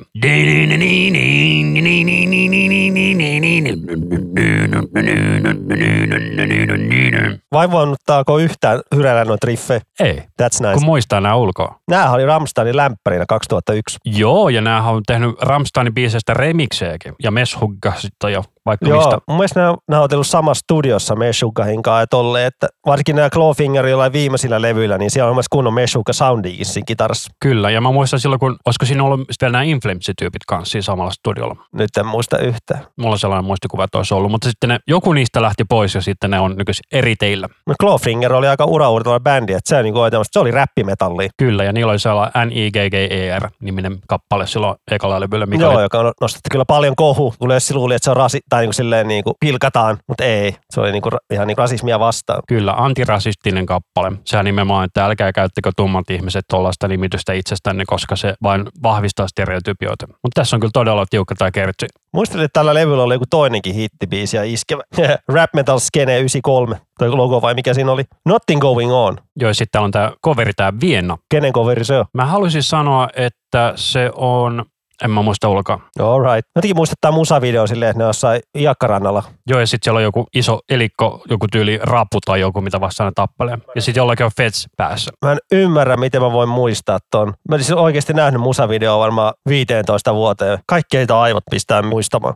Vaivoannuttaako 7.51 8.37
yhtään 8.39 8.81
hyrällä 8.95 9.25
noita 9.25 9.47
riffejä? 9.47 9.81
Ei, 9.99 10.13
That's 10.17 10.59
nice. 10.61 10.73
kun 10.73 10.85
muistaa 10.85 11.21
nämä 11.21 11.35
ulkoa. 11.35 11.75
Nämähän 11.89 12.13
oli 12.13 12.25
Rammsteinin 12.25 12.77
lämpärinä 12.77 13.25
2001. 13.27 13.97
Joo, 14.05 14.49
ja 14.49 14.61
näähän 14.61 14.93
on 14.93 15.03
tehnyt 15.07 15.41
Rammsteinin 15.41 15.93
biisestä 15.93 16.33
remiksejäkin 16.33 17.13
ja 17.23 17.31
Meshuggasta 17.31 18.29
ja 18.29 18.43
vaikka 18.65 18.87
Joo, 18.87 18.97
mistä. 18.97 19.17
mun 19.27 19.37
mielestä 19.37 19.59
nämä 19.59 19.71
on 19.71 19.77
nauhoitellut 19.87 20.27
samassa 20.27 20.61
studiossa 20.63 21.15
Meshugahin 21.15 21.81
kanssa, 21.81 22.01
että 22.01 22.17
tolle, 22.17 22.45
että 22.45 22.67
varsinkin 22.85 23.15
nämä 23.15 23.29
Clawfinger 23.29 23.87
jollain 23.87 24.13
viimeisillä 24.13 24.61
levyillä, 24.61 24.97
niin 24.97 25.11
siellä 25.11 25.29
on 25.29 25.35
myös 25.35 25.49
kunnon 25.49 25.73
Meshuga 25.73 26.13
soundi 26.13 26.57
siinä 26.61 26.85
kitarassa. 26.85 27.31
Kyllä, 27.39 27.69
ja 27.69 27.81
mä 27.81 27.91
muistan 27.91 28.19
silloin, 28.19 28.39
kun 28.39 28.57
olisiko 28.65 28.85
siinä 28.85 29.03
ollut 29.03 29.21
vielä 29.41 29.51
nämä 29.51 29.63
Inflames-tyypit 29.63 30.45
kanssa 30.47 30.71
siinä 30.71 30.83
samalla 30.83 31.11
studiolla. 31.11 31.55
Nyt 31.73 31.97
en 31.97 32.05
muista 32.05 32.37
yhtään. 32.37 32.85
Mulla 32.97 33.11
on 33.11 33.19
sellainen 33.19 33.45
muistikuva, 33.45 33.83
että 33.83 33.97
olisi 33.97 34.13
ollut, 34.13 34.31
mutta 34.31 34.49
sitten 34.49 34.69
ne, 34.69 34.79
joku 34.87 35.13
niistä 35.13 35.41
lähti 35.41 35.63
pois 35.69 35.95
ja 35.95 36.01
sitten 36.01 36.31
ne 36.31 36.39
on 36.39 36.55
nykyisin 36.57 36.83
eri 36.91 37.15
teillä. 37.15 37.47
No 37.67 37.73
Clawfinger 37.81 38.33
oli 38.33 38.47
aika 38.47 38.65
uraurtava 38.65 39.19
bändi, 39.19 39.53
että 39.53 39.69
se, 39.69 39.75
on 39.77 39.83
niin 39.83 39.93
kuin, 39.93 40.11
se 40.31 40.39
oli 40.39 40.51
räppimetalli. 40.51 41.29
Kyllä, 41.37 41.63
ja 41.63 41.73
niillä 41.73 41.91
oli 41.91 41.99
sellainen 41.99 42.47
N-I-G-G-E-R-niminen 42.47 43.97
kappale 44.07 44.47
silloin 44.47 44.75
ekalla 44.91 45.19
levyllä, 45.19 45.45
mikä 45.45 45.63
Joo, 45.63 45.73
oli, 45.73 45.81
joka 45.81 45.99
on 45.99 46.11
nostettu 46.21 46.47
kyllä 46.51 46.65
paljon 46.65 46.95
kohu. 46.95 47.33
Yleensä 47.43 47.73
luuli, 47.75 47.95
että 47.95 48.03
se 48.03 48.11
on 48.11 48.17
rasi, 48.17 48.39
tai 48.51 48.61
niin 48.61 48.67
kuin 48.67 48.73
silleen 48.73 49.07
niin 49.07 49.23
kuin 49.23 49.33
pilkataan, 49.39 49.97
mutta 50.07 50.23
ei. 50.23 50.55
Se 50.73 50.81
oli 50.81 50.91
niin 50.91 51.01
kuin, 51.01 51.13
ihan 51.33 51.47
niin 51.47 51.55
kuin 51.55 51.63
rasismia 51.63 51.99
vastaan. 51.99 52.43
kyllä 52.47 52.73
antirasistinen 52.77 53.65
kappale. 53.65 54.11
Sehän 54.25 54.45
nimenomaan, 54.45 54.85
että 54.85 55.05
älkää 55.05 55.31
käyttäkö 55.31 55.71
tummat 55.77 56.09
ihmiset 56.09 56.45
tuollaista 56.49 56.87
nimitystä 56.87 57.33
itsestänne, 57.33 57.83
koska 57.87 58.15
se 58.15 58.33
vain 58.43 58.65
vahvistaa 58.83 59.27
stereotypioita. 59.27 60.07
Mutta 60.07 60.41
tässä 60.41 60.55
on 60.55 60.59
kyllä 60.59 60.71
todella 60.73 61.05
tiukka 61.09 61.35
tämä 61.35 61.51
kertsi. 61.51 61.85
Muistelin, 62.13 62.45
että 62.45 62.59
tällä 62.59 62.73
levyllä 62.73 63.03
oli 63.03 63.15
joku 63.15 63.25
toinenkin 63.29 63.75
hittibiisi 63.75 64.37
ja 64.37 64.43
iskevä. 64.43 64.83
Rap 65.33 65.49
Metal 65.53 65.79
Skene 65.79 66.13
93, 66.19 66.75
toi 66.99 67.09
logo 67.09 67.41
vai 67.41 67.53
mikä 67.53 67.73
siinä 67.73 67.91
oli? 67.91 68.03
Nothing 68.25 68.61
Going 68.61 68.93
On. 68.93 69.17
Joo, 69.39 69.53
sitten 69.53 69.81
on 69.81 69.91
tämä 69.91 70.11
coveri, 70.25 70.53
tämä 70.53 70.73
Vienna. 70.81 71.17
Kenen 71.29 71.53
coveri 71.53 71.85
se 71.85 71.97
on? 71.97 72.05
Mä 72.13 72.25
haluaisin 72.25 72.63
sanoa, 72.63 73.07
että 73.15 73.73
se 73.75 74.11
on, 74.15 74.65
en 75.03 75.11
mä 75.11 75.21
muista 75.21 75.49
ulkoa. 75.49 75.79
All 75.99 76.23
right. 76.23 76.49
Jotenkin 76.55 76.75
muistettaa 76.75 77.11
musavideo 77.11 77.67
silleen, 77.67 77.89
että 77.89 78.03
ne 78.03 78.07
jossain 78.07 78.41
Iakkarannalla. 78.57 79.23
Joo, 79.47 79.59
ja 79.59 79.67
sitten 79.67 79.85
siellä 79.85 79.97
on 79.97 80.03
joku 80.03 80.27
iso 80.35 80.59
elikko, 80.69 81.21
joku 81.29 81.47
tyyli 81.51 81.79
rapu 81.83 82.19
tai 82.25 82.39
joku, 82.39 82.61
mitä 82.61 82.81
vastaan 82.81 83.07
ne 83.07 83.11
tappelee. 83.15 83.57
Ja 83.75 83.81
sitten 83.81 84.01
jollakin 84.01 84.25
on 84.25 84.31
Feds 84.37 84.67
päässä. 84.77 85.11
Mä 85.25 85.31
en 85.31 85.37
ymmärrä, 85.51 85.97
miten 85.97 86.21
mä 86.21 86.31
voin 86.31 86.49
muistaa 86.49 86.99
ton. 87.11 87.33
Mä 87.49 87.55
olisin 87.55 87.77
oikeasti 87.77 88.13
nähnyt 88.13 88.41
musavideoa 88.41 88.99
varmaan 88.99 89.33
15 89.49 90.13
vuoteen. 90.13 90.59
Kaikki 90.67 90.97
ei 90.97 91.05
aivot 91.13 91.43
pistää 91.51 91.81
muistamaan. 91.81 92.33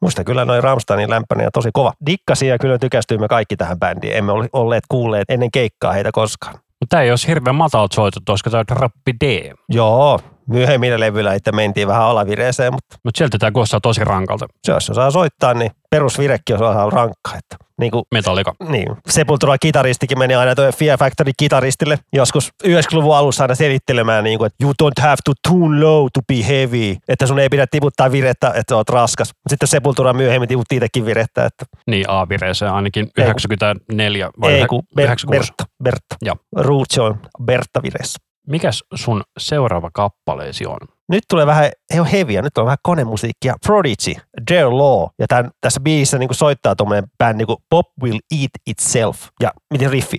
Muista 0.00 0.24
kyllä 0.24 0.44
noin 0.44 0.62
Ramsteinin 0.62 1.10
lämpäinen 1.10 1.44
ja 1.44 1.50
tosi 1.50 1.70
kova. 1.72 1.92
Dikkasin 2.06 2.48
ja 2.48 2.58
kyllä 2.58 2.78
tykästyimme 2.78 3.28
kaikki 3.28 3.56
tähän 3.56 3.78
bändiin. 3.78 4.16
Emme 4.16 4.32
ole 4.32 4.48
olleet 4.52 4.84
kuulleet 4.88 5.30
ennen 5.30 5.50
keikkaa 5.50 5.92
heitä 5.92 6.10
koskaan. 6.12 6.54
Mutta 6.54 6.86
tämä 6.90 7.02
ei 7.02 7.10
olisi 7.10 7.28
hirveän 7.28 7.56
matalat 7.56 7.92
soitot, 7.92 8.22
koska 8.26 8.50
tämä 8.50 8.64
on 8.70 8.76
rappi 8.76 9.12
D. 9.24 9.52
Joo, 9.68 10.20
myöhemmillä 10.48 11.00
levyillä 11.00 11.34
itse 11.34 11.52
mentiin 11.52 11.88
vähän 11.88 12.02
alavireeseen, 12.02 12.72
mutta 12.72 12.96
Mutta 13.04 13.18
sieltä 13.18 13.38
tämä 13.38 13.50
kuulostaa 13.52 13.80
tosi 13.80 14.04
rankalta. 14.04 14.46
se 14.64 14.72
jos 14.72 14.90
osaa 14.90 15.10
soittaa, 15.10 15.54
niin 15.54 15.70
perusvirekki 15.90 16.52
osaa 16.54 16.90
rankka. 16.90 17.30
Että 17.38 17.56
niin 17.80 17.90
kuin 17.90 18.04
Metallika. 18.14 18.54
Niin, 18.68 18.86
Sepultura 19.08 19.58
kitaristikin 19.58 20.18
meni 20.18 20.34
aina 20.34 20.54
tuo 20.54 20.72
Fear 20.72 20.98
Factory 20.98 21.32
kitaristille 21.38 21.98
joskus 22.12 22.50
90-luvun 22.66 23.16
alussa 23.16 23.44
aina 23.44 23.54
selittelemään, 23.54 24.24
niin 24.24 24.38
kuin, 24.38 24.46
että 24.46 24.64
you 24.64 24.72
don't 24.82 25.02
have 25.02 25.16
to 25.24 25.32
tune 25.48 25.80
low 25.80 26.06
to 26.14 26.20
be 26.28 26.46
heavy, 26.48 26.96
että 27.08 27.26
sun 27.26 27.38
ei 27.38 27.48
pidä 27.48 27.66
tiputtaa 27.70 28.12
virettä, 28.12 28.52
että 28.54 28.76
oot 28.76 28.88
raskas. 28.88 29.28
Mut 29.28 29.50
Sitten 29.50 29.68
Sepultura 29.68 30.12
myöhemmin 30.12 30.48
tiputti 30.48 30.76
itsekin 30.76 31.06
virettä, 31.06 31.44
että 31.44 31.64
Niin 31.86 32.04
A-vireeseen 32.08 32.72
ainakin 32.72 33.02
Ei, 33.18 33.24
kun- 33.24 33.34
94 33.48 34.30
vai 34.40 34.52
ei 34.52 34.66
kun 34.66 34.82
Ber- 34.82 35.02
96. 35.02 35.30
Bertta, 35.30 35.64
Bertta. 35.84 36.16
Joo. 36.22 36.36
Ruutsi 36.56 37.00
on 37.00 37.20
Bertta 37.44 37.82
vireessä. 37.82 38.18
Mikäs 38.48 38.84
sun 38.94 39.22
seuraava 39.38 39.90
kappaleesi 39.92 40.66
on? 40.66 40.78
Nyt 41.08 41.24
tulee 41.30 41.46
vähän, 41.46 41.70
ei 41.94 42.00
ole 42.00 42.12
heviä, 42.12 42.42
nyt 42.42 42.58
on 42.58 42.64
vähän 42.64 42.78
konemusiikkia. 42.82 43.54
Prodigy, 43.66 44.14
Dare 44.50 44.64
Law. 44.64 45.06
Ja 45.18 45.26
tämän, 45.28 45.50
tässä 45.60 45.80
biisissä 45.80 46.18
niin 46.18 46.34
soittaa 46.34 46.76
tuommoinen 46.76 47.04
bändi 47.18 47.44
kuin 47.44 47.58
Pop 47.70 47.86
Will 48.02 48.18
Eat 48.40 48.50
Itself. 48.66 49.26
Ja 49.42 49.52
miten 49.72 49.90
riffi? 49.90 50.18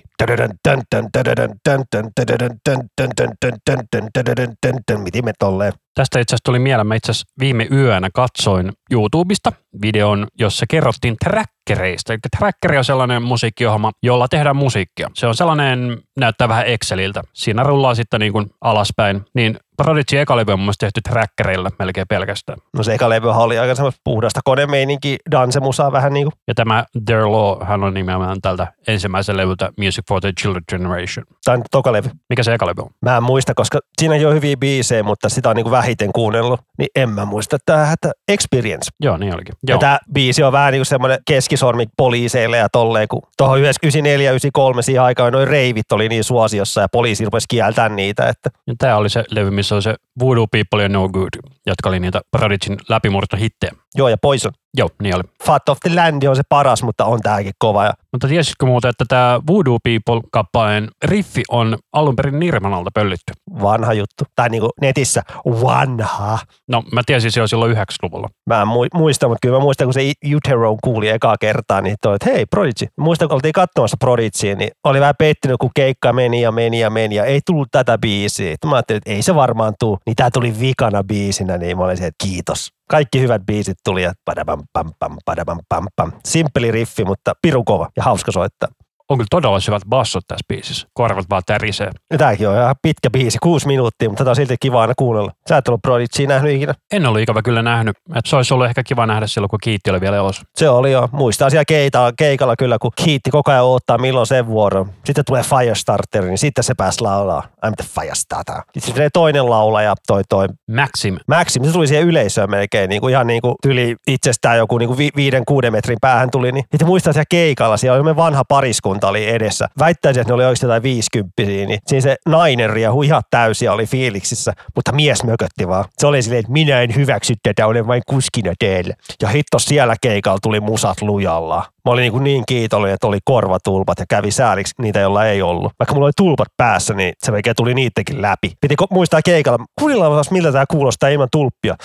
Miten 5.04 5.24
me 5.24 5.32
tolleen? 5.38 5.72
Tästä 5.94 6.20
itse 6.20 6.34
asiassa 6.34 6.44
tuli 6.44 6.58
mieleen, 6.58 6.86
mä 6.86 6.94
itse 6.94 7.10
asiassa 7.10 7.32
viime 7.40 7.68
yönä 7.72 8.08
katsoin 8.14 8.72
YouTubesta 8.90 9.52
videon, 9.82 10.26
jossa 10.38 10.66
kerrottiin 10.68 11.16
trackereista. 11.24 12.12
Eli 12.12 12.18
trackeri 12.38 12.78
on 12.78 12.84
sellainen 12.84 13.22
musiikkiohjelma, 13.22 13.92
jolla 14.02 14.28
tehdään 14.28 14.56
musiikkia. 14.56 15.10
Se 15.14 15.26
on 15.26 15.34
sellainen, 15.34 15.98
näyttää 16.18 16.48
vähän 16.48 16.66
Exceliltä. 16.66 17.22
Siinä 17.32 17.62
rullaa 17.62 17.94
sitten 17.94 18.20
niin 18.20 18.32
kuin 18.32 18.46
alaspäin. 18.60 19.24
Niin 19.34 19.58
Prodigy 19.84 20.18
eka 20.18 20.36
levy 20.36 20.52
on 20.52 20.60
mun 20.60 20.74
tehty 20.78 21.00
trackereilla 21.08 21.70
melkein 21.78 22.06
pelkästään. 22.08 22.58
No 22.76 22.82
se 22.82 22.94
eka 22.94 23.08
levyhän 23.08 23.40
oli 23.40 23.58
aika 23.58 23.74
semmoista 23.74 24.00
puhdasta 24.04 24.40
konemeininki, 24.44 25.16
dansemusaa 25.30 25.92
vähän 25.92 26.12
niin 26.12 26.26
kuin. 26.26 26.32
Ja 26.48 26.54
tämä 26.54 26.84
Their 27.06 27.26
Law, 27.26 27.66
hän 27.66 27.84
on 27.84 27.94
nimenomaan 27.94 28.40
tältä 28.40 28.72
ensimmäisen 28.88 29.36
levyltä 29.36 29.70
Music 29.78 30.04
for 30.08 30.20
the 30.20 30.32
Children 30.40 30.64
Generation. 30.70 31.26
Tai 31.44 31.56
nyt 31.56 31.66
toka 31.70 31.92
levy. 31.92 32.10
Mikä 32.28 32.42
se 32.42 32.54
eka 32.54 32.66
levy 32.66 32.82
on? 32.82 32.90
Mä 33.02 33.16
en 33.16 33.22
muista, 33.22 33.54
koska 33.54 33.78
siinä 34.00 34.14
ei 34.14 34.24
ole 34.24 34.34
hyviä 34.34 34.56
biisejä, 34.56 35.02
mutta 35.02 35.28
sitä 35.28 35.50
on 35.50 35.56
niin 35.56 35.64
kuin 35.64 35.70
vähiten 35.70 36.12
kuunnellut. 36.12 36.60
Niin 36.78 36.88
en 36.94 37.10
mä 37.10 37.24
muista. 37.24 37.56
Tämä 37.66 37.94
Experience. 38.28 38.90
Joo, 39.00 39.16
niin 39.16 39.34
olikin. 39.34 39.54
Ja 39.66 39.72
Joo. 39.72 39.80
tämä 39.80 39.98
biisi 40.14 40.42
on 40.42 40.52
vähän 40.52 40.72
niin 40.72 40.80
kuin 40.80 40.86
semmoinen 40.86 41.18
keskisormi 41.26 41.86
poliiseille 41.96 42.56
ja 42.56 42.68
tolleen, 42.68 43.08
kun 43.08 43.22
tuohon 43.36 43.60
94 43.60 44.24
ja 44.24 44.30
93 44.30 44.82
siihen 44.82 45.02
aikaan 45.02 45.32
noin 45.32 45.48
reivit 45.48 45.92
oli 45.92 46.08
niin 46.08 46.24
suosiossa 46.24 46.80
ja 46.80 46.88
poliisi 46.92 47.24
rupesi 47.24 47.46
kieltämään 47.48 47.96
niitä, 47.96 48.28
että 48.28 48.50
Ja 48.66 48.74
tämä 48.78 48.96
oli 48.96 49.08
se 49.08 49.24
levy, 49.30 49.50
missä 49.50 49.69
oli 49.74 49.82
se 49.82 49.94
Voodoo 50.20 50.46
People 50.46 50.82
ja 50.82 50.88
No 50.88 51.08
Good, 51.08 51.28
jotka 51.66 51.88
oli 51.88 52.00
niitä 52.00 52.20
Prodigyn 52.30 52.78
läpimurtohittejä. 52.88 53.72
joo 53.94 54.08
ja 54.08 54.16
Poison. 54.22 54.52
Joo, 54.76 54.88
niin 55.02 55.14
oli. 55.14 55.22
Fat 55.44 55.68
of 55.68 55.78
the 55.80 55.94
Land 55.94 56.22
on 56.22 56.36
se 56.36 56.42
paras, 56.48 56.82
mutta 56.82 57.04
on 57.04 57.20
tääkin 57.20 57.52
kova. 57.58 57.84
Ja 57.84 57.92
Mutta 58.12 58.28
tiesitkö 58.28 58.66
muuten, 58.66 58.88
että 58.88 59.04
tämä 59.08 59.40
Voodoo 59.46 59.78
People-kappaleen 59.84 60.88
riffi 61.04 61.42
on 61.48 61.78
alun 61.92 62.16
perin 62.16 62.38
Nirvanalta 62.40 62.90
pöllitty? 62.94 63.32
vanha 63.62 63.92
juttu. 63.92 64.24
Tai 64.36 64.48
niin 64.48 64.60
kuin 64.60 64.70
netissä 64.80 65.22
vanha. 65.62 66.38
No, 66.68 66.82
mä 66.92 67.02
tiesin 67.06 67.32
se 67.32 67.40
jo 67.40 67.46
silloin 67.46 67.76
90-luvulla. 67.76 68.28
Mä 68.46 68.62
en 68.62 68.68
mui- 68.68 68.88
muista, 68.94 69.28
mutta 69.28 69.38
kyllä 69.42 69.56
mä 69.58 69.62
muistan, 69.62 69.86
kun 69.86 69.94
se 69.94 70.12
Utero 70.34 70.76
kuuli 70.84 71.08
ekaa 71.08 71.36
kertaa, 71.40 71.80
niin 71.80 71.96
toi, 72.02 72.14
että 72.16 72.30
hei, 72.30 72.46
Prodigy. 72.46 72.86
Muistan, 72.98 73.28
kun 73.28 73.34
oltiin 73.34 73.52
katsomassa 73.52 73.96
Prodigya, 74.00 74.54
niin 74.56 74.70
oli 74.84 75.00
vähän 75.00 75.14
pettynyt, 75.18 75.56
kun 75.60 75.70
keikka 75.76 76.12
meni 76.12 76.40
ja 76.42 76.52
meni 76.52 76.80
ja 76.80 76.90
meni 76.90 77.14
ja 77.14 77.24
ei 77.24 77.40
tullut 77.46 77.68
tätä 77.72 77.98
biisiä. 77.98 78.56
Mä 78.66 78.74
ajattelin, 78.74 78.98
että 78.98 79.10
ei 79.10 79.22
se 79.22 79.34
varmaan 79.34 79.74
tuu. 79.80 79.98
Niin 80.10 80.16
tää 80.16 80.30
tuli 80.30 80.60
vikana 80.60 81.04
biisinä, 81.04 81.58
niin 81.58 81.76
mä 81.78 81.84
olin 81.84 81.96
se, 81.96 82.06
että 82.06 82.24
kiitos. 82.28 82.68
Kaikki 82.90 83.20
hyvät 83.20 83.42
biisit 83.46 83.78
tuli 83.84 84.02
ja 84.02 84.12
padabam 84.24 84.62
pam 84.72 84.92
pam 84.98 85.16
padabam 85.24 85.58
pam 85.68 85.86
pam. 85.96 86.12
Simppeli 86.24 86.70
riffi, 86.70 87.04
mutta 87.04 87.32
piru 87.42 87.64
kova 87.64 87.88
ja 87.96 88.02
hauska 88.02 88.32
soittaa. 88.32 88.68
On 89.10 89.18
kyllä 89.18 89.26
todella 89.30 89.60
syvät 89.60 89.82
bassot 89.88 90.24
tässä 90.28 90.44
biisissä. 90.48 90.88
Korvat 90.94 91.26
vaan 91.30 91.42
tärisee. 91.46 91.90
Ja 92.10 92.18
tääkin 92.18 92.48
on 92.48 92.56
ihan 92.56 92.76
pitkä 92.82 93.10
biisi, 93.10 93.38
kuusi 93.42 93.66
minuuttia, 93.66 94.08
mutta 94.08 94.24
tätä 94.24 94.30
on 94.30 94.36
silti 94.36 94.56
kiva 94.60 94.80
aina 94.80 94.92
kuunnella. 94.96 95.32
Sä 95.48 95.56
et 95.56 95.68
ollut 95.68 95.82
Prodigya 95.82 96.28
nähnyt 96.28 96.52
ikinä. 96.54 96.74
En 96.92 97.06
ollut 97.06 97.20
ikävä 97.20 97.42
kyllä 97.42 97.62
nähnyt. 97.62 97.96
Että 98.16 98.30
se 98.30 98.36
olisi 98.36 98.54
ollut 98.54 98.66
ehkä 98.66 98.82
kiva 98.82 99.06
nähdä 99.06 99.26
silloin, 99.26 99.48
kun 99.50 99.58
Kiitti 99.62 99.90
oli 99.90 100.00
vielä 100.00 100.16
elossa. 100.16 100.42
Se 100.56 100.68
oli 100.68 100.92
jo. 100.92 101.08
Muistaa 101.12 101.50
siellä 101.50 101.64
keita, 101.64 102.12
keikalla 102.18 102.56
kyllä, 102.56 102.78
kun 102.80 102.90
kiitti 103.04 103.30
koko 103.30 103.50
ajan 103.50 103.64
odottaa, 103.64 103.98
milloin 103.98 104.26
sen 104.26 104.46
vuoro. 104.46 104.86
Sitten 105.04 105.24
tulee 105.24 105.42
Firestarter, 105.42 106.24
niin 106.24 106.38
sitten 106.38 106.64
se 106.64 106.74
pääsi 106.74 107.00
laulaa. 107.00 107.42
I'm 107.66 107.72
the 107.76 107.84
Firestarter. 108.00 108.54
Sitten 108.74 108.94
tulee 108.94 109.08
toinen 109.12 109.50
laulaja, 109.50 109.94
toi 110.06 110.22
toi 110.28 110.46
Maxim. 110.70 111.16
Maxim, 111.28 111.64
se 111.64 111.72
tuli 111.72 111.86
siihen 111.86 112.06
yleisöön 112.06 112.50
melkein, 112.50 112.88
niin 112.88 113.00
kuin 113.00 113.12
ihan 113.12 113.26
niin 113.26 113.42
kuin 113.42 113.54
tyli 113.62 113.96
itsestään 114.06 114.58
joku 114.58 114.78
niin 114.78 114.88
kuin 114.88 114.98
vi- 114.98 115.12
viiden, 115.16 115.44
kuuden 115.44 115.72
metrin 115.72 115.98
päähän 116.00 116.30
tuli. 116.30 116.52
Niin 116.52 116.64
sitten 116.70 116.86
muistan 116.86 117.14
siellä 117.14 117.26
keikalla, 117.30 117.76
siellä 117.76 118.00
oli 118.00 118.16
vanha 118.16 118.42
pariskunta 118.48 118.99
oli 119.08 119.28
edessä. 119.28 119.66
Väittäisin, 119.78 120.20
että 120.20 120.30
ne 120.30 120.34
oli 120.34 120.44
oikeasti 120.44 120.66
jotain 120.66 120.82
viisikymppisiä, 120.82 121.66
niin 121.66 121.80
siinä 121.86 122.00
se 122.00 122.16
nainen 122.26 122.70
riehui 122.70 123.06
ihan 123.06 123.22
täysiä, 123.30 123.72
oli 123.72 123.86
fiiliksissä, 123.86 124.52
mutta 124.74 124.92
mies 124.92 125.24
mökötti 125.24 125.68
vaan. 125.68 125.84
Se 125.98 126.06
oli 126.06 126.22
silleen, 126.22 126.40
että 126.40 126.52
minä 126.52 126.80
en 126.80 126.94
hyväksy 126.94 127.34
tätä, 127.42 127.66
olen 127.66 127.86
vain 127.86 128.02
kuskina 128.06 128.52
teille. 128.58 128.94
Ja 129.22 129.28
hitto 129.28 129.58
siellä 129.58 129.94
keikalla 130.02 130.38
tuli 130.42 130.60
musat 130.60 131.02
lujalla. 131.02 131.64
Mä 131.84 131.92
olin 131.92 132.12
niin, 132.12 132.24
niin 132.24 132.44
kiitollinen, 132.48 132.94
että 132.94 133.06
oli 133.06 133.18
korvatulpat 133.24 133.98
ja 133.98 134.04
kävi 134.08 134.30
sääliksi 134.30 134.74
niitä, 134.82 135.00
joilla 135.00 135.26
ei 135.26 135.42
ollut. 135.42 135.72
Vaikka 135.78 135.94
mulla 135.94 136.06
oli 136.06 136.12
tulpat 136.16 136.48
päässä, 136.56 136.94
niin 136.94 137.12
se 137.18 137.32
melkein 137.32 137.56
tuli 137.56 137.74
niidenkin 137.74 138.22
läpi. 138.22 138.52
Piti 138.60 138.74
muistaa 138.90 139.20
keikalla, 139.24 139.64
kuunnellaan 139.78 140.24
miltä 140.30 140.52
tämä 140.52 140.64
kuulostaa 140.70 141.08
ilman 141.08 141.28
tulppia. 141.32 141.76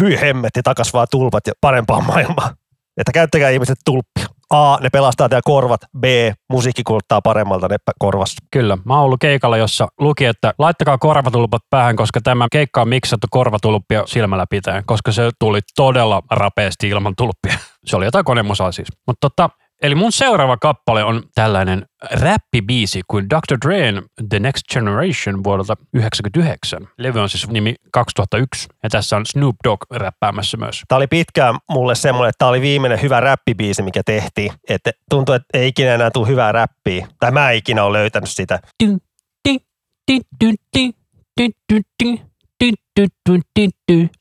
Hyi 0.00 0.20
hemmetti, 0.20 0.60
takas 0.62 0.92
vaan 0.92 1.06
tulpat 1.10 1.46
ja 1.46 1.52
parempaa 1.60 2.00
maailmaa. 2.00 2.54
Että 2.96 3.12
käyttäkää 3.12 3.50
ihmiset 3.50 3.78
tulppia. 3.84 4.26
A, 4.52 4.78
ne 4.80 4.88
pelastaa 4.92 5.28
teidän 5.28 5.42
korvat. 5.44 5.80
B, 5.98 6.04
musiikki 6.50 6.82
kuulostaa 6.82 7.22
paremmalta 7.22 7.68
ne 7.68 7.76
korvassa. 7.98 8.36
Kyllä. 8.50 8.78
Mä 8.84 8.94
oon 8.94 9.04
ollut 9.04 9.20
keikalla, 9.20 9.56
jossa 9.56 9.88
luki, 10.00 10.24
että 10.24 10.54
laittakaa 10.58 10.98
korvatulpat 10.98 11.62
päähän, 11.70 11.96
koska 11.96 12.20
tämä 12.20 12.46
keikka 12.52 12.82
on 12.82 12.88
miksattu 12.88 13.26
korvatulppia 13.30 14.02
silmällä 14.06 14.44
pitäen, 14.50 14.82
koska 14.86 15.12
se 15.12 15.30
tuli 15.38 15.60
todella 15.76 16.22
rapeasti 16.30 16.88
ilman 16.88 17.14
tulppia. 17.16 17.54
Se 17.86 17.96
oli 17.96 18.04
jotain 18.04 18.24
konemusaa 18.24 18.72
siis. 18.72 18.88
Mutta 19.06 19.28
tota, 19.28 19.50
Eli 19.82 19.94
mun 19.94 20.12
seuraava 20.12 20.56
kappale 20.56 21.04
on 21.04 21.22
tällainen 21.34 21.86
räppibiisi 22.10 23.00
kuin 23.08 23.26
Dr. 23.30 23.56
Dre'n 23.66 24.02
The 24.28 24.38
Next 24.38 24.62
Generation 24.72 25.44
vuodelta 25.44 25.76
1999. 25.76 26.88
Levy 26.98 27.20
on 27.20 27.28
siis 27.28 27.48
nimi 27.48 27.74
2001 27.92 28.68
ja 28.82 28.90
tässä 28.90 29.16
on 29.16 29.26
Snoop 29.26 29.56
Dogg 29.64 29.84
räppäämässä 29.90 30.56
myös. 30.56 30.82
Tämä 30.88 30.96
oli 30.96 31.06
pitkään 31.06 31.54
mulle 31.70 31.94
semmoinen, 31.94 32.28
että 32.28 32.38
tämä 32.38 32.48
oli 32.48 32.60
viimeinen 32.60 33.02
hyvä 33.02 33.20
räppibiisi, 33.20 33.82
mikä 33.82 34.02
tehtiin. 34.06 34.52
Että 34.68 34.90
tuntuu, 35.10 35.34
että 35.34 35.58
ei 35.58 35.68
ikinä 35.68 35.94
enää 35.94 36.10
tule 36.10 36.28
hyvää 36.28 36.52
räppiä. 36.52 37.06
Tai 37.20 37.30
mä 37.30 37.50
en 37.50 37.56
ikinä 37.56 37.84
ole 37.84 37.98
löytänyt 37.98 38.30
sitä. 38.30 38.58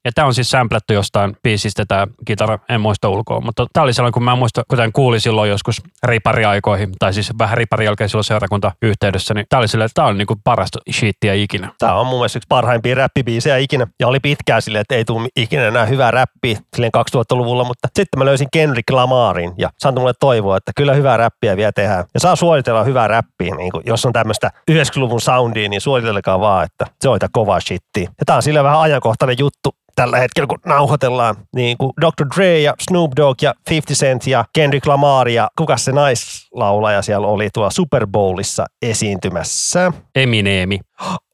Ja 0.05 0.11
tämä 0.15 0.27
on 0.27 0.33
siis 0.33 0.49
samplattu 0.49 0.93
jostain 0.93 1.35
biisistä 1.43 1.85
tämä 1.87 2.07
kitara, 2.25 2.59
en 2.69 2.81
muista 2.81 3.09
ulkoa, 3.09 3.41
mutta 3.41 3.65
tämä 3.73 3.83
oli 3.83 3.93
sellainen, 3.93 4.13
kun 4.13 4.23
mä 4.23 4.35
muistan, 4.35 4.63
kuten 4.67 4.91
kuulin 4.93 5.21
silloin 5.21 5.49
joskus 5.49 5.81
ripariaikoihin, 6.03 6.89
tai 6.99 7.13
siis 7.13 7.31
vähän 7.39 7.57
ripari 7.57 7.85
jälkeen 7.85 8.09
silloin 8.09 8.23
seurakunta 8.23 8.71
yhteydessä, 8.81 9.33
niin 9.33 9.45
tämä 9.49 9.59
oli 9.59 9.67
silleen, 9.67 9.85
että 9.85 9.95
tämä 9.95 10.07
on 10.07 10.17
niinku 10.17 10.35
parasta 10.43 10.79
shittiä 10.91 11.33
ikinä. 11.33 11.71
Tämä 11.79 11.93
on 11.93 12.07
mun 12.07 12.19
mielestä 12.19 12.37
yksi 12.37 12.47
parhaimpia 12.49 12.95
räppibiisejä 12.95 13.57
ikinä. 13.57 13.87
Ja 13.99 14.07
oli 14.07 14.19
pitkään 14.19 14.61
silleen, 14.61 14.81
että 14.81 14.95
ei 14.95 15.05
tule 15.05 15.29
ikinä 15.35 15.67
enää 15.67 15.85
hyvää 15.85 16.11
räppiä 16.11 16.57
silleen 16.75 16.91
2000-luvulla, 16.97 17.63
mutta 17.63 17.87
sitten 17.95 18.19
mä 18.19 18.25
löysin 18.25 18.47
Kendrick 18.53 18.89
Lamarin 18.89 19.53
ja 19.57 19.69
se 19.79 19.87
antoi 19.87 20.01
mulle 20.01 20.13
toivoa, 20.19 20.57
että 20.57 20.71
kyllä 20.75 20.93
hyvää 20.93 21.17
räppiä 21.17 21.57
vielä 21.57 21.71
tehdään. 21.71 22.05
Ja 22.13 22.19
saa 22.19 22.35
suositella 22.35 22.83
hyvää 22.83 23.07
räppiä, 23.07 23.55
niin 23.55 23.71
kuin, 23.71 23.83
jos 23.85 24.05
on 24.05 24.13
tämmöistä 24.13 24.51
90-luvun 24.71 25.21
soundia, 25.21 25.69
niin 25.69 25.81
suositelkaa 25.81 26.39
vaan, 26.39 26.65
että 26.65 26.85
se 27.01 27.09
on 27.09 27.19
kovaa 27.31 27.59
shittiä. 27.59 28.03
Ja 28.03 28.25
tämä 28.25 28.35
on 28.35 28.43
sillä 28.61 28.69
vähän 28.69 28.81
ajankohtainen 28.81 29.35
juttu, 29.39 29.75
tällä 29.95 30.17
hetkellä, 30.17 30.47
kun 30.47 30.59
nauhoitellaan, 30.65 31.35
niin 31.55 31.77
kuin 31.77 31.91
Dr. 32.01 32.25
Dre 32.35 32.59
ja 32.59 32.73
Snoop 32.81 33.11
Dogg 33.15 33.41
ja 33.41 33.53
50 33.69 34.05
Cent 34.05 34.27
ja 34.27 34.45
Kendrick 34.53 34.87
Lamar 34.87 35.27
ja 35.27 35.47
kuka 35.57 35.77
se 35.77 35.91
naislaulaja 35.91 37.01
siellä 37.01 37.27
oli 37.27 37.49
tuolla 37.53 37.69
Super 37.69 38.07
Bowlissa 38.07 38.65
esiintymässä. 38.81 39.91
Emineemi. 40.15 40.79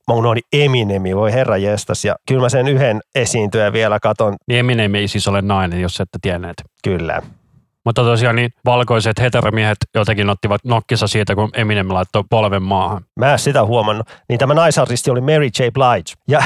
Mä 0.08 0.14
unohdin 0.14 0.44
Eminemi, 0.54 1.16
voi 1.16 1.34
herra 1.34 1.58
jestas. 1.58 2.06
Ja 2.06 2.16
kyllä 2.28 2.42
mä 2.42 2.50
sen 2.50 2.68
yhden 2.68 3.00
esiintyjän 3.16 3.74
vielä 3.74 4.00
katon. 4.00 4.36
Niin 4.48 4.60
Eminem 4.60 4.96
ei 4.96 5.08
siis 5.08 5.28
ole 5.28 5.42
nainen, 5.42 5.82
jos 5.82 6.00
ette 6.00 6.18
tienneet. 6.22 6.64
Kyllä. 6.84 7.22
Mutta 7.86 8.04
tosiaan 8.04 8.36
niin 8.36 8.50
valkoiset 8.66 9.20
heteromiehet 9.20 9.78
jotenkin 9.96 10.30
ottivat 10.30 10.62
nokkissa 10.64 11.08
siitä, 11.08 11.36
kun 11.36 11.50
Eminem 11.54 11.94
laittoi 11.94 12.24
polven 12.30 12.64
maahan. 12.64 13.06
Mä 13.20 13.32
en 13.32 13.40
sitä 13.40 13.66
huomannut. 13.66 14.08
Niin 14.30 14.40
tämä 14.40 14.54
naisartisti 14.54 15.12
oli 15.12 15.22
Mary 15.22 15.46
J. 15.46 15.64
Blige. 15.74 16.14
Ja 16.28 16.44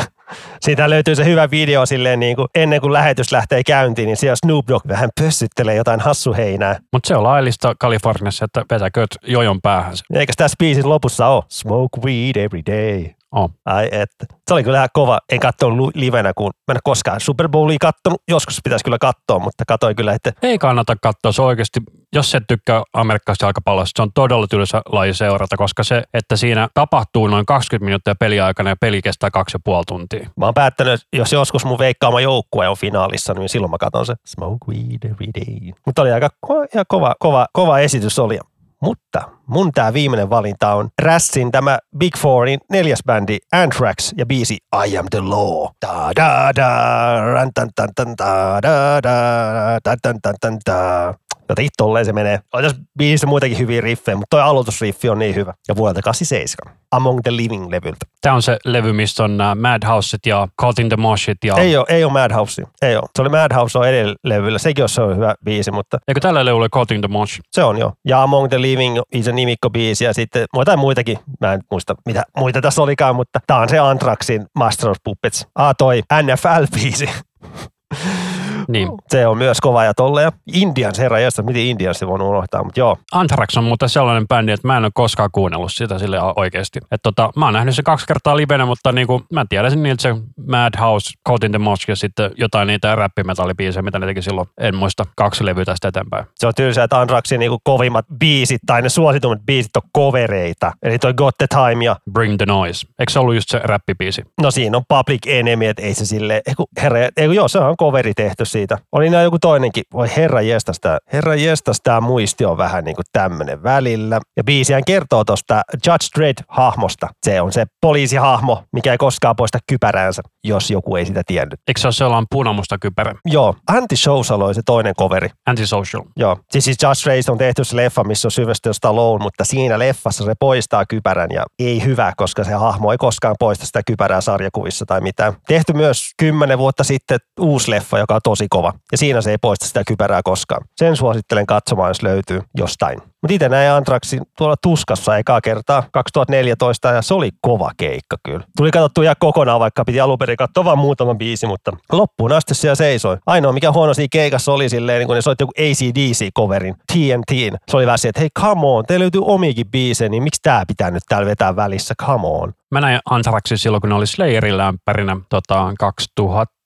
siitä 0.62 0.90
löytyy 0.90 1.16
se 1.16 1.26
hyvä 1.26 1.52
video 1.52 1.86
silleen 1.86 2.20
niin 2.20 2.36
kuin 2.36 2.48
ennen 2.56 2.82
kuin 2.82 2.94
lähetys 2.94 3.32
lähtee 3.32 3.64
käyntiin, 3.64 4.08
niin 4.08 4.18
siellä 4.18 4.36
Snoop 4.36 4.68
Dogg 4.68 4.88
vähän 4.88 5.10
pössyttelee 5.22 5.76
jotain 5.76 6.00
hassuheinää. 6.00 6.80
Mutta 6.94 7.08
se 7.08 7.16
on 7.16 7.24
laillista 7.24 7.76
Kaliforniassa, 7.80 8.46
että 8.46 8.66
vetäkööt 8.72 9.18
jojon 9.28 9.62
päähän. 9.62 9.94
Eikä 10.14 10.34
tässä 10.38 10.56
biisin 10.60 10.90
lopussa 10.90 11.28
ole 11.28 11.44
Smoke 11.50 12.02
weed 12.02 12.36
every 12.36 12.62
day. 12.66 13.21
Oh. 13.36 13.52
Ai 13.66 13.90
että. 13.92 14.26
Se 14.48 14.54
oli 14.54 14.64
kyllä 14.64 14.78
ihan 14.78 14.90
kova. 14.94 15.20
En 15.32 15.40
katsonut 15.40 15.96
livenä, 15.96 16.32
kun 16.36 16.52
mä 16.68 16.72
en 16.74 16.80
koskaan 16.84 17.20
Super 17.22 17.50
Bowlia 17.50 17.78
kattonut. 17.82 18.22
Joskus 18.28 18.60
pitäisi 18.64 18.84
kyllä 18.84 18.98
katsoa, 18.98 19.40
mutta 19.40 19.64
katsoin 19.68 19.96
kyllä, 19.96 20.14
että 20.14 20.32
Ei 20.42 20.58
kannata 20.58 20.96
katsoa, 21.02 21.32
se 21.32 21.42
oikeasti, 21.42 21.80
jos 22.16 22.36
et 22.36 22.44
tykkää 22.48 22.84
amerikkalaisesta 22.94 23.46
jalkapallosta, 23.46 23.92
se 23.96 24.02
on 24.02 24.12
todella 24.14 24.48
tylsä 24.48 24.82
laji 24.86 25.14
seurata, 25.14 25.58
koska 25.58 25.84
se, 25.84 26.04
että 26.14 26.36
siinä 26.36 26.68
tapahtuu 26.74 27.28
noin 27.28 27.46
20 27.46 27.86
minuuttia 27.86 28.16
peliaikana 28.16 28.70
ja 28.70 28.76
peli 28.82 29.02
kestää 29.02 29.32
kaksi 29.32 29.56
ja 29.56 29.60
puoli 29.64 29.84
tuntia. 29.88 30.30
mä 30.36 30.46
oon 30.46 30.54
päättänyt, 30.54 30.94
että 30.94 31.08
jos 31.14 31.32
joskus 31.34 31.66
mun 31.66 31.80
veikkaama 31.80 32.22
joukkue 32.22 32.68
on 32.68 32.78
finaalissa, 32.78 33.34
niin 33.34 33.50
silloin 33.50 33.72
mä 33.72 33.78
katson 33.78 34.06
se 34.06 34.14
Smoke 34.26 34.66
weed 34.68 35.12
every 35.12 35.28
day. 35.40 35.72
Mutta 35.86 36.02
oli 36.02 36.12
aika 36.12 36.30
ko- 36.48 36.68
ihan 36.74 36.86
kova, 36.88 37.16
kova, 37.20 37.48
kova 37.54 37.80
esitys 37.80 38.20
oli. 38.20 38.40
Mutta 38.82 39.30
mun 39.48 39.72
tää 39.72 39.94
viimeinen 39.94 40.30
valinta 40.30 40.74
on 40.74 40.90
Rassin 41.02 41.52
tämä 41.52 41.80
Big 41.98 42.18
Fourin 42.18 42.60
neljäs 42.70 43.00
bändi 43.06 43.38
Anthrax 43.52 44.12
ja 44.18 44.26
biisi 44.26 44.58
I 44.88 44.98
am 44.98 45.06
the 45.12 45.20
law. 45.20 45.68
Da 45.86 46.12
da 46.16 46.52
da, 46.56 47.52
tan, 47.54 47.70
da, 48.18 48.60
da, 48.62 49.02
da, 49.04 49.80
tan, 49.84 49.98
tan, 50.02 50.20
tan, 50.22 50.36
tan, 50.42 50.58
da. 50.66 51.14
Jotenkin 51.52 51.72
tolleen 51.78 52.06
se 52.06 52.14
menee. 52.14 52.40
On 52.54 52.64
tässä 52.64 52.78
biisissä 52.98 53.28
muitakin 53.28 53.58
hyviä 53.58 53.82
riffejä, 53.82 54.16
mutta 54.16 54.38
toi 54.38 54.42
aloitusriffi 54.42 55.10
on 55.10 55.20
niin 55.20 55.36
hyvä. 55.36 55.54
Ja 55.68 55.76
vuodelta 55.76 56.02
87. 56.02 56.78
Among 56.92 57.20
the 57.24 57.32
Living-levyltä. 57.32 58.06
Tämä 58.22 58.36
on 58.36 58.42
se 58.42 58.58
levy, 58.66 58.94
missä 58.94 59.24
on 59.24 59.38
nämä 59.38 59.56
Madhouseit 59.56 60.26
ja 60.26 60.48
Caught 60.62 60.80
in 60.80 60.90
the 60.90 60.98
Moshit 60.98 61.38
ja... 61.44 61.56
Ei 61.58 61.78
ole, 61.78 61.86
ei 61.90 62.04
ole 62.04 62.12
Madhouse. 62.14 62.64
Ei 62.82 62.96
ole. 62.96 63.04
Se 63.16 63.22
oli 63.22 63.30
Madhouse 63.30 63.80
on 63.80 63.88
edellä 63.88 64.16
levyllä. 64.24 64.60
Sekin 64.60 64.84
on 64.84 64.90
se 64.90 65.02
on 65.02 65.16
hyvä 65.16 65.36
biisi, 65.46 65.72
mutta 65.72 65.98
Eikö 66.08 66.20
tällä 66.20 66.46
levyllä 66.46 66.70
Caught 66.70 66.92
in 66.92 67.02
the 67.02 67.08
Mosh? 67.08 67.40
se 67.52 67.64
on 67.64 67.78
jo. 67.78 67.94
Ja 68.08 68.24
Among 68.24 68.50
the 68.50 68.62
Living 68.62 68.98
on 68.98 69.24
se 69.24 69.32
nimikkobiisi 69.32 70.04
ja 70.04 70.14
sitten 70.14 70.46
jotain 70.58 70.80
muitakin. 70.80 71.20
Mä 71.42 71.54
en 71.54 71.62
muista, 71.72 71.96
mitä 72.06 72.24
muita 72.38 72.62
tässä 72.62 72.82
olikaan, 72.82 73.16
mutta 73.16 73.40
tää 73.48 73.58
on 73.58 73.70
se 73.70 73.80
Anthraxin 73.80 74.46
Master 74.56 74.90
of 74.90 74.98
Puppets. 75.04 75.48
Ah, 75.56 75.76
toi 75.78 76.02
NFL-biisi. 76.24 77.10
Niin. 78.68 78.90
Se 79.08 79.28
on 79.28 79.38
myös 79.38 79.62
kova 79.62 79.84
ja 79.84 79.94
tolleen. 79.94 80.32
Indians, 80.54 81.00
herra 81.00 81.20
jästä, 81.20 81.42
miten 81.42 81.62
Indians 81.62 82.00
se 82.00 82.08
voinut 82.08 82.28
unohtaa, 82.28 82.64
mutta 82.64 82.80
joo. 82.80 82.98
Anthrax 83.12 83.58
on 83.58 83.64
muuten 83.64 83.90
sellainen 83.90 84.28
bändi, 84.28 84.52
että 84.52 84.68
mä 84.68 84.78
en 84.78 84.84
ole 84.84 84.92
koskaan 84.94 85.30
kuunnellut 85.32 85.72
sitä 85.74 86.00
sille 86.00 86.18
oikeasti. 86.36 86.80
Että 86.80 86.98
tota, 87.04 87.30
mä 87.36 87.46
oon 87.46 87.54
nähnyt 87.54 87.76
se 87.76 87.84
kaksi 87.84 88.08
kertaa 88.08 88.38
livenä, 88.38 88.66
mutta 88.66 88.92
niinku, 88.92 89.24
mä 89.34 89.46
tiedän 89.50 89.84
niiltä 89.84 90.02
se 90.02 90.16
Madhouse, 90.48 91.12
Caught 91.28 91.44
in 91.44 91.52
the 91.52 91.58
Mosh 91.58 91.90
ja 91.90 91.96
sitten 91.96 92.32
jotain 92.38 92.68
niitä 92.68 92.96
räppimetallibiisejä, 92.96 93.82
mitä 93.82 94.00
ne 94.00 94.06
teki 94.06 94.22
silloin. 94.22 94.48
En 94.60 94.76
muista 94.76 95.06
kaksi 95.16 95.46
levyä 95.46 95.66
tästä 95.66 95.88
eteenpäin. 95.88 96.26
Se 96.36 96.48
on 96.48 96.54
tylsää, 96.56 96.84
että 96.84 97.00
Anthraxin 97.00 97.40
niinku 97.40 97.60
kovimmat 97.64 98.06
biisit 98.20 98.62
tai 98.66 98.82
ne 98.82 98.90
suositummat 98.90 99.40
biisit 99.46 99.76
on 99.76 99.82
covereita. 99.98 100.72
Eli 100.84 101.00
toi 101.00 101.14
Got 101.14 101.38
the 101.38 101.48
Time 101.48 101.86
ja 101.86 101.96
Bring 102.12 102.38
the 102.38 102.46
Noise. 102.46 102.88
Eikö 103.00 103.12
se 103.12 103.20
ollut 103.20 103.36
just 103.36 103.50
se 103.50 103.62
räppibiisi? 103.64 104.22
No 104.42 104.52
siinä 104.52 104.78
on 104.78 104.84
Public 104.90 105.28
Enemy, 105.28 105.66
että 105.66 105.82
ei 105.82 105.94
se 105.94 106.06
sille, 106.06 106.42
eiku, 106.48 106.70
herra, 106.82 107.00
eiku, 107.18 107.34
joo, 107.34 107.48
se 107.48 107.60
on 107.60 107.78
coveri 107.78 108.14
tehty 108.14 108.46
siitä. 108.46 108.61
Oli 108.92 109.10
nämä 109.10 109.24
joku 109.24 109.40
toinenkin, 109.40 109.84
voi 109.94 110.10
herra 110.18 110.42
jestas 110.42 110.80
tää, 110.80 110.98
herra 111.14 111.36
jestas 111.36 111.82
tää 111.84 112.02
muisti 112.02 112.46
on 112.46 112.58
vähän 112.58 112.84
niin 112.84 112.96
kuin 112.96 113.06
tämmönen 113.12 113.64
välillä. 113.64 114.20
Ja 114.38 114.44
biisihän 114.44 114.84
kertoo 114.88 115.24
tosta 115.24 115.62
Judge 115.88 116.08
Dredd-hahmosta. 116.20 117.08
Se 117.26 117.42
on 117.42 117.52
se 117.52 117.66
poliisihahmo, 117.82 118.64
mikä 118.74 118.92
ei 118.92 118.98
koskaan 118.98 119.36
poista 119.36 119.58
kypäräänsä, 119.68 120.22
jos 120.44 120.72
joku 120.72 120.96
ei 120.96 121.06
sitä 121.06 121.22
tiennyt. 121.28 121.60
Eikö 121.68 121.82
se 121.82 121.88
ole 121.88 121.94
sellainen 121.94 122.28
punamusta 122.32 122.78
kypärä? 122.78 123.16
Joo, 123.26 123.56
Anti-Social 123.68 124.42
oli 124.42 124.54
se 124.54 124.62
toinen 124.66 124.96
coveri. 124.96 125.30
Antisocial. 125.46 126.04
Joo, 126.16 126.38
siis, 126.52 126.66
siis 126.66 126.78
Judge 126.84 127.04
Dredd 127.04 127.30
on 127.30 127.38
tehty 127.38 127.64
se 127.64 127.76
leffa, 127.76 128.04
missä 128.04 128.28
on 128.28 128.32
Sylvester 128.32 128.74
Stallone, 128.74 129.24
mutta 129.24 129.46
siinä 129.46 129.80
leffassa 129.80 130.26
se 130.26 130.34
poistaa 130.40 130.86
kypärän 130.86 131.32
ja 131.32 131.44
ei 131.60 131.84
hyvä, 131.86 132.14
koska 132.18 132.44
se 132.44 132.54
hahmo 132.54 132.92
ei 132.92 132.98
koskaan 132.98 133.36
poista 133.40 133.66
sitä 133.66 133.82
kypärää 133.86 134.22
sarjakuvissa 134.22 134.86
tai 134.86 135.02
mitään. 135.02 135.34
Tehty 135.48 135.74
myös 135.74 136.10
kymmenen 136.18 136.58
vuotta 136.58 136.84
sitten 136.84 137.20
uusi 137.40 137.72
leffa, 137.72 138.00
joka 138.00 138.16
on 138.16 138.22
tosi 138.24 138.41
kova 138.50 138.74
ja 138.92 138.98
siinä 138.98 139.22
se 139.22 139.32
ei 139.32 139.38
poista 139.38 139.66
sitä 139.66 139.84
kypärää 139.88 140.22
koskaan. 140.24 140.66
Sen 140.76 140.96
suosittelen 140.96 141.46
katsomaan, 141.46 141.90
jos 141.90 142.04
löytyy 142.04 142.42
jostain. 142.58 143.00
Mutta 143.22 143.34
itse 143.34 143.50
näin 143.50 143.72
Antraxin 143.72 144.22
tuolla 144.38 144.56
tuskassa 144.64 145.18
ekaa 145.18 145.42
kertaa 145.42 145.84
2014 145.92 146.88
ja 146.88 147.02
se 147.02 147.14
oli 147.14 147.30
kova 147.42 147.72
keikka 147.78 148.18
kyllä. 148.24 148.44
Tuli 148.58 148.72
katsottu 148.72 149.02
ihan 149.02 149.16
kokonaan, 149.20 149.60
vaikka 149.60 149.86
piti 149.86 150.00
alun 150.00 150.18
perin 150.18 150.38
katsoa 150.38 150.66
vain 150.66 150.80
muutama 150.80 151.16
biisi, 151.16 151.48
mutta 151.48 151.72
loppuun 151.92 152.32
asti 152.32 152.54
siellä 152.54 152.76
seisoi. 152.76 153.18
Ainoa 153.26 153.52
mikä 153.52 153.72
huono 153.72 153.94
siinä 153.94 154.08
keikassa 154.12 154.52
oli 154.52 154.70
silleen, 154.70 155.00
niin 155.00 155.08
kun 155.08 155.16
ne 155.16 155.22
soitti 155.22 155.44
joku 155.44 155.54
ACDC-coverin, 155.58 156.76
TNT. 156.94 157.60
Se 157.70 157.78
oli 157.78 157.86
vähän 157.86 157.98
että 158.04 158.20
hei 158.20 158.30
come 158.40 158.62
on, 158.68 158.86
te 158.86 159.00
löytyy 159.00 159.22
omiakin 159.26 159.72
biisejä, 159.72 160.10
niin 160.10 160.24
miksi 160.24 160.42
tää 160.44 160.64
pitää 160.68 160.92
nyt 160.92 161.04
täällä 161.10 161.26
vetää 161.26 161.56
välissä, 161.56 161.94
come 162.06 162.28
on. 162.28 162.54
Mä 162.72 162.82
näin 162.82 163.00
Anthraxin 163.10 163.58
silloin, 163.58 163.82
kun 163.82 163.90
ne 163.90 163.96
oli 163.96 164.08
Slayerin 164.08 164.58
lämpärinä 164.58 165.18
tota, 165.30 165.74
2000 165.80 166.61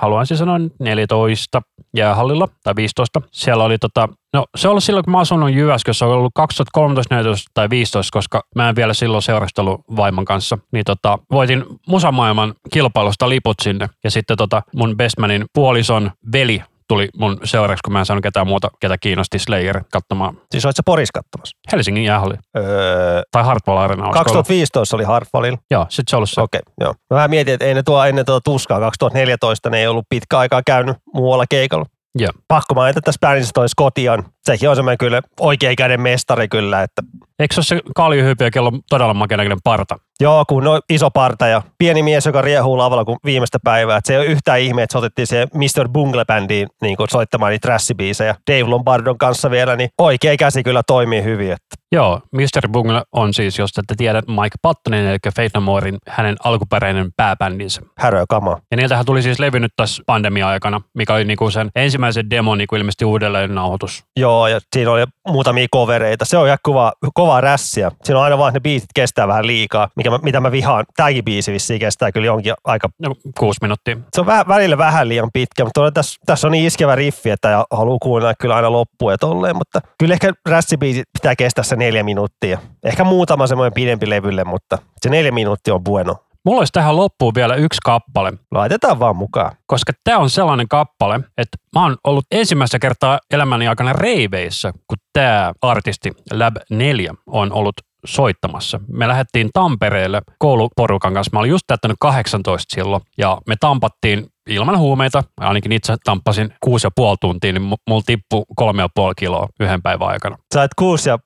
haluaisin 0.00 0.36
sanoa 0.36 0.58
14 0.80 1.62
jäähallilla 1.96 2.48
tai 2.62 2.74
15. 2.76 3.20
Siellä 3.32 3.64
oli 3.64 3.78
tota, 3.78 4.08
no 4.32 4.44
se 4.56 4.68
oli 4.68 4.80
silloin, 4.80 5.04
kun 5.04 5.12
mä 5.12 5.18
asunut 5.18 5.50
Jyväskylässä, 5.50 6.06
on 6.06 6.12
ollut 6.12 6.32
2013, 6.34 7.14
14 7.14 7.50
tai 7.54 7.70
15, 7.70 8.10
koska 8.12 8.42
mä 8.54 8.68
en 8.68 8.76
vielä 8.76 8.94
silloin 8.94 9.22
seurastellut 9.22 9.80
vaimon 9.96 10.24
kanssa. 10.24 10.58
Niin 10.72 10.84
tota, 10.84 11.18
voitin 11.30 11.64
musamaailman 11.88 12.54
kilpailusta 12.72 13.28
liput 13.28 13.56
sinne 13.62 13.88
ja 14.04 14.10
sitten 14.10 14.36
tota, 14.36 14.62
mun 14.74 14.96
bestmanin 14.96 15.44
puolison 15.54 16.10
veli 16.32 16.62
tuli 16.88 17.08
mun 17.16 17.38
seuraksi, 17.44 17.80
kun 17.84 17.92
mä 17.92 17.98
en 17.98 18.06
saanut 18.06 18.22
ketään 18.22 18.46
muuta, 18.46 18.68
ketä 18.80 18.98
kiinnosti 18.98 19.38
Slayer 19.38 19.84
katsomaan 19.92 20.34
Siis 20.50 20.64
olit 20.64 20.76
sä 20.76 20.82
Poris 20.86 21.12
katsomassa? 21.12 21.56
Helsingin 21.72 22.04
jäähalli. 22.04 22.34
Öö, 22.56 23.22
Tai 23.32 23.44
Hartwall 23.44 23.78
Arena. 23.78 24.02
olisiko 24.02 24.18
ollut? 24.18 24.24
2015 24.24 24.96
oli 24.96 25.04
Hartwallilla. 25.04 25.58
Joo, 25.70 25.86
sit 25.88 26.08
se 26.08 26.16
ollut 26.16 26.30
se. 26.30 26.40
Okei, 26.40 26.60
joo. 26.80 26.94
Mä 27.10 27.14
vähän 27.14 27.30
mietin, 27.30 27.54
että 27.54 27.66
ei 27.66 27.74
ne 27.74 27.82
tuo 27.82 28.04
ennen 28.04 28.26
tuota 28.26 28.44
tuskaa. 28.50 28.80
2014 28.80 29.70
ne 29.70 29.78
ei 29.78 29.86
ollut 29.86 30.04
pitkä 30.08 30.38
aikaa 30.38 30.62
käynyt 30.66 30.96
muualla 31.14 31.44
keikalla. 31.50 31.84
Joo. 32.18 32.32
Pakko 32.48 32.74
mainita 32.74 33.00
tässä 33.00 33.18
bändissä 33.20 33.50
toi 33.54 33.68
Scotian. 33.68 34.24
Sekin 34.44 34.68
on 34.68 34.76
semmoinen 34.76 34.98
kyllä 34.98 35.22
oikeikäinen 35.40 36.00
mestari 36.00 36.48
kyllä, 36.48 36.82
että 36.82 37.02
Eikö 37.38 37.54
se 37.54 37.58
ole 37.58 37.64
se 37.64 37.90
kaljuhyppiä, 37.94 38.50
kello 38.50 38.68
on 38.68 38.80
todella 38.88 39.14
makeanäköinen 39.14 39.58
parta? 39.64 39.96
Joo, 40.20 40.44
kun 40.48 40.66
on 40.66 40.80
iso 40.90 41.10
parta 41.10 41.46
ja 41.46 41.62
pieni 41.78 42.02
mies, 42.02 42.26
joka 42.26 42.42
riehuu 42.42 42.78
lavalla 42.78 43.04
kuin 43.04 43.18
viimeistä 43.24 43.58
päivää. 43.64 43.96
Et 43.96 44.04
se 44.04 44.12
ei 44.12 44.18
ole 44.18 44.26
yhtään 44.26 44.60
ihme, 44.60 44.82
että 44.82 44.92
se 44.92 44.98
otettiin 44.98 45.26
se 45.26 45.46
Mr. 45.54 45.88
Bungle-bändiin 45.88 46.66
niin 46.82 46.96
soittamaan 47.10 47.50
niitä 47.50 47.66
trassibiisejä 47.66 48.34
Dave 48.50 48.62
Lombardon 48.62 49.18
kanssa 49.18 49.50
vielä, 49.50 49.76
niin 49.76 49.90
oikea 49.98 50.36
käsi 50.36 50.62
kyllä 50.62 50.82
toimii 50.86 51.22
hyvin. 51.22 51.52
Että 51.52 51.76
Joo, 51.92 52.20
Mr. 52.32 52.68
Bungle 52.72 53.02
on 53.12 53.34
siis, 53.34 53.58
jos 53.58 53.70
ette 53.78 53.94
tiedä, 53.96 54.22
Mike 54.28 54.56
Pattonin, 54.62 55.06
eli 55.06 55.18
Faith 55.36 55.54
No 55.54 55.60
Morein, 55.60 55.96
hänen 56.08 56.36
alkuperäinen 56.44 57.08
pääbändinsä. 57.16 57.80
häröä 57.98 58.24
kamaa. 58.28 58.58
Ja 58.70 58.76
niiltähän 58.76 59.04
tuli 59.04 59.22
siis 59.22 59.38
levy 59.38 59.60
nyt 59.60 59.72
tässä 59.76 60.02
pandemia-aikana, 60.06 60.80
mikä 60.94 61.14
oli 61.14 61.24
niinku 61.24 61.50
sen 61.50 61.70
ensimmäisen 61.76 62.30
demon 62.30 62.58
niinku 62.58 62.76
ilmeisesti 62.76 63.04
uudelleen 63.04 63.54
nauhoitus. 63.54 64.04
Joo, 64.16 64.46
ja 64.46 64.60
siinä 64.72 64.90
oli 64.90 65.04
muutamia 65.28 65.66
kovereita. 65.70 66.24
Se 66.24 66.38
on 66.38 66.46
ihan 66.46 66.58
kova, 66.62 66.92
kova 67.14 67.40
rässiä. 67.40 67.90
Siinä 68.04 68.18
on 68.18 68.24
aina 68.24 68.38
vaan, 68.38 68.48
että 68.48 68.56
ne 68.58 68.62
biisit 68.62 68.88
kestää 68.94 69.28
vähän 69.28 69.46
liikaa, 69.46 69.88
mikä 69.96 70.10
mä, 70.10 70.18
mitä 70.22 70.40
mä 70.40 70.52
vihaan. 70.52 70.84
Tämäkin 70.96 71.24
biisi 71.24 71.52
vissiin 71.52 71.80
kestää 71.80 72.12
kyllä 72.12 72.26
jonkin 72.26 72.54
aika 72.64 72.88
No, 73.02 73.14
kuusi 73.38 73.58
minuuttia. 73.62 73.96
se 74.14 74.20
on 74.20 74.26
vähän, 74.26 74.48
välillä 74.48 74.78
vähän 74.78 75.08
liian 75.08 75.30
pitkä, 75.32 75.64
mutta 75.64 75.90
tässä, 75.90 76.18
tässä 76.26 76.46
on 76.46 76.52
niin 76.52 76.66
iskevä 76.66 76.94
riffi, 76.94 77.30
että 77.30 77.64
haluaa 77.70 77.98
kuunnella 78.02 78.34
kyllä 78.40 78.56
aina 78.56 78.72
loppuun 78.72 79.12
ja 79.12 79.18
tolleen, 79.18 79.56
mutta 79.56 79.80
kyllä 79.98 80.14
ehkä 80.14 80.32
rässibiisi 80.48 81.02
pitää 81.12 81.36
kestää 81.36 81.64
se 81.64 81.76
neljä 81.78 82.02
minuuttia. 82.02 82.58
Ehkä 82.84 83.04
muutama 83.04 83.46
semmoinen 83.46 83.72
pidempi 83.74 84.10
levylle, 84.10 84.44
mutta 84.44 84.78
se 85.00 85.08
neljä 85.10 85.30
minuuttia 85.32 85.74
on 85.74 85.84
bueno. 85.84 86.16
Mulla 86.44 86.58
olisi 86.58 86.72
tähän 86.72 86.96
loppuun 86.96 87.34
vielä 87.34 87.54
yksi 87.54 87.78
kappale, 87.84 88.32
Laitetaan 88.50 89.00
vaan 89.00 89.16
mukaan. 89.16 89.52
koska 89.66 89.92
tämä 90.04 90.18
on 90.18 90.30
sellainen 90.30 90.68
kappale, 90.68 91.14
että 91.16 91.56
mä 91.74 91.82
oon 91.82 91.96
ollut 92.04 92.24
ensimmäistä 92.30 92.78
kertaa 92.78 93.18
elämäni 93.30 93.68
aikana 93.68 93.92
reiveissä, 93.92 94.72
kun 94.72 94.98
tämä 95.12 95.52
artisti 95.62 96.12
Lab 96.32 96.56
4 96.70 97.14
on 97.26 97.52
ollut 97.52 97.74
soittamassa. 98.06 98.80
Me 98.92 99.08
lähdettiin 99.08 99.50
Tampereelle 99.52 100.22
kouluporukan 100.38 101.14
kanssa. 101.14 101.30
Mä 101.32 101.38
olin 101.38 101.50
just 101.50 101.64
täyttänyt 101.66 101.96
18 102.00 102.74
silloin 102.74 103.02
ja 103.18 103.38
me 103.46 103.54
tampattiin 103.60 104.26
ilman 104.50 104.78
huumeita. 104.78 105.24
Ainakin 105.40 105.72
itse 105.72 105.96
tamppasin 106.04 106.54
kuusi 106.64 106.86
ja 106.86 106.90
puoli 106.96 107.16
tuntia, 107.20 107.52
niin 107.52 107.62
mu- 107.72 107.82
mulla 107.88 108.02
tippui 108.06 108.44
kolme 108.56 108.82
ja 108.82 108.88
puoli 108.94 109.14
kiloa 109.18 109.48
yhden 109.60 109.82
päivän 109.82 110.08
aikana. 110.08 110.36
Sait 110.54 110.70
kuusi, 110.78 111.08
ja, 111.08 111.18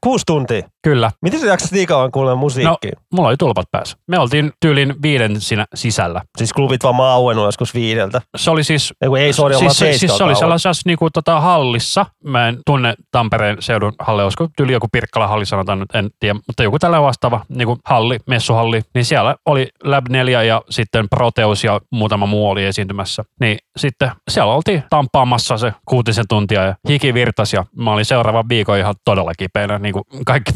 kuusi 0.00 0.24
tuntia. 0.26 0.68
Kyllä. 0.88 1.10
Miten 1.22 1.40
sä 1.40 1.46
jaksat 1.46 1.72
niin 1.72 1.86
kauan 1.86 2.12
kuunnella 2.12 2.36
musiikkia? 2.36 2.90
No. 2.94 3.02
Mulla 3.12 3.28
oli 3.28 3.36
tulpat 3.36 3.66
päässä. 3.70 3.96
Me 4.06 4.18
oltiin 4.18 4.52
tyylin 4.60 4.94
viiden 5.02 5.40
siinä 5.40 5.66
sisällä. 5.74 6.22
Siis 6.38 6.52
klubit 6.52 6.84
vaan 6.84 7.00
auennut 7.00 7.44
joskus 7.44 7.74
viideltä. 7.74 8.20
Se 8.36 8.50
oli 8.50 8.64
siis 8.64 8.94
Ei, 9.00 9.22
ei 9.22 9.32
sori, 9.32 9.54
siis, 9.54 9.78
siis, 9.78 10.00
siis 10.00 10.16
se 10.16 10.24
oli 10.24 10.36
sellaisessa 10.36 10.82
niinku, 10.86 11.10
tota, 11.10 11.40
hallissa. 11.40 12.06
Mä 12.24 12.48
en 12.48 12.58
tunne 12.66 12.94
Tampereen 13.10 13.56
seudun 13.60 13.92
halli, 13.98 14.22
olisiko 14.22 14.48
tyyli 14.56 14.72
joku 14.72 14.88
Pirkkala 14.92 15.26
halli 15.26 15.46
sanotaan 15.46 15.78
nyt, 15.78 15.94
en 15.94 16.10
tiedä, 16.20 16.38
mutta 16.46 16.62
joku 16.62 16.78
tällä 16.78 17.02
vastaava 17.02 17.44
niinku 17.48 17.78
halli, 17.84 18.18
messuhalli, 18.26 18.80
niin 18.94 19.04
siellä 19.04 19.36
oli 19.46 19.68
Lab 19.84 20.08
4 20.08 20.42
ja 20.42 20.62
sitten 20.70 21.06
Proteus 21.08 21.64
ja 21.64 21.80
muutama 21.92 22.26
muu 22.26 22.50
oli 22.50 22.64
esiintymässä. 22.64 23.24
Niin 23.40 23.58
sitten 23.76 24.10
siellä 24.30 24.54
oltiin 24.54 24.82
tampaamassa 24.90 25.58
se 25.58 25.72
kuutisen 25.88 26.24
tuntia 26.28 26.64
ja 26.64 26.74
hiki 26.88 27.14
virtasi 27.14 27.56
ja 27.56 27.64
mä 27.76 27.92
olin 27.92 28.04
seuraavan 28.04 28.48
viikon 28.48 28.78
ihan 28.78 28.94
todella 29.04 29.32
kipeänä, 29.38 29.78
niin 29.78 29.92
kuin 29.92 30.04
kaikki 30.26 30.54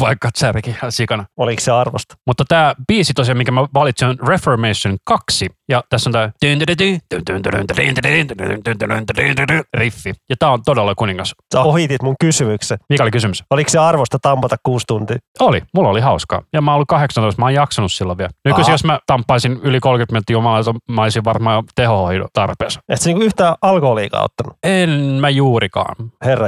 ihan 0.67 0.93
sikana. 0.93 1.25
Oliko 1.37 1.61
se 1.61 1.73
arvosta? 1.73 2.15
Mutta 2.27 2.45
tämä 2.49 2.75
biisi 2.89 3.15
tosiaan, 3.15 3.39
mikä 3.39 3.53
mä 3.53 3.67
valitsin, 3.75 4.09
on 4.09 4.17
Reformation 4.29 4.97
2. 5.05 5.47
Ja 5.73 5.83
tässä 5.89 6.11
on 6.11 6.13
tämä 6.13 6.31
riffi. 9.75 10.13
Ja 10.31 10.37
tämä 10.39 10.53
on 10.53 10.63
todella 10.65 10.95
kuningas. 10.95 11.35
Sä 11.55 11.61
ohitit 11.61 12.03
mun 12.03 12.15
kysymyksen. 12.21 12.79
Mikä 12.89 13.03
oli 13.03 13.11
kysymys? 13.11 13.43
Oliko 13.51 13.71
se 13.71 13.79
arvosta 13.79 14.19
tampata 14.23 14.57
kuusi 14.63 14.85
tuntia? 14.87 15.17
Oli. 15.41 15.63
Mulla 15.75 15.89
oli 15.89 16.01
hauskaa. 16.01 16.43
Ja 16.53 16.61
mä 16.61 16.71
oon 16.71 16.75
ollut 16.75 16.89
18, 16.89 17.43
mä 17.43 17.47
oon 17.47 17.55
jaksanut 17.55 17.93
silloin 17.93 18.19
vielä. 18.19 18.31
Nykyisin, 18.45 18.71
Aha. 18.71 18.75
jos 18.75 18.85
mä 18.85 18.99
tampaisin 19.07 19.61
yli 19.63 19.81
30 19.81 20.13
minuuttia 20.13 20.73
mä 20.89 21.03
olisin 21.03 21.25
varmaan 21.25 21.65
tehohoidon 21.75 22.29
tarpeessa. 22.33 22.81
Et 22.89 23.01
sä 23.01 23.11
niinku 23.11 23.25
yhtään 23.25 23.55
alkoholiikaa 23.63 24.25
ottanut? 24.25 24.57
En 24.63 24.91
mä 24.91 25.31
juurikaan. 25.31 25.97
Herra, 26.25 26.47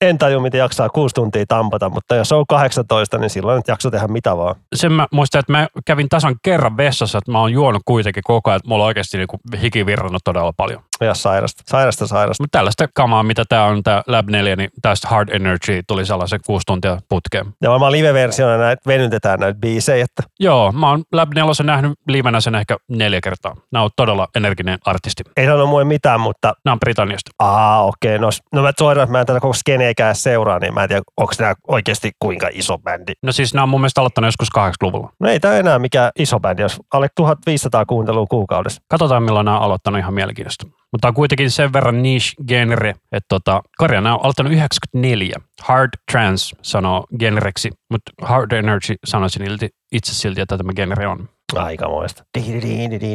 en 0.00 0.18
taju, 0.18 0.40
miten 0.40 0.58
jaksaa 0.58 0.88
kuusi 0.88 1.14
tuntia 1.14 1.44
tampata, 1.48 1.88
mutta 1.88 2.14
jos 2.14 2.32
on 2.32 2.44
18, 2.48 3.18
niin 3.18 3.30
silloin 3.30 3.56
nyt 3.56 3.68
jakso 3.68 3.90
tehdä 3.90 4.08
mitä 4.08 4.36
vaan. 4.36 4.54
Sen 4.74 4.92
mä 4.92 5.06
muistan, 5.12 5.38
että 5.38 5.52
mä 5.52 5.68
kävin 5.86 6.08
tasan 6.08 6.36
kerran 6.42 6.76
vessassa, 6.76 7.18
että 7.18 7.32
mä 7.32 7.40
oon 7.40 7.52
juonut 7.52 7.82
kuitenkin 7.84 8.22
koko 8.26 8.50
ajan, 8.52 8.56
että 8.56 8.68
mulla 8.68 8.84
on 8.84 8.88
oikeasti 8.88 9.18
niinku 9.18 9.40
hiki 9.62 9.86
virrannut 9.86 10.24
todella 10.24 10.52
paljon. 10.52 10.82
Ja 11.04 11.14
sairasta, 11.14 11.62
sairasta, 11.66 12.06
sairasta. 12.06 12.42
Mutta 12.42 12.58
tällaista 12.58 12.86
kamaa, 12.94 13.22
mitä 13.22 13.44
tämä 13.48 13.64
on, 13.64 13.82
tämä 13.82 14.02
Lab 14.06 14.28
4, 14.28 14.56
niin 14.56 14.70
tästä 14.82 15.08
Hard 15.08 15.28
Energy 15.28 15.82
tuli 15.86 16.06
sellaisen 16.06 16.40
kuusi 16.46 16.62
tuntia 16.66 16.98
putkeen. 17.08 17.46
Ja 17.62 17.70
varmaan 17.70 17.92
live-versiona 17.92 18.56
näitä 18.56 18.82
venytetään 18.86 19.40
näitä 19.40 19.58
biisejä, 19.60 20.04
että 20.04 20.22
Joo, 20.40 20.72
mä 20.72 20.90
oon 20.90 21.02
Lab 21.12 21.34
4 21.34 21.52
nähnyt 21.64 21.92
livenä 22.08 22.40
sen 22.40 22.54
ehkä 22.54 22.76
neljä 22.88 23.20
kertaa. 23.20 23.56
Nämä 23.72 23.82
on 23.84 23.90
todella 23.96 24.28
energinen 24.36 24.78
artisti. 24.86 25.22
ei 25.36 25.46
sano 25.46 25.66
mulle 25.66 25.84
mitään, 25.84 26.20
mutta 26.20 26.52
Nämä 26.64 26.72
on 26.72 26.80
Britanniasta. 26.80 27.30
aa 27.38 27.84
okei, 27.84 28.18
no, 28.18 28.30
s- 28.30 28.42
no 28.52 28.62
mä 28.62 28.68
että 28.68 29.06
mä 29.12 29.20
en 29.20 29.26
tätä 29.26 29.40
koko 29.40 29.52
skeneekään 29.54 30.14
seuraa, 30.14 30.58
niin 30.58 30.74
mä 30.74 30.82
en 30.82 30.88
tiedä, 30.88 31.02
onko 31.16 31.32
nämä 31.38 31.54
oikeasti 31.68 32.10
kuinka 32.18 32.48
iso 32.52 32.78
bändi. 32.78 33.12
No 33.22 33.32
siis 33.32 33.54
nämä 33.54 33.62
on 33.62 33.68
mun 33.68 33.80
mielestä 33.80 34.00
aloittanut 34.00 34.28
joskus 34.28 34.48
80-luvulla. 34.58 35.12
No 35.20 35.28
ei 35.28 35.40
tämä 35.40 35.54
enää 35.54 35.78
mikään 35.78 36.12
iso 36.18 36.40
bändi, 36.40 36.62
jos 36.62 36.80
alle 36.94 37.08
1500 37.14 37.86
kuuntelua 37.86 38.26
kuukaudessa. 38.26 38.82
Katsotaan 38.88 39.22
milloin 39.22 39.44
nämä 39.44 39.56
on 39.58 39.62
aloittanut 39.64 39.98
ihan 39.98 40.14
mielenkiintoista. 40.14 40.66
Mutta 40.92 41.08
on 41.08 41.14
kuitenkin 41.14 41.50
sen 41.50 41.72
verran 41.72 42.02
niche 42.02 42.32
genre, 42.48 42.90
että 42.90 43.26
tota, 43.28 43.62
nämä 43.90 44.14
on 44.14 44.20
aloittanut 44.22 44.52
94. 44.52 45.36
Hard 45.62 45.90
Trance 46.12 46.56
sanoo 46.62 47.06
genreksi, 47.18 47.70
mutta 47.90 48.12
Hard 48.22 48.52
Energy 48.52 48.94
sanoisin 49.04 49.42
ilti- 49.42 49.68
itse 49.92 50.14
silti, 50.14 50.40
että 50.40 50.58
tämä 50.58 50.72
genre 50.72 51.06
on. 51.06 51.28
Aikamoista. 51.56 52.24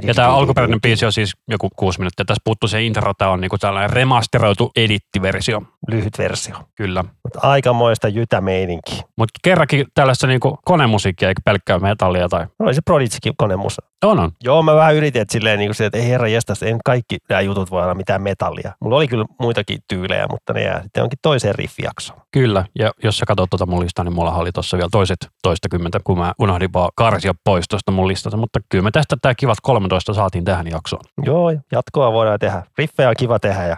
Ja 0.04 0.14
tämä 0.14 0.28
alkuperäinen 0.36 0.82
biisi 0.82 1.06
on 1.06 1.14
siis 1.14 1.34
joku 1.48 1.70
kuusi 1.76 2.00
minuuttia. 2.00 2.26
Tässä 2.26 2.42
puuttuu 2.44 2.68
se 2.68 2.84
intro, 2.84 3.14
tämä 3.18 3.32
on 3.32 3.42
niinku 3.42 3.58
tällainen 3.58 3.90
remasteroitu 3.90 4.72
edittiversio. 4.76 5.62
Lyhyt 5.88 6.18
versio. 6.18 6.56
Kyllä. 6.76 7.04
Mutta 7.24 7.40
aikamoista 7.42 8.08
jytämeininkiä. 8.08 9.02
Mutta 9.18 9.40
kerrankin 9.44 9.86
tällaista 9.94 10.28
niinku 10.28 10.60
konemusiikkia 10.66 11.28
eikä 11.28 11.42
pelkkää 11.46 11.80
metallia 11.80 12.30
tai... 12.30 12.46
No 12.60 12.66
oli 12.66 12.74
se 12.74 12.82
Prodigykin 12.86 13.34
konemusa. 13.38 13.82
On, 14.06 14.20
on. 14.20 14.32
Joo, 14.44 14.64
mä 14.64 14.76
vähän 14.76 14.96
yritin, 14.96 15.22
että 15.22 15.32
silleen 15.32 15.60
niin 15.60 15.68
kuin 15.68 15.76
se, 15.76 15.86
että 15.86 15.98
ei 15.98 16.10
herra 16.10 16.28
jestas, 16.28 16.64
en 16.64 16.78
kaikki 16.86 17.18
nämä 17.30 17.42
jutut 17.42 17.72
voi 17.72 17.84
olla 17.84 17.96
mitään 17.96 18.22
metallia. 18.22 18.74
Mulla 18.82 18.96
oli 18.98 19.08
kyllä 19.08 19.26
muitakin 19.40 19.80
tyylejä, 19.88 20.28
mutta 20.30 20.54
ne 20.54 20.64
jää 20.64 20.84
sitten 20.84 21.04
onkin 21.04 21.20
toiseen 21.22 21.56
riffijaksoon. 21.56 22.22
Kyllä, 22.32 22.66
ja 22.80 22.92
jos 23.04 23.18
sä 23.18 23.26
katsot 23.26 23.50
tuota 23.50 23.66
mun 23.66 23.80
listaa, 23.80 24.06
niin 24.06 24.14
mulla 24.14 24.34
oli 24.34 24.52
tuossa 24.52 24.78
vielä 24.78 24.90
toiset 24.92 25.18
toistakymmentä, 25.44 26.00
kun 26.04 26.18
mä 26.18 26.34
unohdin 26.40 26.74
vaan 26.74 26.90
karsia 26.96 27.34
pois 27.44 27.66
tuosta 27.70 27.92
mun 27.92 28.08
listasta, 28.08 28.38
mutta 28.38 28.60
kyllä 28.70 28.84
me 28.84 28.92
tästä 28.92 29.16
tämä 29.22 29.36
kivat 29.36 29.58
13 29.62 30.14
saatiin 30.14 30.46
tähän 30.46 30.68
jaksoon. 30.68 31.04
Joo, 31.26 31.50
ja 31.50 31.60
jatkoa 31.72 32.14
voidaan 32.14 32.40
tehdä. 32.40 32.64
Riffejä 32.78 33.10
on 33.10 33.16
kiva 33.18 33.40
tehdä 33.40 33.64
ja 33.64 33.78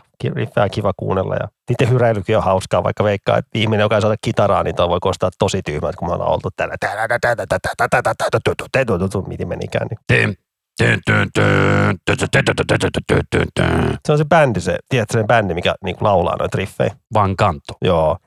on 0.63 0.69
kiva 0.69 0.93
kuunnella 0.97 1.35
ja 1.35 1.47
niiden 1.69 1.89
hyräilykin 1.93 2.37
on 2.37 2.43
hauskaa, 2.43 2.83
vaikka 2.83 3.03
veikkaa, 3.03 3.37
että 3.37 3.49
ihminen, 3.53 3.83
joka 3.83 3.95
ei 3.95 4.01
soita 4.01 4.19
kitaraa, 4.21 4.63
niin 4.63 4.75
toi 4.75 4.89
voi 4.89 4.99
kostaa 5.01 5.29
tosi 5.39 5.61
tyhmät, 5.65 5.95
kun 5.95 6.07
me 6.07 6.13
ollaan 6.13 6.31
oltu 6.31 6.49
täällä. 6.55 6.75
Miten 9.27 9.47
menikään. 9.47 9.87
Niin. 10.11 10.48
Se 14.05 14.11
on 14.11 14.17
se 14.17 14.25
bändi, 14.25 14.61
se, 14.61 14.77
tiedätkö 14.89 15.19
se 15.19 15.23
bändi, 15.23 15.53
mikä 15.53 15.75
niinku 15.83 16.05
laulaa 16.05 16.35
noita 16.39 16.57
riffejä? 16.57 16.95
Van 17.13 17.35
Kanto. 17.35 17.73
Joo. 17.81 18.17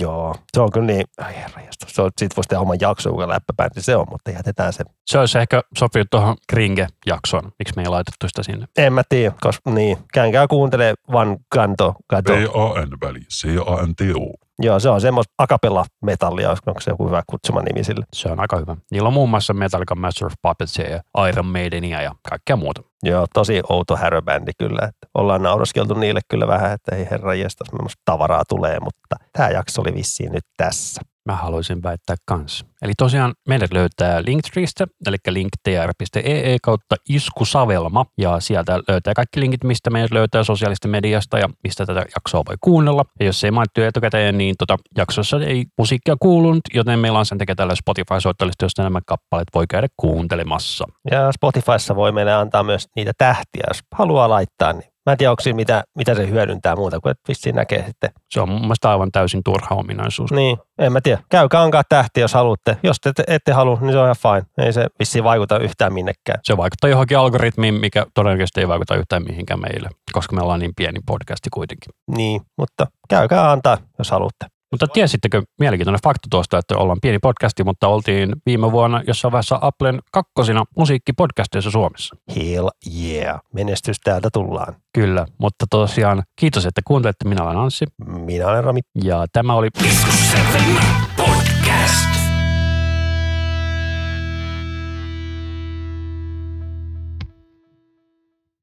Joo. 0.00 0.34
Se 0.54 0.60
on 0.60 0.72
kyllä 0.72 0.86
niin, 0.86 1.04
ai 1.18 1.36
herranjestus. 1.36 1.94
Se 1.94 2.02
on, 2.02 2.10
sit 2.18 2.36
voisi 2.36 2.48
tehdä 2.48 2.60
oman 2.60 2.76
jakson, 2.80 3.12
joka 3.12 3.28
läppäbändi 3.28 3.80
se 3.82 3.96
on, 3.96 4.06
mutta 4.10 4.30
jätetään 4.30 4.72
se. 4.72 4.84
Se 5.06 5.18
olisi 5.18 5.38
ehkä 5.38 5.62
sopinut 5.78 6.08
tuohon 6.10 6.36
Kringe-jaksoon. 6.52 7.52
Miksi 7.58 7.74
me 7.76 7.82
ei 7.82 7.88
laitettu 7.88 8.28
sitä 8.28 8.42
sinne? 8.42 8.66
En 8.76 8.92
mä 8.92 9.02
tiedä, 9.08 9.34
koska 9.40 9.70
niin. 9.70 9.98
Käänkää 10.14 10.46
kuuntele 10.46 10.94
Van 11.12 11.36
Kanto. 11.48 11.94
V-A-N 12.12 12.88
väli, 13.02 13.20
C-A-N-T-O. 13.20 14.32
Joo, 14.64 14.80
se 14.80 14.88
on 14.88 15.00
semmoista 15.00 15.34
akapella 15.38 15.84
metallia, 16.02 16.50
onko 16.50 16.80
se 16.80 16.90
joku 16.90 17.06
hyvä 17.06 17.22
kutsuma 17.26 17.62
nimi 17.62 17.84
sille. 17.84 18.04
Se 18.12 18.28
on 18.28 18.40
aika 18.40 18.56
hyvä. 18.56 18.76
Niillä 18.90 19.06
on 19.06 19.12
muun 19.12 19.30
muassa 19.30 19.54
Metallica, 19.54 19.94
Master 19.94 20.26
of 20.26 20.32
Puppetsia 20.42 20.90
ja 20.90 21.28
Iron 21.28 21.46
Maidenia 21.46 22.02
ja 22.02 22.14
kaikkea 22.28 22.56
muuta. 22.56 22.82
Joo, 23.02 23.26
tosi 23.34 23.62
outo 23.68 23.96
häröbändi 23.96 24.52
kyllä. 24.58 24.78
Että 24.82 25.06
ollaan 25.14 25.42
nauraskeltu 25.42 25.94
niille 25.94 26.20
kyllä 26.28 26.46
vähän, 26.46 26.72
että 26.72 26.96
ei 26.96 27.08
herra 27.10 27.32
millaista 27.32 28.02
tavaraa 28.04 28.42
tulee, 28.48 28.80
mutta 28.80 29.16
tämä 29.32 29.48
jakso 29.48 29.82
oli 29.82 29.94
vissiin 29.94 30.32
nyt 30.32 30.44
tässä. 30.56 31.02
Mä 31.24 31.36
haluaisin 31.36 31.82
väittää 31.82 32.16
kans. 32.24 32.64
Eli 32.82 32.92
tosiaan 32.98 33.34
meidät 33.48 33.72
löytää 33.72 34.22
Linktreestä, 34.26 34.86
eli 35.06 35.16
linktr.ee 35.28 36.56
kautta 36.62 36.96
iskusavelma, 37.08 38.06
ja 38.18 38.40
sieltä 38.40 38.80
löytää 38.88 39.14
kaikki 39.14 39.40
linkit, 39.40 39.64
mistä 39.64 39.90
meidät 39.90 40.10
löytää 40.10 40.44
sosiaalista 40.44 40.88
mediasta 40.88 41.38
ja 41.38 41.48
mistä 41.64 41.86
tätä 41.86 42.00
jaksoa 42.00 42.42
voi 42.48 42.56
kuunnella. 42.60 43.04
Ja 43.20 43.26
jos 43.26 43.44
ei 43.44 43.50
mainittu 43.50 43.80
etukäteen, 43.80 44.38
niin 44.38 44.54
tota, 44.58 44.76
jaksossa 44.96 45.40
ei 45.40 45.64
musiikkia 45.78 46.16
kuulunut, 46.20 46.62
joten 46.74 46.98
meillä 46.98 47.18
on 47.18 47.26
sen 47.26 47.38
takia 47.38 47.54
tällä 47.54 47.74
Spotify-soittolista, 47.74 48.64
josta 48.64 48.82
nämä 48.82 49.00
kappaleet 49.06 49.48
voi 49.54 49.64
käydä 49.68 49.88
kuuntelemassa. 49.96 50.84
Ja 51.10 51.32
Spotifyssa 51.32 51.96
voi 51.96 52.12
meille 52.12 52.32
antaa 52.32 52.62
myös 52.62 52.88
niitä 52.96 53.12
tähtiä, 53.18 53.64
jos 53.68 53.80
haluaa 53.94 54.28
laittaa, 54.28 54.72
niin 54.72 54.91
Mä 55.06 55.12
en 55.12 55.18
tiedä, 55.18 55.30
onko 55.30 55.42
siinä 55.42 55.56
mitä, 55.56 55.84
mitä 55.96 56.14
se 56.14 56.28
hyödyntää 56.28 56.76
muuta 56.76 57.00
kuin, 57.00 57.10
että 57.10 57.28
vissiin 57.28 57.54
näkee 57.54 57.84
sitten. 57.86 58.10
Se 58.30 58.40
on 58.40 58.48
mun 58.48 58.60
mielestä 58.60 58.90
aivan 58.90 59.12
täysin 59.12 59.40
turha 59.44 59.74
ominaisuus. 59.74 60.32
Niin, 60.32 60.56
en 60.78 60.92
mä 60.92 61.00
tiedä. 61.00 61.22
Käykää 61.28 61.62
ankaa 61.62 61.82
tähti, 61.88 62.20
jos 62.20 62.34
haluatte. 62.34 62.76
Jos 62.82 62.96
te 63.00 63.08
ette, 63.08 63.24
ette 63.26 63.52
halua, 63.52 63.78
niin 63.80 63.92
se 63.92 63.98
on 63.98 64.04
ihan 64.04 64.16
fine. 64.22 64.66
Ei 64.66 64.72
se 64.72 64.86
vissiin 64.98 65.24
vaikuta 65.24 65.58
yhtään 65.58 65.92
minnekään. 65.92 66.40
Se 66.44 66.56
vaikuttaa 66.56 66.90
johonkin 66.90 67.18
algoritmiin, 67.18 67.74
mikä 67.74 68.06
todennäköisesti 68.14 68.60
ei 68.60 68.68
vaikuta 68.68 68.96
yhtään 68.96 69.22
mihinkään 69.22 69.60
meille, 69.60 69.88
koska 70.12 70.36
me 70.36 70.42
ollaan 70.42 70.60
niin 70.60 70.72
pieni 70.76 71.00
podcasti 71.06 71.50
kuitenkin. 71.50 71.92
Niin, 72.16 72.40
mutta 72.58 72.86
käykää 73.08 73.50
antaa, 73.50 73.78
jos 73.98 74.10
haluatte. 74.10 74.46
Mutta 74.72 74.86
tiesittekö, 74.86 75.42
mielenkiintoinen 75.58 76.00
fakta 76.04 76.28
tuosta, 76.30 76.58
että 76.58 76.76
ollaan 76.76 76.98
pieni 77.02 77.18
podcasti, 77.18 77.64
mutta 77.64 77.88
oltiin 77.88 78.32
viime 78.46 78.72
vuonna 78.72 79.02
jossain 79.06 79.32
vaiheessa 79.32 79.58
Applen 79.60 80.00
kakkosina 80.12 80.64
musiikkipodcasteissa 80.76 81.70
Suomessa. 81.70 82.16
Hell 82.36 82.68
yeah. 83.02 83.40
Menestys 83.54 84.00
täältä 84.04 84.28
tullaan. 84.32 84.74
Kyllä, 84.94 85.26
mutta 85.38 85.66
tosiaan 85.70 86.22
kiitos, 86.40 86.66
että 86.66 86.80
kuuntelette. 86.84 87.28
Minä 87.28 87.44
olen 87.44 87.56
Anssi 87.56 87.84
Minä 88.06 88.46
olen 88.48 88.64
Rami. 88.64 88.80
ja 89.04 89.26
tämä 89.32 89.54
oli 89.54 89.68
Isku 89.84 90.10
7 90.12 90.84
podcast. 91.16 92.11